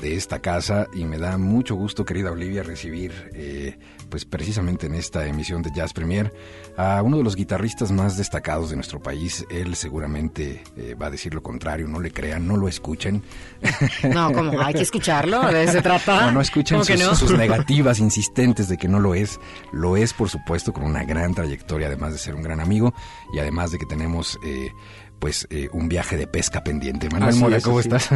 de 0.00 0.16
esta 0.16 0.40
casa 0.40 0.86
y 0.94 1.04
me 1.04 1.18
da 1.18 1.36
mucho 1.38 1.74
gusto, 1.74 2.04
querida 2.04 2.30
Olivia, 2.30 2.62
recibir, 2.62 3.30
eh, 3.34 3.78
pues 4.08 4.24
precisamente 4.24 4.86
en 4.86 4.94
esta 4.94 5.26
emisión 5.26 5.62
de 5.62 5.70
Jazz 5.74 5.92
Premier, 5.92 6.32
a 6.76 7.02
uno 7.02 7.18
de 7.18 7.22
los 7.22 7.36
guitarristas 7.36 7.92
más 7.92 8.16
destacados 8.16 8.70
de 8.70 8.76
nuestro 8.76 9.00
país. 9.00 9.44
Él 9.50 9.74
seguramente 9.74 10.62
eh, 10.76 10.94
va 10.94 11.06
a 11.06 11.10
decir 11.10 11.34
lo 11.34 11.42
contrario, 11.42 11.86
no 11.86 12.00
le 12.00 12.10
crean, 12.10 12.46
no 12.46 12.56
lo 12.56 12.68
escuchen. 12.68 13.22
No, 14.10 14.32
como 14.32 14.60
hay 14.60 14.74
que 14.74 14.82
escucharlo, 14.82 15.46
de 15.46 15.68
se 15.68 15.82
trata. 15.82 16.26
No, 16.26 16.32
no 16.32 16.40
escuchen 16.40 16.78
¿Cómo 16.78 16.86
que 16.86 16.96
sus, 16.96 17.06
no? 17.06 17.14
sus 17.14 17.30
negativas 17.38 17.98
insistentes 17.98 18.68
de 18.68 18.76
que 18.76 18.88
no 18.88 18.98
lo 18.98 19.14
es. 19.14 19.38
Lo 19.72 19.96
es, 19.96 20.12
por 20.12 20.28
supuesto, 20.28 20.72
con 20.72 20.84
una 20.84 21.04
gran 21.04 21.34
trayectoria, 21.34 21.86
además 21.86 22.12
de 22.12 22.18
ser 22.18 22.34
un 22.34 22.42
gran 22.42 22.60
amigo 22.60 22.94
y 23.32 23.38
además 23.38 23.70
de 23.72 23.78
que 23.78 23.86
tenemos... 23.86 24.38
eh, 24.44 24.72
pues 25.20 25.46
eh, 25.50 25.68
un 25.72 25.88
viaje 25.88 26.16
de 26.16 26.26
pesca 26.26 26.64
pendiente. 26.64 27.08
Manuel 27.10 27.30
Así 27.30 27.38
Mora, 27.40 27.56
es, 27.58 27.64
¿cómo 27.64 27.78
así 27.78 27.88
estás? 27.88 28.08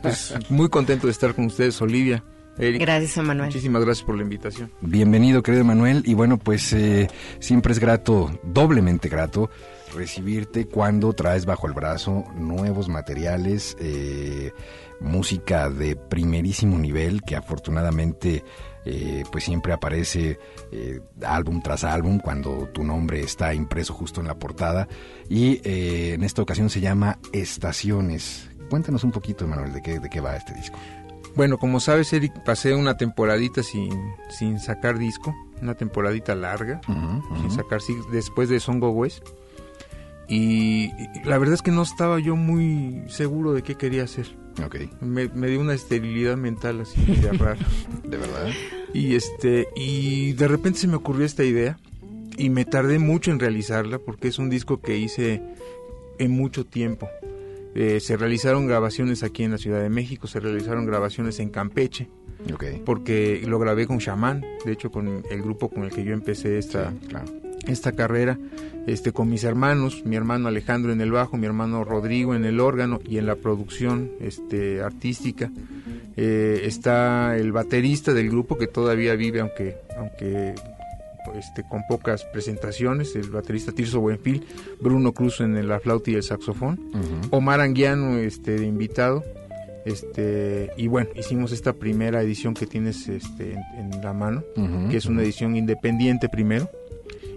Pues, 0.00 0.34
muy 0.48 0.68
contento 0.70 1.06
de 1.08 1.10
estar 1.10 1.34
con 1.34 1.46
ustedes, 1.46 1.80
Olivia. 1.82 2.24
Eric, 2.58 2.80
Gracias, 2.80 3.18
Emanuel. 3.18 3.48
muchísimas 3.48 3.84
gracias 3.84 4.06
por 4.06 4.16
la 4.16 4.22
invitación. 4.22 4.72
Bienvenido, 4.80 5.42
querido 5.42 5.64
Manuel. 5.64 6.02
Y 6.06 6.14
bueno, 6.14 6.38
pues 6.38 6.72
eh, 6.72 7.08
siempre 7.38 7.72
es 7.72 7.78
grato, 7.78 8.30
doblemente 8.44 9.10
grato, 9.10 9.50
recibirte 9.94 10.66
cuando 10.66 11.12
traes 11.12 11.44
bajo 11.44 11.66
el 11.66 11.74
brazo 11.74 12.24
nuevos 12.34 12.88
materiales, 12.88 13.76
eh, 13.78 14.52
música 15.00 15.68
de 15.68 15.96
primerísimo 15.96 16.78
nivel 16.78 17.20
que 17.22 17.36
afortunadamente 17.36 18.42
eh, 18.88 19.24
pues 19.32 19.42
siempre 19.42 19.72
aparece 19.72 20.38
eh, 20.70 21.00
álbum 21.26 21.60
tras 21.60 21.82
álbum 21.82 22.20
cuando 22.20 22.68
tu 22.68 22.84
nombre 22.84 23.20
está 23.20 23.52
impreso 23.52 23.92
justo 23.92 24.20
en 24.20 24.28
la 24.28 24.38
portada 24.38 24.86
y 25.28 25.60
eh, 25.64 26.14
en 26.14 26.22
esta 26.22 26.40
ocasión 26.42 26.70
se 26.70 26.80
llama 26.80 27.18
Estaciones. 27.32 28.48
Cuéntanos 28.70 29.02
un 29.02 29.10
poquito, 29.10 29.44
Manuel, 29.48 29.72
de 29.72 29.82
qué, 29.82 29.98
de 29.98 30.08
qué 30.08 30.20
va 30.20 30.36
este 30.36 30.54
disco. 30.54 30.78
Bueno, 31.34 31.58
como 31.58 31.80
sabes, 31.80 32.12
Eric, 32.12 32.32
pasé 32.44 32.74
una 32.74 32.96
temporadita 32.96 33.64
sin, 33.64 33.92
sin 34.30 34.60
sacar 34.60 34.98
disco, 34.98 35.34
una 35.60 35.74
temporadita 35.74 36.36
larga, 36.36 36.80
sin 37.40 37.50
sacar 37.50 37.80
después 38.12 38.48
de 38.48 38.60
Songo 38.60 38.90
West. 38.90 39.26
Y, 40.28 40.92
y 40.96 41.24
la 41.24 41.38
verdad 41.38 41.54
es 41.54 41.62
que 41.62 41.72
no 41.72 41.82
estaba 41.82 42.20
yo 42.20 42.36
muy 42.36 43.02
seguro 43.08 43.52
de 43.52 43.62
qué 43.62 43.74
quería 43.74 44.04
hacer. 44.04 44.45
Ok, 44.64 44.76
Me, 45.00 45.28
me 45.28 45.48
dio 45.48 45.60
una 45.60 45.74
esterilidad 45.74 46.36
mental 46.36 46.80
así 46.80 47.00
de 47.04 47.32
rara. 47.38 47.58
de 48.04 48.16
verdad. 48.16 48.50
Y 48.94 49.14
este 49.14 49.68
y 49.76 50.32
de 50.32 50.48
repente 50.48 50.78
se 50.78 50.88
me 50.88 50.96
ocurrió 50.96 51.26
esta 51.26 51.44
idea 51.44 51.78
y 52.38 52.48
me 52.50 52.64
tardé 52.64 52.98
mucho 52.98 53.30
en 53.30 53.38
realizarla 53.38 53.98
porque 53.98 54.28
es 54.28 54.38
un 54.38 54.48
disco 54.50 54.80
que 54.80 54.96
hice 54.96 55.42
en 56.18 56.30
mucho 56.30 56.64
tiempo. 56.64 57.08
Eh, 57.74 58.00
se 58.00 58.16
realizaron 58.16 58.66
grabaciones 58.66 59.22
aquí 59.22 59.42
en 59.42 59.50
la 59.50 59.58
Ciudad 59.58 59.82
de 59.82 59.90
México, 59.90 60.26
se 60.26 60.40
realizaron 60.40 60.86
grabaciones 60.86 61.38
en 61.40 61.50
Campeche, 61.50 62.08
Ok, 62.54 62.64
porque 62.86 63.42
lo 63.46 63.58
grabé 63.58 63.86
con 63.86 63.98
Shaman, 63.98 64.42
de 64.64 64.72
hecho 64.72 64.90
con 64.90 65.22
el 65.30 65.42
grupo 65.42 65.68
con 65.68 65.84
el 65.84 65.90
que 65.90 66.02
yo 66.02 66.14
empecé 66.14 66.56
esta, 66.56 66.90
sí, 66.92 67.06
claro. 67.08 67.26
Esta 67.66 67.92
carrera, 67.92 68.38
este 68.86 69.12
con 69.12 69.28
mis 69.28 69.44
hermanos, 69.44 70.02
mi 70.04 70.16
hermano 70.16 70.48
Alejandro 70.48 70.92
en 70.92 71.00
el 71.00 71.10
bajo, 71.10 71.36
mi 71.36 71.46
hermano 71.46 71.84
Rodrigo 71.84 72.34
en 72.34 72.44
el 72.44 72.60
órgano 72.60 73.00
y 73.04 73.18
en 73.18 73.26
la 73.26 73.36
producción 73.36 74.10
este 74.20 74.82
artística. 74.82 75.50
Eh, 76.16 76.62
está 76.64 77.36
el 77.36 77.52
baterista 77.52 78.14
del 78.14 78.30
grupo 78.30 78.56
que 78.56 78.66
todavía 78.66 79.14
vive 79.16 79.40
aunque 79.40 79.76
aunque 79.98 80.54
este 81.34 81.64
con 81.68 81.82
pocas 81.88 82.24
presentaciones, 82.24 83.16
el 83.16 83.30
baterista 83.30 83.72
Tirso 83.72 84.00
Buenfil, 84.00 84.46
Bruno 84.80 85.12
Cruz 85.12 85.40
en 85.40 85.68
la 85.68 85.80
flauta 85.80 86.10
y 86.10 86.14
el 86.14 86.22
saxofón. 86.22 86.80
Omar 87.30 87.60
Anguiano 87.60 88.18
este 88.18 88.58
de 88.58 88.66
invitado. 88.66 89.24
Este, 89.84 90.70
y 90.76 90.88
bueno, 90.88 91.10
hicimos 91.14 91.52
esta 91.52 91.72
primera 91.72 92.20
edición 92.20 92.54
que 92.54 92.66
tienes 92.66 93.06
este, 93.08 93.52
en, 93.52 93.92
en 93.92 94.02
la 94.02 94.12
mano 94.12 94.42
que 94.90 94.96
es 94.96 95.06
una 95.06 95.22
edición 95.22 95.54
independiente 95.54 96.28
primero 96.28 96.68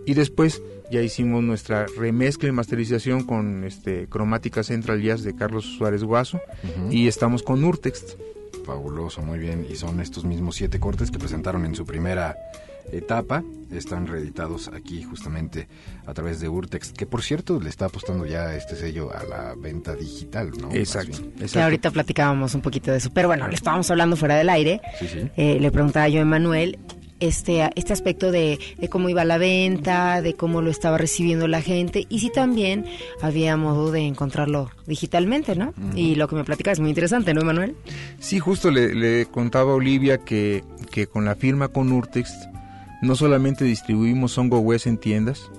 y 0.05 0.13
después 0.13 0.61
ya 0.91 1.01
hicimos 1.01 1.43
nuestra 1.43 1.85
remezcla 1.97 2.49
y 2.49 2.51
masterización 2.51 3.23
con 3.23 3.63
este 3.63 4.07
Cromática 4.07 4.63
Central 4.63 5.01
Jazz 5.01 5.23
de 5.23 5.35
Carlos 5.35 5.65
Suárez 5.65 6.03
Guaso 6.03 6.41
y 6.89 7.07
estamos 7.07 7.43
con 7.43 7.63
Urtext. 7.63 8.17
Fabuloso, 8.65 9.21
muy 9.21 9.39
bien. 9.39 9.65
Y 9.69 9.75
son 9.75 9.99
estos 9.99 10.25
mismos 10.25 10.55
siete 10.55 10.79
cortes 10.79 11.11
que 11.11 11.19
presentaron 11.19 11.65
en 11.65 11.75
su 11.75 11.85
primera 11.85 12.35
etapa. 12.91 13.43
Están 13.71 14.07
reeditados 14.07 14.67
aquí 14.67 15.03
justamente 15.03 15.67
a 16.07 16.13
través 16.13 16.39
de 16.39 16.49
Urtex, 16.49 16.91
que 16.91 17.05
por 17.05 17.21
cierto 17.21 17.59
le 17.59 17.69
está 17.69 17.85
apostando 17.85 18.25
ya 18.25 18.55
este 18.55 18.75
sello 18.75 19.11
a 19.15 19.23
la 19.23 19.55
venta 19.55 19.95
digital, 19.95 20.51
¿no? 20.59 20.71
Exacto, 20.71 21.17
bien. 21.19 21.31
Que 21.33 21.43
exacto. 21.43 21.63
ahorita 21.63 21.91
platicábamos 21.91 22.55
un 22.55 22.61
poquito 22.61 22.91
de 22.91 22.97
eso. 22.97 23.11
Pero 23.13 23.27
bueno, 23.27 23.47
le 23.47 23.55
estábamos 23.55 23.89
hablando 23.91 24.15
fuera 24.15 24.35
del 24.37 24.49
aire. 24.49 24.81
Sí, 24.99 25.07
sí. 25.07 25.29
Eh, 25.37 25.59
le 25.59 25.71
preguntaba 25.71 26.09
yo 26.09 26.19
a 26.19 26.23
Emanuel 26.23 26.79
este, 27.19 27.69
este 27.75 27.93
aspecto 27.93 28.31
de, 28.31 28.59
de 28.77 28.89
cómo 28.89 29.09
iba 29.09 29.25
la 29.25 29.37
venta, 29.37 30.21
de 30.21 30.33
cómo 30.33 30.61
lo 30.61 30.69
estaba 30.69 30.97
recibiendo 30.97 31.47
la 31.47 31.61
gente 31.61 32.05
y 32.09 32.19
si 32.19 32.31
también 32.31 32.85
había 33.21 33.57
modo 33.57 33.91
de 33.91 34.01
encontrarlo 34.01 34.69
digitalmente, 34.85 35.55
¿no? 35.55 35.73
Y 35.95 36.15
lo 36.15 36.27
que 36.27 36.35
me 36.35 36.43
platica 36.43 36.71
es 36.71 36.79
muy 36.79 36.89
interesante, 36.89 37.33
¿no, 37.33 37.41
Emanuel? 37.41 37.75
Sí, 38.19 38.39
justo 38.39 38.71
le, 38.71 38.93
le 38.95 39.25
contaba 39.25 39.71
a 39.71 39.75
Olivia 39.75 40.19
que, 40.19 40.63
que 40.91 41.07
con 41.07 41.25
la 41.25 41.35
firma 41.35 41.67
con 41.67 41.91
Urtext 41.91 42.49
no 43.01 43.15
solamente 43.15 43.63
distribuimos 43.63 44.33
Songo 44.33 44.59
West 44.59 44.87
en 44.87 44.97
tiendas, 44.97 45.49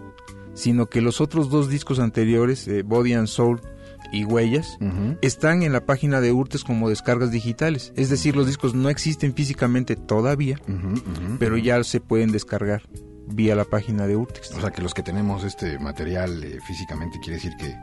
sino 0.54 0.86
que 0.86 1.00
los 1.00 1.20
otros 1.20 1.50
dos 1.50 1.70
discos 1.70 1.98
anteriores, 1.98 2.68
eh, 2.68 2.82
Body 2.82 3.14
and 3.14 3.28
Soul 3.28 3.60
y 4.12 4.24
Huellas, 4.24 4.78
están 5.22 5.62
en 5.62 5.72
la 5.72 5.84
página 5.86 6.20
de 6.20 6.32
Urtext 6.32 6.66
como 6.66 6.88
descargas 6.88 7.30
digitales. 7.30 7.92
Es 7.96 8.10
decir, 8.10 8.36
los 8.36 8.46
discos 8.46 8.74
no 8.74 8.88
existen 8.88 9.34
físicamente 9.34 9.96
todavía, 9.96 10.60
pero 11.38 11.56
ya 11.56 11.82
se 11.84 12.00
pueden 12.00 12.32
descargar 12.32 12.82
vía 13.32 13.54
la 13.54 13.64
página 13.64 14.06
de 14.06 14.16
Urtext. 14.16 14.54
O 14.54 14.60
sea 14.60 14.70
que 14.70 14.82
los 14.82 14.94
que 14.94 15.02
tenemos 15.02 15.44
este 15.44 15.78
material 15.78 16.42
eh, 16.42 16.58
físicamente 16.66 17.18
quiere 17.20 17.36
decir 17.36 17.52
que 17.58 17.76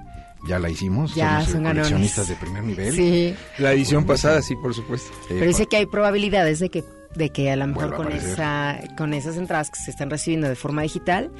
ya 0.47 0.59
la 0.59 0.69
hicimos. 0.69 1.15
Ya, 1.15 1.35
somos 1.35 1.47
eh, 1.47 1.51
son 1.51 1.63
ganones. 1.63 1.87
coleccionistas 1.87 2.27
de 2.27 2.35
primer 2.35 2.63
nivel. 2.63 2.93
Sí. 2.93 3.35
La 3.57 3.71
edición 3.73 4.05
pasada, 4.05 4.41
sí, 4.41 4.55
por 4.55 4.73
supuesto. 4.73 5.09
Eh, 5.29 5.35
Pero 5.39 5.45
dice 5.47 5.65
que 5.67 5.77
hay 5.77 5.85
probabilidades 5.85 6.59
de 6.59 6.69
que 6.69 6.83
de 7.15 7.29
que 7.29 7.51
a 7.51 7.55
lo 7.55 7.67
mejor 7.67 7.95
con 7.95 8.11
esa 8.11 8.79
con 8.97 9.13
esas 9.13 9.37
entradas 9.37 9.69
que 9.69 9.79
se 9.79 9.91
están 9.91 10.09
recibiendo 10.09 10.47
de 10.47 10.55
forma 10.55 10.81
digital 10.81 11.31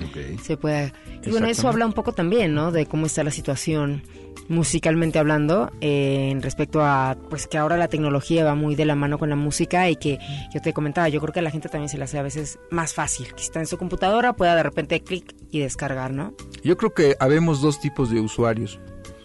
se 0.41 0.57
pueda 0.57 0.91
y 1.23 1.29
bueno 1.29 1.47
eso 1.47 1.67
habla 1.67 1.85
un 1.85 1.93
poco 1.93 2.13
también 2.13 2.53
no 2.53 2.71
de 2.71 2.85
cómo 2.85 3.05
está 3.05 3.23
la 3.23 3.31
situación 3.31 4.03
musicalmente 4.49 5.19
hablando 5.19 5.71
eh, 5.81 6.29
en 6.31 6.41
respecto 6.41 6.81
a 6.81 7.17
pues 7.29 7.47
que 7.47 7.57
ahora 7.57 7.75
la 7.75 7.89
tecnología 7.89 8.45
va 8.45 8.55
muy 8.55 8.75
de 8.75 8.85
la 8.85 8.95
mano 8.95 9.17
con 9.17 9.29
la 9.29 9.35
música 9.35 9.89
y 9.89 9.97
que 9.97 10.19
yo 10.53 10.61
te 10.61 10.73
comentaba 10.73 11.09
yo 11.09 11.19
creo 11.19 11.33
que 11.33 11.39
a 11.39 11.43
la 11.43 11.51
gente 11.51 11.69
también 11.69 11.89
se 11.89 11.97
le 11.97 12.05
hace 12.05 12.17
a 12.17 12.23
veces 12.23 12.59
más 12.71 12.93
fácil 12.93 13.27
que 13.33 13.39
si 13.39 13.45
está 13.45 13.59
en 13.59 13.67
su 13.67 13.77
computadora 13.77 14.33
pueda 14.33 14.55
de 14.55 14.63
repente 14.63 15.01
clic 15.01 15.35
y 15.51 15.59
descargar 15.59 16.11
no 16.11 16.33
Yo 16.63 16.77
creo 16.77 16.93
que 16.93 17.15
habemos 17.19 17.61
dos 17.61 17.79
tipos 17.79 18.09
de 18.09 18.19
usuarios. 18.19 18.79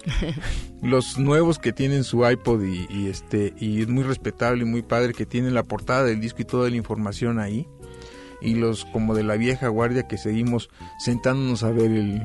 Los 0.83 1.19
nuevos 1.19 1.59
que 1.59 1.73
tienen 1.73 2.05
su 2.05 2.29
iPod 2.29 2.65
y, 2.65 2.87
y 2.91 3.09
este 3.09 3.55
y 3.59 3.83
es 3.83 3.89
muy 3.89 4.03
respetable 4.03 4.63
y 4.63 4.67
muy 4.67 4.83
padre 4.83 5.13
que 5.13 5.27
tienen 5.27 5.55
la 5.55 5.63
portada 5.63 6.05
del 6.05 6.21
disco 6.21 6.43
y 6.43 6.45
toda 6.45 6.69
la 6.71 6.77
información 6.77 7.39
ahí. 7.39 7.67
Y 8.41 8.57
los 8.57 8.85
como 8.87 9.15
de 9.15 9.23
la 9.23 9.37
vieja 9.37 9.69
guardia 9.69 10.09
que 10.09 10.19
seguimos 10.19 10.69
sentándonos 10.99 11.63
a 11.63 11.71
ver 11.71 11.93
el, 11.93 12.23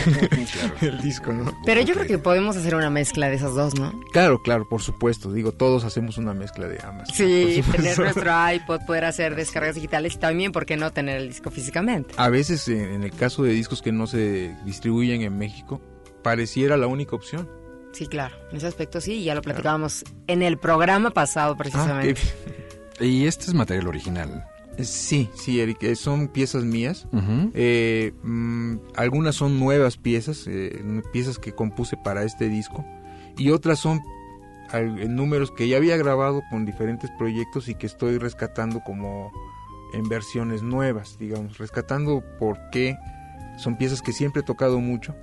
el 0.80 1.02
disco, 1.02 1.32
¿no? 1.32 1.52
pero 1.66 1.80
yo 1.80 1.94
creo 1.94 2.06
que 2.06 2.18
podemos 2.18 2.56
hacer 2.56 2.76
una 2.76 2.90
mezcla 2.90 3.28
de 3.28 3.34
esas 3.34 3.52
dos 3.56 3.74
no 3.74 3.92
Claro, 4.12 4.40
claro, 4.40 4.68
por 4.68 4.82
supuesto. 4.82 5.32
Digo, 5.32 5.50
todos 5.50 5.82
hacemos 5.82 6.16
una 6.16 6.32
mezcla 6.32 6.68
de 6.68 6.78
ambas. 6.84 7.08
sí 7.12 7.60
tener 7.72 7.98
nuestro 7.98 8.30
iPod 8.52 8.86
poder 8.86 9.04
hacer 9.04 9.34
descargas 9.34 9.74
digitales 9.74 10.14
y 10.14 10.18
también 10.18 10.52
por 10.52 10.64
qué 10.64 10.76
no 10.76 10.92
tener 10.92 11.16
el 11.16 11.26
disco 11.26 11.50
físicamente 11.50 12.14
A 12.18 12.28
veces, 12.28 12.68
eh, 12.68 12.94
en 12.94 13.02
el 13.02 13.10
caso 13.10 13.42
de 13.42 13.50
discos 13.50 13.82
que 13.82 13.90
no 13.90 14.06
se 14.06 14.54
distribuyen 14.64 15.22
en 15.22 15.36
México, 15.38 15.80
pareciera 16.22 16.76
la 16.76 16.86
única 16.86 17.16
opción. 17.16 17.48
Sí, 17.92 18.06
claro, 18.06 18.34
en 18.50 18.56
ese 18.56 18.66
aspecto 18.66 19.00
sí, 19.00 19.22
ya 19.22 19.34
lo 19.34 19.42
platicábamos 19.42 20.04
en 20.26 20.42
el 20.42 20.56
programa 20.56 21.10
pasado 21.10 21.52
Ah, 21.54 21.58
precisamente. 21.58 22.14
qué 22.98 23.06
Y 23.06 23.26
este 23.26 23.46
es 23.46 23.54
material 23.54 23.88
original. 23.88 24.28
bien. 24.76 24.86
Sí, 24.86 25.28
sí, 25.34 25.60
Eric, 25.60 25.82
eh, 25.82 25.96
son 25.96 26.28
piezas 26.28 26.64
mías. 26.64 27.06
Eh, 27.52 28.12
mm, 28.22 28.76
algunas 28.96 29.34
son 29.34 29.58
nuevas 29.60 29.98
piezas, 29.98 30.46
eh, 30.46 30.82
piezas 31.12 31.38
que 31.38 31.52
compuse 31.52 31.96
para 32.02 32.22
este 32.24 32.48
disco. 32.48 32.82
Y 33.36 33.50
otras 33.50 33.78
son 33.80 34.00
al- 34.70 34.98
eh, 34.98 35.08
números 35.08 35.50
que 35.50 35.68
ya 35.68 35.76
había 35.76 35.96
grabado 35.98 36.42
con 36.50 36.64
diferentes 36.64 37.10
proyectos 37.18 37.68
y 37.68 37.74
que 37.74 37.86
estoy 37.86 38.16
rescatando 38.16 38.80
como 38.80 39.30
en 39.92 40.08
versiones 40.08 40.62
nuevas, 40.62 41.18
digamos. 41.18 41.58
Rescatando 41.58 42.22
por 42.38 42.58
qué 42.70 42.96
son 43.58 43.76
piezas 43.76 44.00
que 44.00 44.12
siempre 44.12 44.40
he 44.40 44.44
tocado 44.44 44.80
mucho 44.80 45.14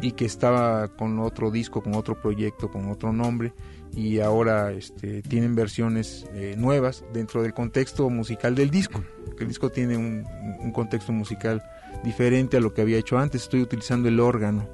Y 0.00 0.12
que 0.12 0.24
estaba 0.24 0.88
con 0.88 1.18
otro 1.20 1.50
disco, 1.50 1.82
con 1.82 1.94
otro 1.94 2.20
proyecto, 2.20 2.70
con 2.70 2.90
otro 2.90 3.12
nombre 3.12 3.52
y 3.94 4.20
ahora 4.20 4.72
este, 4.72 5.22
tienen 5.22 5.54
versiones 5.54 6.26
eh, 6.34 6.54
nuevas 6.56 7.04
dentro 7.12 7.42
del 7.42 7.52
contexto 7.54 8.08
musical 8.08 8.54
del 8.54 8.70
disco. 8.70 9.02
El 9.38 9.48
disco 9.48 9.70
tiene 9.70 9.96
un, 9.96 10.24
un 10.60 10.72
contexto 10.72 11.12
musical 11.12 11.62
diferente 12.04 12.56
a 12.56 12.60
lo 12.60 12.72
que 12.72 12.82
había 12.82 12.98
hecho 12.98 13.18
antes. 13.18 13.42
Estoy 13.42 13.62
utilizando 13.62 14.08
el 14.08 14.20
órgano 14.20 14.68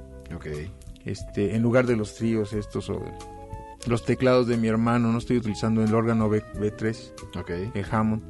este, 1.05 1.55
en 1.55 1.61
lugar 1.61 1.85
de 1.85 1.95
los 1.95 2.15
tríos 2.15 2.53
estos 2.53 2.89
o 2.89 3.01
los 3.87 4.03
teclados 4.05 4.47
de 4.47 4.57
mi 4.57 4.67
hermano. 4.67 5.11
No 5.11 5.17
estoy 5.17 5.37
utilizando 5.37 5.83
el 5.83 5.93
órgano 5.95 6.29
B, 6.29 6.43
B3, 6.55 7.39
Ok. 7.39 7.49
el 7.73 7.85
Hammond. 7.89 8.23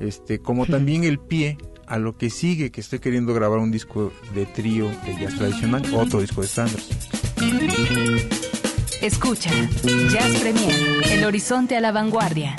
Este, 0.00 0.38
como 0.40 0.66
también 0.66 1.04
el 1.04 1.18
pie 1.18 1.58
a 1.88 1.98
lo 1.98 2.16
que 2.16 2.30
sigue, 2.30 2.70
que 2.70 2.80
estoy 2.80 2.98
queriendo 2.98 3.34
grabar 3.34 3.58
un 3.58 3.70
disco 3.70 4.12
de 4.34 4.46
trío 4.46 4.88
de 5.06 5.16
jazz 5.20 5.36
tradicional, 5.36 5.82
otro 5.94 6.20
disco 6.20 6.42
de 6.42 6.46
estándares. 6.46 6.88
Escucha 9.00 9.50
Jazz 10.10 10.40
Premier, 10.40 10.74
el 11.10 11.24
horizonte 11.24 11.76
a 11.76 11.80
la 11.80 11.92
vanguardia. 11.92 12.56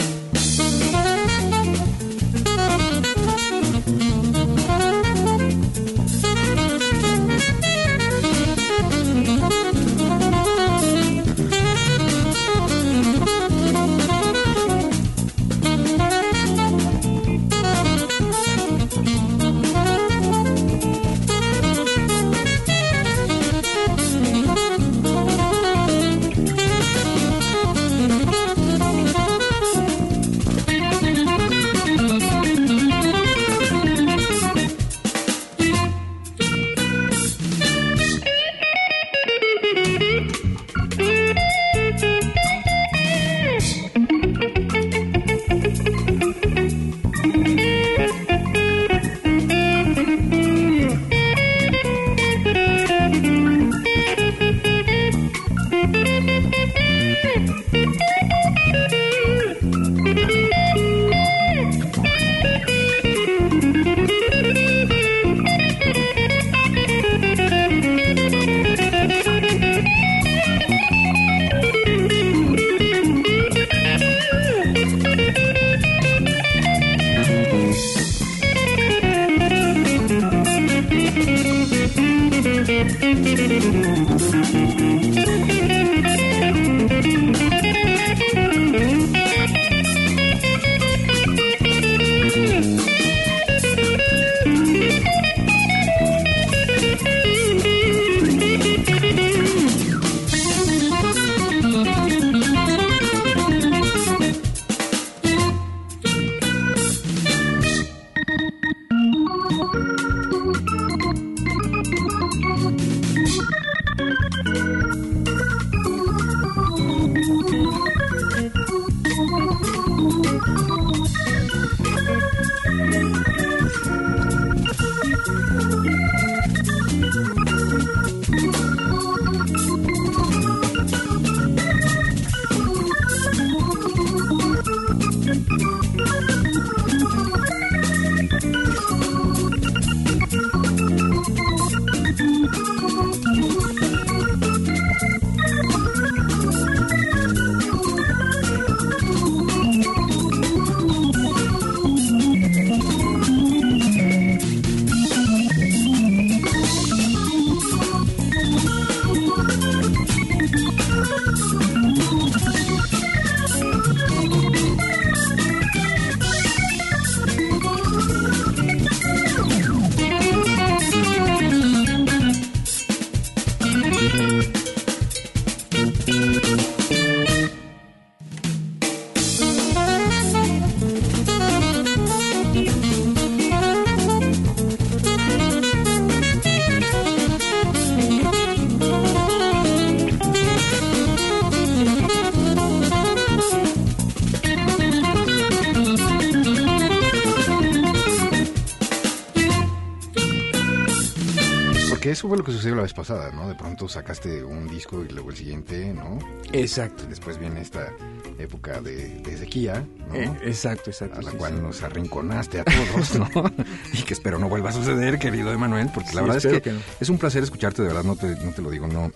Sucedió 202.59 202.75
la 202.75 202.81
vez 202.81 202.93
pasada, 202.93 203.31
¿no? 203.31 203.47
De 203.47 203.55
pronto 203.55 203.87
sacaste 203.87 204.43
un 204.43 204.67
disco 204.67 205.03
y 205.03 205.07
luego 205.07 205.29
el 205.29 205.37
siguiente, 205.37 205.93
¿no? 205.93 206.19
Exacto. 206.51 207.05
Después 207.07 207.39
viene 207.39 207.61
esta 207.61 207.93
época 208.37 208.81
de, 208.81 209.19
de 209.19 209.37
sequía, 209.37 209.85
¿no? 210.09 210.15
Eh, 210.15 210.29
exacto, 210.43 210.89
exacto. 210.89 211.19
a 211.19 211.21
la 211.21 211.31
sí, 211.31 211.37
cual 211.37 211.55
sí. 211.55 211.61
nos 211.61 211.81
arrinconaste 211.83 212.59
a 212.59 212.65
todos, 212.65 213.15
¿no? 213.15 213.29
y 213.93 214.03
que 214.03 214.13
espero 214.13 214.39
no 214.39 214.49
vuelva 214.49 214.71
a 214.71 214.73
suceder, 214.73 215.19
querido 215.19 215.53
Emanuel, 215.53 215.89
porque 215.93 216.13
la 216.13 216.21
verdad 216.21 216.37
es 216.37 216.47
que, 216.47 216.61
que 216.61 216.73
no. 216.73 216.81
es 216.99 217.09
un 217.09 217.17
placer 217.17 217.43
escucharte, 217.43 217.81
de 217.81 217.87
verdad, 217.87 218.03
no 218.03 218.17
te, 218.17 218.27
no 218.43 218.51
te 218.51 218.61
lo 218.61 218.69
digo 218.69 218.87
no, 218.87 219.07
mm, 219.07 219.11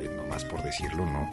eh, 0.00 0.10
nomás 0.16 0.44
por 0.44 0.60
decirlo, 0.64 1.06
no, 1.06 1.30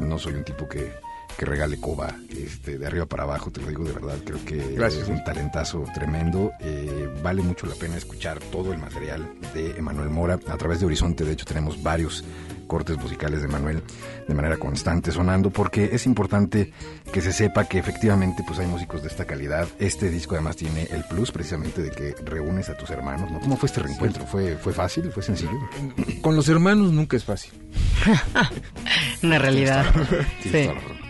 no 0.00 0.18
soy 0.18 0.34
un 0.34 0.44
tipo 0.44 0.68
que, 0.68 0.92
que 1.40 1.46
regale 1.46 1.80
coba 1.80 2.14
este, 2.28 2.76
de 2.76 2.86
arriba 2.86 3.06
para 3.06 3.22
abajo, 3.22 3.50
te 3.50 3.62
lo 3.62 3.68
digo 3.68 3.82
de 3.82 3.92
verdad, 3.94 4.18
creo 4.26 4.44
que 4.44 4.74
Gracias. 4.74 5.04
es 5.04 5.08
un 5.08 5.24
talentazo 5.24 5.86
tremendo, 5.94 6.52
eh, 6.60 7.08
vale 7.22 7.40
mucho 7.40 7.66
la 7.66 7.74
pena 7.76 7.96
escuchar 7.96 8.38
todo 8.52 8.74
el 8.74 8.78
material 8.78 9.26
de 9.54 9.70
Emanuel 9.70 10.10
Mora, 10.10 10.34
a 10.34 10.56
través 10.58 10.80
de 10.80 10.86
Horizonte, 10.86 11.24
de 11.24 11.32
hecho 11.32 11.46
tenemos 11.46 11.82
varios 11.82 12.22
cortes 12.66 12.98
musicales 12.98 13.40
de 13.40 13.48
Manuel 13.48 13.82
de 14.28 14.34
manera 14.34 14.58
constante 14.58 15.10
sonando 15.12 15.48
porque 15.48 15.88
es 15.92 16.04
importante 16.04 16.72
que 17.10 17.22
se 17.22 17.32
sepa 17.32 17.64
que 17.64 17.78
efectivamente 17.78 18.44
pues 18.46 18.58
hay 18.58 18.66
músicos 18.66 19.00
de 19.02 19.08
esta 19.08 19.24
calidad. 19.24 19.66
Este 19.80 20.08
disco 20.10 20.34
además 20.34 20.56
tiene 20.56 20.82
el 20.90 21.02
plus 21.04 21.32
precisamente 21.32 21.82
de 21.82 21.90
que 21.90 22.14
reúnes 22.22 22.68
a 22.68 22.76
tus 22.76 22.90
hermanos, 22.90 23.28
¿no? 23.30 23.40
¿Cómo 23.40 23.56
fue 23.56 23.66
este 23.66 23.80
reencuentro? 23.80 24.24
¿Fue, 24.26 24.56
fue 24.56 24.72
fácil? 24.72 25.10
¿Fue 25.10 25.22
sencillo? 25.22 25.58
Con 26.20 26.36
los 26.36 26.48
hermanos 26.48 26.92
nunca 26.92 27.16
es 27.16 27.24
fácil. 27.24 27.50
Una 29.24 29.38
realidad. 29.40 29.86
Tienes 30.42 30.70
Sí. 30.70 31.00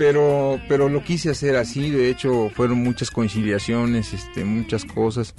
Pero 0.00 0.58
pero 0.66 0.88
lo 0.88 1.04
quise 1.04 1.28
hacer 1.28 1.56
así 1.56 1.90
de 1.90 2.08
hecho 2.08 2.50
fueron 2.54 2.78
muchas 2.82 3.10
conciliaciones 3.10 4.14
este 4.14 4.44
muchas 4.44 4.84
cosas 4.86 5.34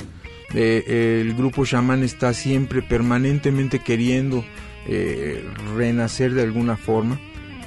Eh, 0.53 1.22
el 1.26 1.34
grupo 1.34 1.64
Shaman 1.66 2.03
está 2.03 2.34
siempre 2.34 2.82
permanentemente 2.82 3.80
queriendo 3.80 4.43
eh, 4.86 5.45
renacer 5.78 6.34
de 6.34 6.41
alguna 6.41 6.76
forma. 6.76 7.18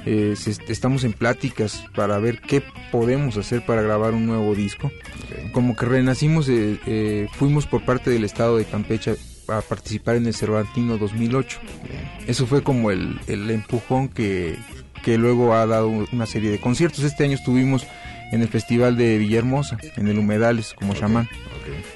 Eh, 0.05 0.35
se- 0.37 0.61
estamos 0.71 1.03
en 1.03 1.13
pláticas 1.13 1.83
para 1.95 2.19
ver 2.19 2.41
qué 2.41 2.61
podemos 2.91 3.37
hacer 3.37 3.65
para 3.65 3.81
grabar 3.81 4.13
un 4.13 4.27
nuevo 4.27 4.53
disco. 4.53 4.91
Como 5.51 5.75
que 5.75 5.87
renacimos, 5.87 6.47
eh, 6.47 6.77
eh, 6.85 7.27
fuimos 7.33 7.65
por 7.65 7.83
parte 7.83 8.11
del 8.11 8.23
estado 8.23 8.57
de 8.57 8.65
Campeche 8.65 9.15
a 9.47 9.61
participar 9.61 10.17
en 10.17 10.27
el 10.27 10.35
Cervantino 10.35 10.99
2008. 10.99 11.57
Eso 12.27 12.45
fue 12.45 12.61
como 12.61 12.91
el, 12.91 13.19
el 13.25 13.49
empujón 13.49 14.09
que, 14.09 14.57
que 15.05 15.17
luego 15.17 15.53
ha 15.53 15.65
dado 15.67 15.87
una 15.87 16.25
serie 16.25 16.49
de 16.51 16.59
conciertos. 16.59 17.03
Este 17.05 17.23
año 17.23 17.35
estuvimos 17.35 17.85
en 18.31 18.41
el 18.41 18.47
Festival 18.49 18.97
de 18.97 19.17
Villahermosa, 19.19 19.77
en 19.95 20.07
el 20.07 20.17
Humedales, 20.19 20.73
como 20.73 20.95
chamán. 20.95 21.29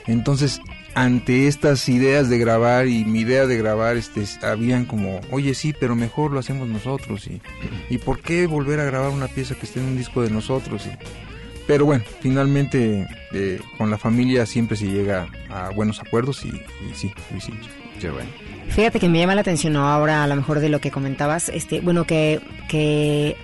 Entonces, 0.07 0.61
ante 0.93 1.47
estas 1.47 1.89
ideas 1.89 2.29
de 2.29 2.37
grabar 2.37 2.87
y 2.87 3.03
mi 3.05 3.21
idea 3.21 3.47
de 3.47 3.57
grabar, 3.57 3.97
este, 3.97 4.23
habían 4.45 4.85
como, 4.85 5.21
oye, 5.31 5.53
sí, 5.55 5.73
pero 5.77 5.95
mejor 5.95 6.31
lo 6.31 6.39
hacemos 6.39 6.67
nosotros. 6.67 7.27
¿Y, 7.27 7.41
¿y 7.89 7.97
por 7.97 8.21
qué 8.21 8.45
volver 8.47 8.79
a 8.79 8.85
grabar 8.85 9.09
una 9.09 9.27
pieza 9.27 9.55
que 9.55 9.65
esté 9.65 9.79
en 9.79 9.87
un 9.87 9.97
disco 9.97 10.21
de 10.21 10.29
nosotros? 10.29 10.85
Y- 10.85 10.91
pero 11.67 11.85
bueno, 11.85 12.03
finalmente 12.21 13.07
eh, 13.31 13.59
con 13.77 13.91
la 13.91 13.97
familia 13.99 14.45
siempre 14.47 14.75
se 14.75 14.87
llega 14.87 15.27
a 15.49 15.69
buenos 15.69 15.99
acuerdos 15.99 16.43
y, 16.43 16.47
y 16.49 16.93
sí, 16.95 17.11
lo 17.31 17.37
hicimos. 17.37 17.67
Qué 17.99 18.09
bueno. 18.09 18.29
Fíjate 18.69 18.99
que 18.99 19.09
me 19.09 19.19
llama 19.19 19.35
la 19.35 19.41
atención 19.41 19.75
ahora 19.75 20.23
a 20.23 20.27
lo 20.27 20.35
mejor 20.35 20.59
de 20.59 20.69
lo 20.69 20.79
que 20.79 20.91
comentabas, 20.91 21.49
este, 21.49 21.81
bueno, 21.81 22.05
que, 22.05 22.39
que 22.69 23.35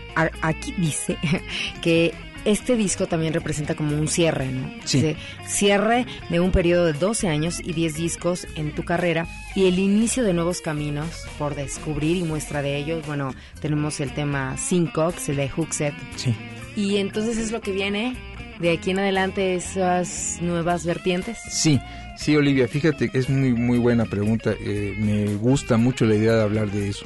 aquí 0.41 0.73
dice 0.77 1.17
que 1.81 2.13
este 2.45 2.77
disco 2.77 3.07
también 3.07 3.33
representa 3.33 3.75
como 3.75 3.97
un 3.97 4.07
cierre, 4.07 4.45
¿no? 4.51 4.71
Sí. 4.85 5.01
Dice, 5.01 5.17
cierre 5.47 6.05
de 6.29 6.39
un 6.39 6.51
periodo 6.51 6.85
de 6.85 6.93
12 6.93 7.27
años 7.27 7.59
y 7.59 7.73
10 7.73 7.95
discos 7.95 8.47
en 8.55 8.73
tu 8.73 8.83
carrera 8.83 9.27
y 9.55 9.65
el 9.65 9.79
inicio 9.79 10.23
de 10.23 10.33
nuevos 10.33 10.61
caminos 10.61 11.25
por 11.39 11.55
descubrir 11.55 12.17
y 12.17 12.23
muestra 12.23 12.61
de 12.61 12.77
ellos. 12.77 13.05
Bueno, 13.07 13.33
tenemos 13.59 13.99
el 13.99 14.13
tema 14.13 14.57
Syncox, 14.57 15.29
el 15.29 15.37
de 15.37 15.49
Hookset. 15.49 15.95
Sí. 16.15 16.35
Y 16.75 16.97
entonces 16.97 17.37
es 17.37 17.51
lo 17.51 17.61
que 17.61 17.71
viene 17.71 18.15
de 18.59 18.71
aquí 18.71 18.91
en 18.91 18.99
adelante 18.99 19.55
esas 19.55 20.37
nuevas 20.41 20.85
vertientes. 20.85 21.37
Sí, 21.49 21.79
sí, 22.17 22.35
Olivia, 22.35 22.67
fíjate 22.67 23.09
que 23.09 23.17
es 23.19 23.29
muy, 23.29 23.53
muy 23.53 23.77
buena 23.77 24.05
pregunta. 24.05 24.53
eh, 24.59 24.95
me 24.99 25.35
gusta 25.35 25.77
mucho 25.77 26.05
la 26.05 26.15
idea 26.15 26.35
de 26.35 26.43
hablar 26.43 26.71
de 26.71 26.89
eso. 26.89 27.05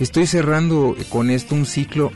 Estoy 0.00 0.26
cerrando 0.26 0.96
con 1.10 1.30
esto 1.30 1.54
un 1.54 1.66
ciclo 1.66 2.10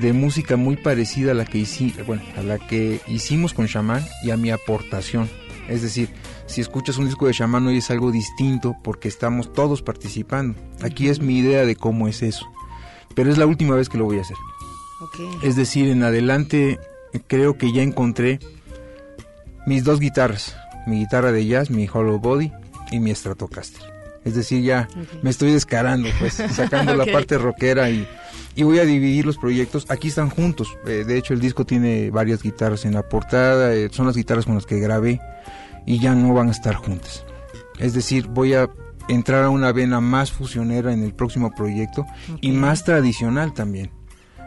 de 0.00 0.12
música 0.12 0.56
muy 0.56 0.76
parecida 0.76 1.32
a 1.32 1.34
la 1.34 1.44
que, 1.44 1.58
hici- 1.58 1.94
bueno, 2.06 2.22
a 2.36 2.42
la 2.42 2.58
que 2.58 3.00
hicimos 3.06 3.52
con 3.54 3.66
Shaman 3.66 4.04
y 4.22 4.30
a 4.30 4.36
mi 4.36 4.50
aportación. 4.50 5.28
Es 5.68 5.82
decir, 5.82 6.08
si 6.46 6.60
escuchas 6.62 6.96
un 6.96 7.04
disco 7.06 7.26
de 7.26 7.32
Shaman 7.34 7.66
hoy 7.66 7.78
es 7.78 7.90
algo 7.90 8.10
distinto 8.10 8.74
porque 8.82 9.08
estamos 9.08 9.52
todos 9.52 9.82
participando. 9.82 10.58
Aquí 10.82 11.08
es 11.08 11.20
mi 11.20 11.38
idea 11.38 11.66
de 11.66 11.76
cómo 11.76 12.08
es 12.08 12.22
eso. 12.22 12.46
Pero 13.14 13.30
es 13.30 13.36
la 13.38 13.46
última 13.46 13.74
vez 13.74 13.88
que 13.88 13.98
lo 13.98 14.04
voy 14.04 14.18
a 14.18 14.22
hacer. 14.22 14.36
Ok. 15.00 15.42
Es 15.44 15.56
decir, 15.56 15.88
en 15.88 16.02
adelante 16.02 16.78
creo 17.26 17.58
que 17.58 17.72
ya 17.72 17.82
encontré 17.82 18.38
mis 19.66 19.84
dos 19.84 20.00
guitarras, 20.00 20.56
mi 20.86 21.00
guitarra 21.00 21.32
de 21.32 21.46
jazz, 21.46 21.70
mi 21.70 21.88
Hollow 21.92 22.18
Body 22.18 22.52
y 22.90 23.00
mi 23.00 23.14
Stratocaster. 23.14 23.82
Es 24.24 24.34
decir, 24.34 24.62
ya 24.62 24.88
me 25.22 25.30
estoy 25.30 25.52
descarando, 25.52 26.08
pues, 26.18 26.34
sacando 26.52 26.94
la 26.94 27.06
parte 27.06 27.38
rockera 27.38 27.90
y, 27.90 28.06
y 28.54 28.62
voy 28.62 28.78
a 28.78 28.84
dividir 28.84 29.24
los 29.24 29.38
proyectos. 29.38 29.86
Aquí 29.88 30.08
están 30.08 30.30
juntos. 30.30 30.76
Eh, 30.86 31.04
de 31.06 31.16
hecho, 31.16 31.32
el 31.32 31.40
disco 31.40 31.64
tiene 31.64 32.10
varias 32.10 32.42
guitarras 32.42 32.84
en 32.84 32.94
la 32.94 33.08
portada, 33.08 33.74
eh, 33.74 33.88
son 33.90 34.06
las 34.06 34.16
guitarras 34.16 34.44
con 34.44 34.54
las 34.54 34.66
que 34.66 34.80
grabé 34.80 35.20
y 35.86 35.98
ya 35.98 36.14
no 36.14 36.34
van 36.34 36.48
a 36.48 36.52
estar 36.52 36.74
juntas. 36.74 37.24
Es 37.78 37.94
decir, 37.94 38.26
voy 38.26 38.54
a 38.54 38.68
entrar 39.08 39.44
a 39.44 39.50
una 39.50 39.72
vena 39.72 40.00
más 40.00 40.32
fusionera 40.32 40.92
en 40.92 41.02
el 41.02 41.14
próximo 41.14 41.50
proyecto 41.54 42.04
y 42.40 42.52
más 42.52 42.84
tradicional 42.84 43.54
también. 43.54 43.90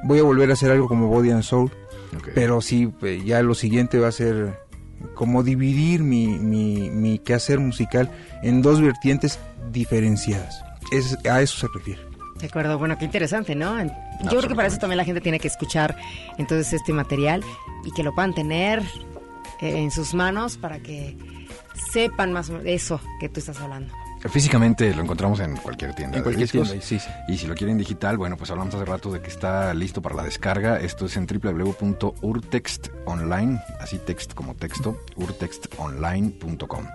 Voy 0.03 0.19
a 0.19 0.23
volver 0.23 0.49
a 0.49 0.53
hacer 0.53 0.71
algo 0.71 0.87
como 0.87 1.07
Body 1.07 1.31
and 1.31 1.43
Soul, 1.43 1.71
Pero 2.33 2.61
sí, 2.61 2.91
eh, 3.03 3.21
ya 3.25 3.41
lo 3.41 3.55
siguiente 3.55 3.99
va 3.99 4.09
a 4.09 4.11
ser 4.11 4.59
como 5.15 5.43
dividir 5.43 6.03
mi, 6.03 6.27
mi, 6.27 6.89
mi 6.89 7.19
quehacer 7.19 7.59
musical 7.59 8.11
en 8.43 8.61
dos 8.61 8.81
vertientes 8.81 9.39
diferenciadas. 9.71 10.63
Es, 10.91 11.17
a 11.25 11.41
eso 11.41 11.57
se 11.57 11.67
refiere. 11.73 12.01
De 12.39 12.47
acuerdo, 12.47 12.77
bueno, 12.79 12.97
qué 12.97 13.05
interesante, 13.05 13.55
¿no? 13.55 13.81
Yo 13.83 14.29
creo 14.29 14.47
que 14.47 14.55
para 14.55 14.67
eso 14.67 14.79
también 14.79 14.97
la 14.97 15.05
gente 15.05 15.21
tiene 15.21 15.39
que 15.39 15.47
escuchar 15.47 15.95
entonces 16.37 16.73
este 16.73 16.91
material 16.91 17.43
y 17.85 17.91
que 17.91 18.03
lo 18.03 18.13
puedan 18.15 18.33
tener 18.33 18.79
eh, 19.61 19.77
en 19.77 19.91
sus 19.91 20.13
manos 20.15 20.57
para 20.57 20.79
que 20.79 21.15
sepan 21.91 22.33
más 22.33 22.49
o 22.49 22.53
menos 22.53 22.67
eso 22.67 22.99
que 23.19 23.29
tú 23.29 23.39
estás 23.39 23.59
hablando. 23.59 23.93
Físicamente 24.29 24.93
lo 24.93 25.01
encontramos 25.01 25.39
en 25.39 25.55
cualquier 25.57 25.95
tienda. 25.95 26.17
En 26.17 26.23
de 26.23 26.25
cualquier 26.25 26.49
discos. 26.49 26.69
tienda, 26.69 26.85
sí, 26.85 26.99
sí. 26.99 27.09
Y 27.27 27.37
si 27.37 27.47
lo 27.47 27.55
quieren 27.55 27.77
digital, 27.77 28.17
bueno, 28.17 28.37
pues 28.37 28.49
hablamos 28.51 28.73
hace 28.75 28.85
rato 28.85 29.11
de 29.11 29.21
que 29.21 29.29
está 29.29 29.73
listo 29.73 30.01
para 30.01 30.15
la 30.15 30.23
descarga. 30.23 30.79
Esto 30.79 31.05
es 31.05 31.17
en 31.17 31.27
www.urtextonline, 31.27 33.59
así 33.79 33.99
text 33.99 34.33
como 34.33 34.55
texto, 34.55 34.97
urtextonline.com. 35.15 36.87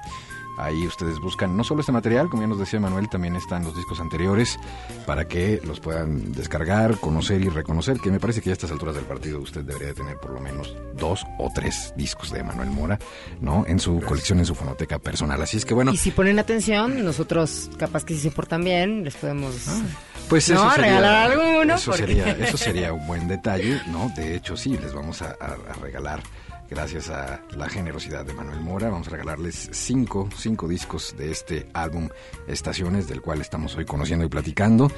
Ahí 0.58 0.86
ustedes 0.86 1.18
buscan 1.20 1.56
no 1.56 1.64
solo 1.64 1.80
este 1.80 1.92
material, 1.92 2.28
como 2.28 2.42
ya 2.42 2.48
nos 2.48 2.58
decía 2.58 2.80
Manuel, 2.80 3.08
también 3.08 3.36
están 3.36 3.64
los 3.64 3.76
discos 3.76 4.00
anteriores 4.00 4.58
para 5.06 5.26
que 5.28 5.60
los 5.64 5.80
puedan 5.80 6.32
descargar, 6.32 6.98
conocer 6.98 7.42
y 7.42 7.48
reconocer, 7.48 7.98
que 8.00 8.10
me 8.10 8.18
parece 8.20 8.40
que 8.40 8.50
a 8.50 8.52
estas 8.54 8.70
alturas 8.70 8.94
del 8.94 9.04
partido 9.04 9.40
usted 9.40 9.62
debería 9.62 9.88
de 9.88 9.94
tener 9.94 10.16
por 10.18 10.30
lo 10.32 10.40
menos 10.40 10.74
dos 10.94 11.24
o 11.38 11.50
tres 11.54 11.92
discos 11.96 12.30
de 12.32 12.42
Manuel 12.42 12.70
Mora, 12.70 12.98
¿no? 13.40 13.64
En 13.66 13.78
su 13.80 14.00
colección, 14.00 14.38
en 14.38 14.46
su 14.46 14.54
fonoteca 14.54 14.98
personal. 14.98 15.40
Así 15.42 15.56
es 15.58 15.64
que 15.64 15.74
bueno, 15.74 15.92
Y 15.92 15.96
si 15.96 16.10
ponen 16.10 16.38
atención, 16.38 17.04
nosotros 17.04 17.70
capaz 17.78 18.04
que 18.04 18.14
si 18.14 18.20
se 18.20 18.30
portan 18.30 18.64
bien, 18.64 19.04
les 19.04 19.14
podemos... 19.16 19.54
Pues 20.28 20.48
No, 20.48 20.56
eso 20.56 20.70
sería, 20.72 20.86
regalar 20.88 21.30
alguno, 21.30 21.74
Eso 21.74 21.90
porque- 21.92 22.06
sería, 22.06 22.30
eso 22.40 22.56
sería 22.56 22.92
un 22.92 23.06
buen 23.06 23.28
detalle, 23.28 23.80
¿no? 23.88 24.10
De 24.16 24.34
hecho, 24.34 24.56
sí, 24.56 24.76
les 24.76 24.92
vamos 24.92 25.22
a, 25.22 25.36
a- 25.40 25.56
a 25.70 25.72
regalar, 25.80 26.20
gracias 26.70 27.10
a 27.10 27.40
la 27.56 27.68
generosidad 27.68 28.24
de 28.24 28.34
Manuel 28.34 28.60
Mora, 28.60 28.90
vamos 28.90 29.08
a 29.08 29.10
regalarles 29.10 29.68
cinco, 29.72 30.28
cinco 30.36 30.68
discos 30.68 31.14
de 31.16 31.30
este 31.30 31.66
álbum 31.72 32.08
Estaciones, 32.46 33.08
del 33.08 33.20
cual 33.20 33.40
estamos 33.40 33.76
hoy 33.76 33.84
conociendo 33.84 34.24
y 34.24 34.28
platicando. 34.28 34.90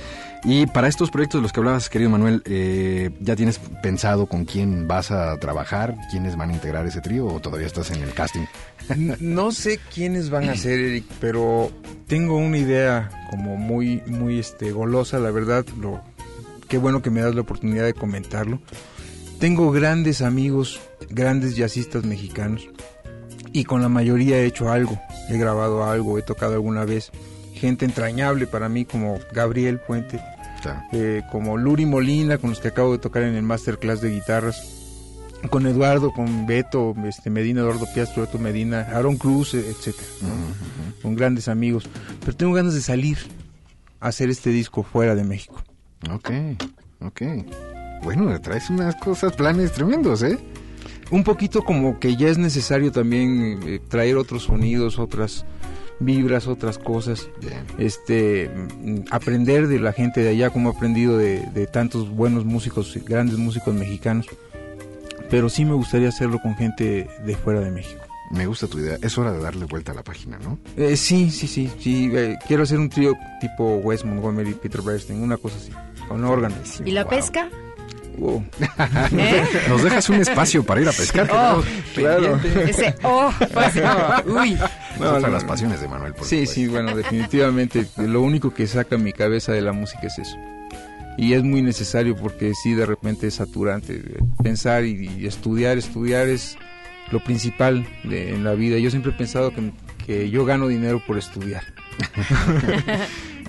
Y 0.45 0.67
para 0.67 0.89
estos 0.89 1.11
proyectos 1.11 1.41
de 1.41 1.43
los 1.43 1.53
que 1.53 1.61
hablabas, 1.61 1.89
querido 1.89 2.11
Manuel, 2.11 2.43
eh, 2.45 3.11
¿ya 3.21 3.37
tienes 3.37 3.59
pensado 3.83 4.27
con 4.27 4.45
quién 4.45 4.87
vas 4.87 5.11
a 5.11 5.37
trabajar? 5.39 5.97
¿Quiénes 6.11 6.37
van 6.37 6.51
a 6.51 6.55
integrar 6.55 6.87
ese 6.87 7.01
trío 7.01 7.27
o 7.27 7.41
todavía 7.41 7.67
estás 7.67 7.91
en 7.91 8.03
el 8.03 8.13
casting? 8.13 8.45
No 9.21 9.53
sé 9.53 9.79
quiénes 9.93 10.31
van 10.31 10.49
a 10.49 10.57
ser, 10.57 10.79
Eric, 10.79 11.05
pero 11.21 11.71
tengo 12.07 12.37
una 12.37 12.59
idea 12.59 13.11
como 13.31 13.57
muy, 13.57 14.03
muy 14.07 14.39
este, 14.39 14.73
golosa, 14.73 15.19
la 15.19 15.31
verdad. 15.31 15.67
Lo, 15.79 16.01
qué 16.69 16.79
bueno 16.79 17.03
que 17.03 17.11
me 17.11 17.21
das 17.21 17.35
la 17.35 17.43
oportunidad 17.43 17.85
de 17.85 17.95
comentarlo. 17.95 18.61
Tengo 19.41 19.71
grandes 19.71 20.21
amigos, 20.23 20.81
grandes 21.11 21.57
jazzistas 21.57 22.05
mexicanos, 22.05 22.69
y 23.53 23.65
con 23.65 23.83
la 23.83 23.89
mayoría 23.89 24.39
he 24.39 24.47
hecho 24.47 24.71
algo. 24.71 24.99
He 25.29 25.39
grabado 25.39 25.85
algo, 25.85 26.19
he 26.19 26.23
tocado 26.23 26.55
alguna 26.55 26.85
vez. 26.85 27.11
Gente 27.55 27.85
entrañable 27.85 28.47
para 28.47 28.69
mí 28.69 28.85
como 28.85 29.19
Gabriel 29.33 29.79
Puente, 29.81 30.21
Claro. 30.63 30.81
eh, 30.93 31.23
como 31.31 31.57
Luri 31.57 31.87
Molina, 31.87 32.39
con 32.39 32.51
los 32.51 32.61
que 32.61 32.69
acabo 32.69 32.93
de 32.93 32.99
tocar 32.99 33.23
en 33.23 33.35
el 33.35 33.43
masterclass 33.43 34.01
de 34.01 34.11
guitarras, 34.11 34.75
con 35.51 35.67
Eduardo, 35.67 36.13
con 36.13 36.47
Beto, 36.47 36.95
este 37.07 37.31
Medina, 37.31 37.61
Eduardo 37.61 37.87
Piastro, 37.95 38.23
Beto 38.23 38.39
Medina, 38.41 38.81
Aaron 38.93 39.17
Cruz, 39.17 39.55
eh, 39.55 39.65
etcétera, 39.71 40.09
¿no? 40.23 41.01
con 41.03 41.15
grandes 41.15 41.47
amigos. 41.47 41.89
Pero 42.21 42.37
tengo 42.37 42.53
ganas 42.55 42.75
de 42.75 42.81
salir 42.81 43.19
a 44.01 44.09
hacer 44.09 44.31
este 44.31 44.51
disco 44.51 44.83
fuera 44.83 45.15
de 45.15 45.23
México. 45.23 45.63
Ok, 46.13 46.31
ok. 47.01 47.23
Bueno, 48.03 48.41
traes 48.41 48.71
unas 48.71 48.97
cosas, 48.97 49.33
planes 49.35 49.73
tremendos, 49.73 50.23
¿eh? 50.23 50.39
Un 51.11 51.25
poquito 51.25 51.63
como 51.65 51.99
que 51.99 52.17
ya 52.17 52.29
es 52.29 52.39
necesario 52.39 52.93
también 52.93 53.61
eh, 53.67 53.81
traer 53.89 54.17
otros 54.17 54.45
sonidos, 54.45 54.99
otras 54.99 55.47
vibras, 56.01 56.47
otras 56.47 56.79
cosas. 56.79 57.29
Bien. 57.41 57.65
este 57.79 58.49
mm, 58.49 59.01
aprender 59.11 59.67
de 59.69 59.81
la 59.81 59.93
gente 59.93 60.21
de 60.21 60.29
allá 60.31 60.51
como 60.51 60.71
he 60.71 60.77
aprendido 60.77 61.17
de, 61.19 61.41
de 61.55 61.67
tantos 61.67 62.09
buenos 62.11 62.45
músicos 62.45 62.97
grandes 63.07 63.37
músicos 63.39 63.75
mexicanos 63.75 64.27
pero 65.31 65.49
sí 65.51 65.65
me 65.65 65.75
gustaría 65.75 66.09
hacerlo 66.09 66.41
con 66.41 66.55
gente 66.57 67.09
de 67.25 67.37
fuera 67.37 67.61
de 67.61 67.71
México 67.71 68.01
Me 68.31 68.47
gusta 68.47 68.67
tu 68.67 68.79
idea. 68.79 68.97
Es 69.03 69.19
hora 69.19 69.33
de 69.33 69.41
darle 69.41 69.65
vuelta 69.67 69.93
a 69.93 69.95
la 69.95 70.03
página, 70.05 70.39
¿no? 70.39 70.59
Eh, 70.77 70.97
sí 70.97 71.31
sí 71.31 71.47
sí 71.49 71.71
sí 71.81 72.11
eh, 72.15 72.37
quiero 72.47 72.63
hacer 72.63 72.79
un 72.79 72.89
trío 72.91 73.15
tipo 73.41 73.77
Wes 73.79 74.05
Montgomery 74.05 74.55
Peter 74.55 74.81
Bernstein 74.83 75.21
una 75.23 75.37
cosa 75.37 75.57
así 75.57 75.73
con 76.07 76.25
órgano 76.25 76.55
¿Y 76.85 76.91
la 76.93 77.03
Wow. 77.05 77.11
pesca? 77.11 77.49
Wow. 78.19 78.45
¿Eh? 79.17 79.45
Nos 79.69 79.83
dejas 79.85 80.09
un 80.11 80.17
espacio 80.17 80.65
para 80.65 80.81
ir 80.81 80.89
a 80.89 80.93
pescar. 80.93 81.29
Oh, 81.33 81.63
claro 81.95 82.41
ese, 82.67 82.95
oh, 83.05 83.33
pues, 83.55 83.75
no, 84.27 84.41
uy. 84.41 84.59
No, 84.99 85.21
No, 85.21 85.29
las 85.29 85.45
pasiones 85.45 85.81
de 85.81 85.89
Manuel, 85.89 86.13
por 86.15 86.25
Sí, 86.27 86.39
supuesto. 86.47 86.55
sí, 86.55 86.67
bueno, 86.67 86.97
definitivamente 86.97 87.87
lo 87.97 88.21
único 88.23 88.53
que 88.53 88.67
saca 88.67 88.99
mi 88.99 89.13
cabeza 89.13 89.53
de 89.53 89.61
la 89.61 89.73
música 89.73 90.09
es 90.09 90.19
eso. 90.19 90.37
Y 91.17 91.35
es 91.35 91.43
muy 91.43 91.63
necesario 91.63 92.15
porque 92.17 92.53
sí, 92.55 92.75
de 92.75 92.87
repente 92.87 93.27
es 93.29 93.35
saturante. 93.35 93.95
eh, 93.95 94.19
Pensar 94.43 94.85
y, 94.85 95.09
y 95.19 95.27
estudiar, 95.27 95.77
estudiar 95.79 96.29
es 96.29 96.57
lo 97.11 97.23
principal 97.23 97.87
de- 98.05 98.35
en 98.35 98.45
la 98.45 98.53
vida. 98.55 98.79
Yo 98.79 98.91
siempre 98.91 99.13
he 99.13 99.15
pensado 99.15 99.53
que, 99.53 99.73
que 100.07 100.31
yo 100.31 100.45
gano 100.45 100.67
dinero 100.69 101.01
por 101.07 101.19
estudiar. 101.19 101.63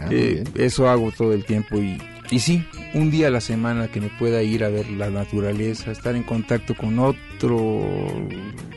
Ah, 0.02 0.08
Eh, 0.12 0.46
eso 0.56 0.88
hago 0.90 1.12
todo 1.12 1.34
el 1.34 1.44
tiempo 1.44 1.76
y, 1.78 2.02
y 2.32 2.40
sí, 2.40 2.66
un 2.94 3.10
día 3.10 3.28
a 3.28 3.32
la 3.32 3.42
semana 3.42 3.88
que 3.88 4.00
me 4.00 4.10
pueda 4.10 4.44
ir 4.44 4.64
a 4.64 4.70
ver 4.70 4.90
la 4.90 5.10
naturaleza, 5.10 5.92
estar 5.92 6.16
en 6.16 6.24
contacto 6.24 6.76
con 6.76 7.00
otro 7.00 7.88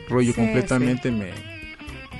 rollo 0.09 0.33
Sí, 0.33 0.41
completamente 0.41 1.11
me, 1.11 1.31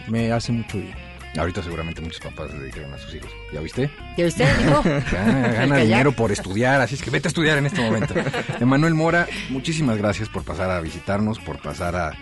me 0.08 0.32
hace 0.32 0.52
mucho 0.52 0.78
bien. 0.78 0.94
Ahorita 1.36 1.64
seguramente 1.64 2.00
muchos 2.00 2.20
papás 2.20 2.54
le 2.54 2.66
dijeron 2.66 2.94
a 2.94 2.98
sus 3.00 3.16
hijos, 3.16 3.32
¿ya 3.52 3.60
viste? 3.60 3.90
¿Y 4.16 4.24
usted 4.24 4.48
dijo? 4.60 4.84
Gana, 5.12 5.48
gana 5.54 5.78
dinero 5.78 6.12
por 6.12 6.32
estudiar, 6.32 6.80
así 6.80 6.94
es 6.94 7.02
que 7.02 7.10
vete 7.10 7.28
a 7.28 7.30
estudiar 7.30 7.58
en 7.58 7.66
este 7.66 7.82
momento. 7.82 8.14
Emanuel 8.60 8.94
Mora, 8.94 9.28
muchísimas 9.50 9.98
gracias 9.98 10.30
por 10.30 10.44
pasar 10.44 10.70
a 10.70 10.80
visitarnos, 10.80 11.40
por 11.40 11.60
pasar 11.60 11.96
a, 11.96 12.14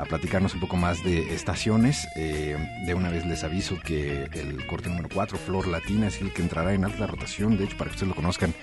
a 0.00 0.04
platicarnos 0.04 0.54
un 0.54 0.60
poco 0.60 0.76
más 0.76 1.02
de 1.04 1.34
estaciones. 1.34 2.08
Eh, 2.16 2.56
de 2.84 2.94
una 2.94 3.10
vez 3.10 3.26
les 3.26 3.44
aviso 3.44 3.78
que 3.80 4.24
el 4.32 4.66
corte 4.66 4.88
número 4.88 5.08
4, 5.12 5.38
Flor 5.38 5.68
Latina, 5.68 6.08
es 6.08 6.20
el 6.20 6.32
que 6.32 6.42
entrará 6.42 6.74
en 6.74 6.84
alta 6.84 7.06
rotación. 7.06 7.56
De 7.56 7.64
hecho, 7.64 7.76
para 7.76 7.90
que 7.90 7.94
ustedes 7.94 8.08
lo 8.08 8.14
conozcan, 8.14 8.54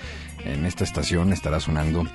en 0.45 0.65
esta 0.65 0.83
estación 0.83 1.33
estará 1.33 1.59
sonando 1.59 2.05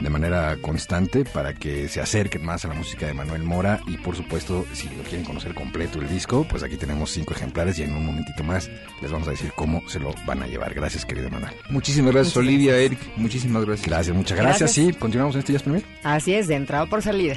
de 0.00 0.10
manera 0.10 0.56
constante 0.60 1.24
para 1.24 1.54
que 1.54 1.88
se 1.88 2.00
acerquen 2.00 2.44
más 2.44 2.64
a 2.64 2.68
la 2.68 2.74
música 2.74 3.06
de 3.06 3.14
Manuel 3.14 3.42
Mora 3.42 3.80
y 3.86 3.96
por 3.96 4.14
supuesto 4.16 4.64
si 4.72 4.88
lo 4.90 5.02
quieren 5.02 5.24
conocer 5.24 5.54
completo 5.54 6.00
el 6.00 6.08
disco 6.08 6.46
pues 6.48 6.62
aquí 6.62 6.76
tenemos 6.76 7.10
cinco 7.10 7.34
ejemplares 7.34 7.78
y 7.78 7.82
en 7.82 7.94
un 7.94 8.06
momentito 8.06 8.44
más 8.44 8.70
les 9.02 9.10
vamos 9.10 9.26
a 9.28 9.32
decir 9.32 9.52
cómo 9.56 9.82
se 9.88 9.98
lo 9.98 10.14
van 10.26 10.42
a 10.42 10.46
llevar 10.46 10.74
gracias 10.74 11.04
querido 11.04 11.30
Manuel 11.30 11.52
Muchísimas 11.70 12.12
gracias, 12.12 12.36
Olivia, 12.36 12.76
Eric, 12.76 12.98
muchísimas 13.16 13.64
gracias. 13.64 13.88
gracias 13.88 14.16
muchas 14.16 14.38
gracias, 14.38 14.74
Gracias. 14.74 14.92
sí 14.92 14.92
continuamos 14.98 15.34
en 15.34 15.40
este 15.40 15.52
Jazz 15.52 15.62
Premier 15.62 15.84
Así 16.04 16.34
es, 16.34 16.46
de 16.46 16.54
entrada 16.54 16.86
por 16.86 17.02
salida. 17.02 17.36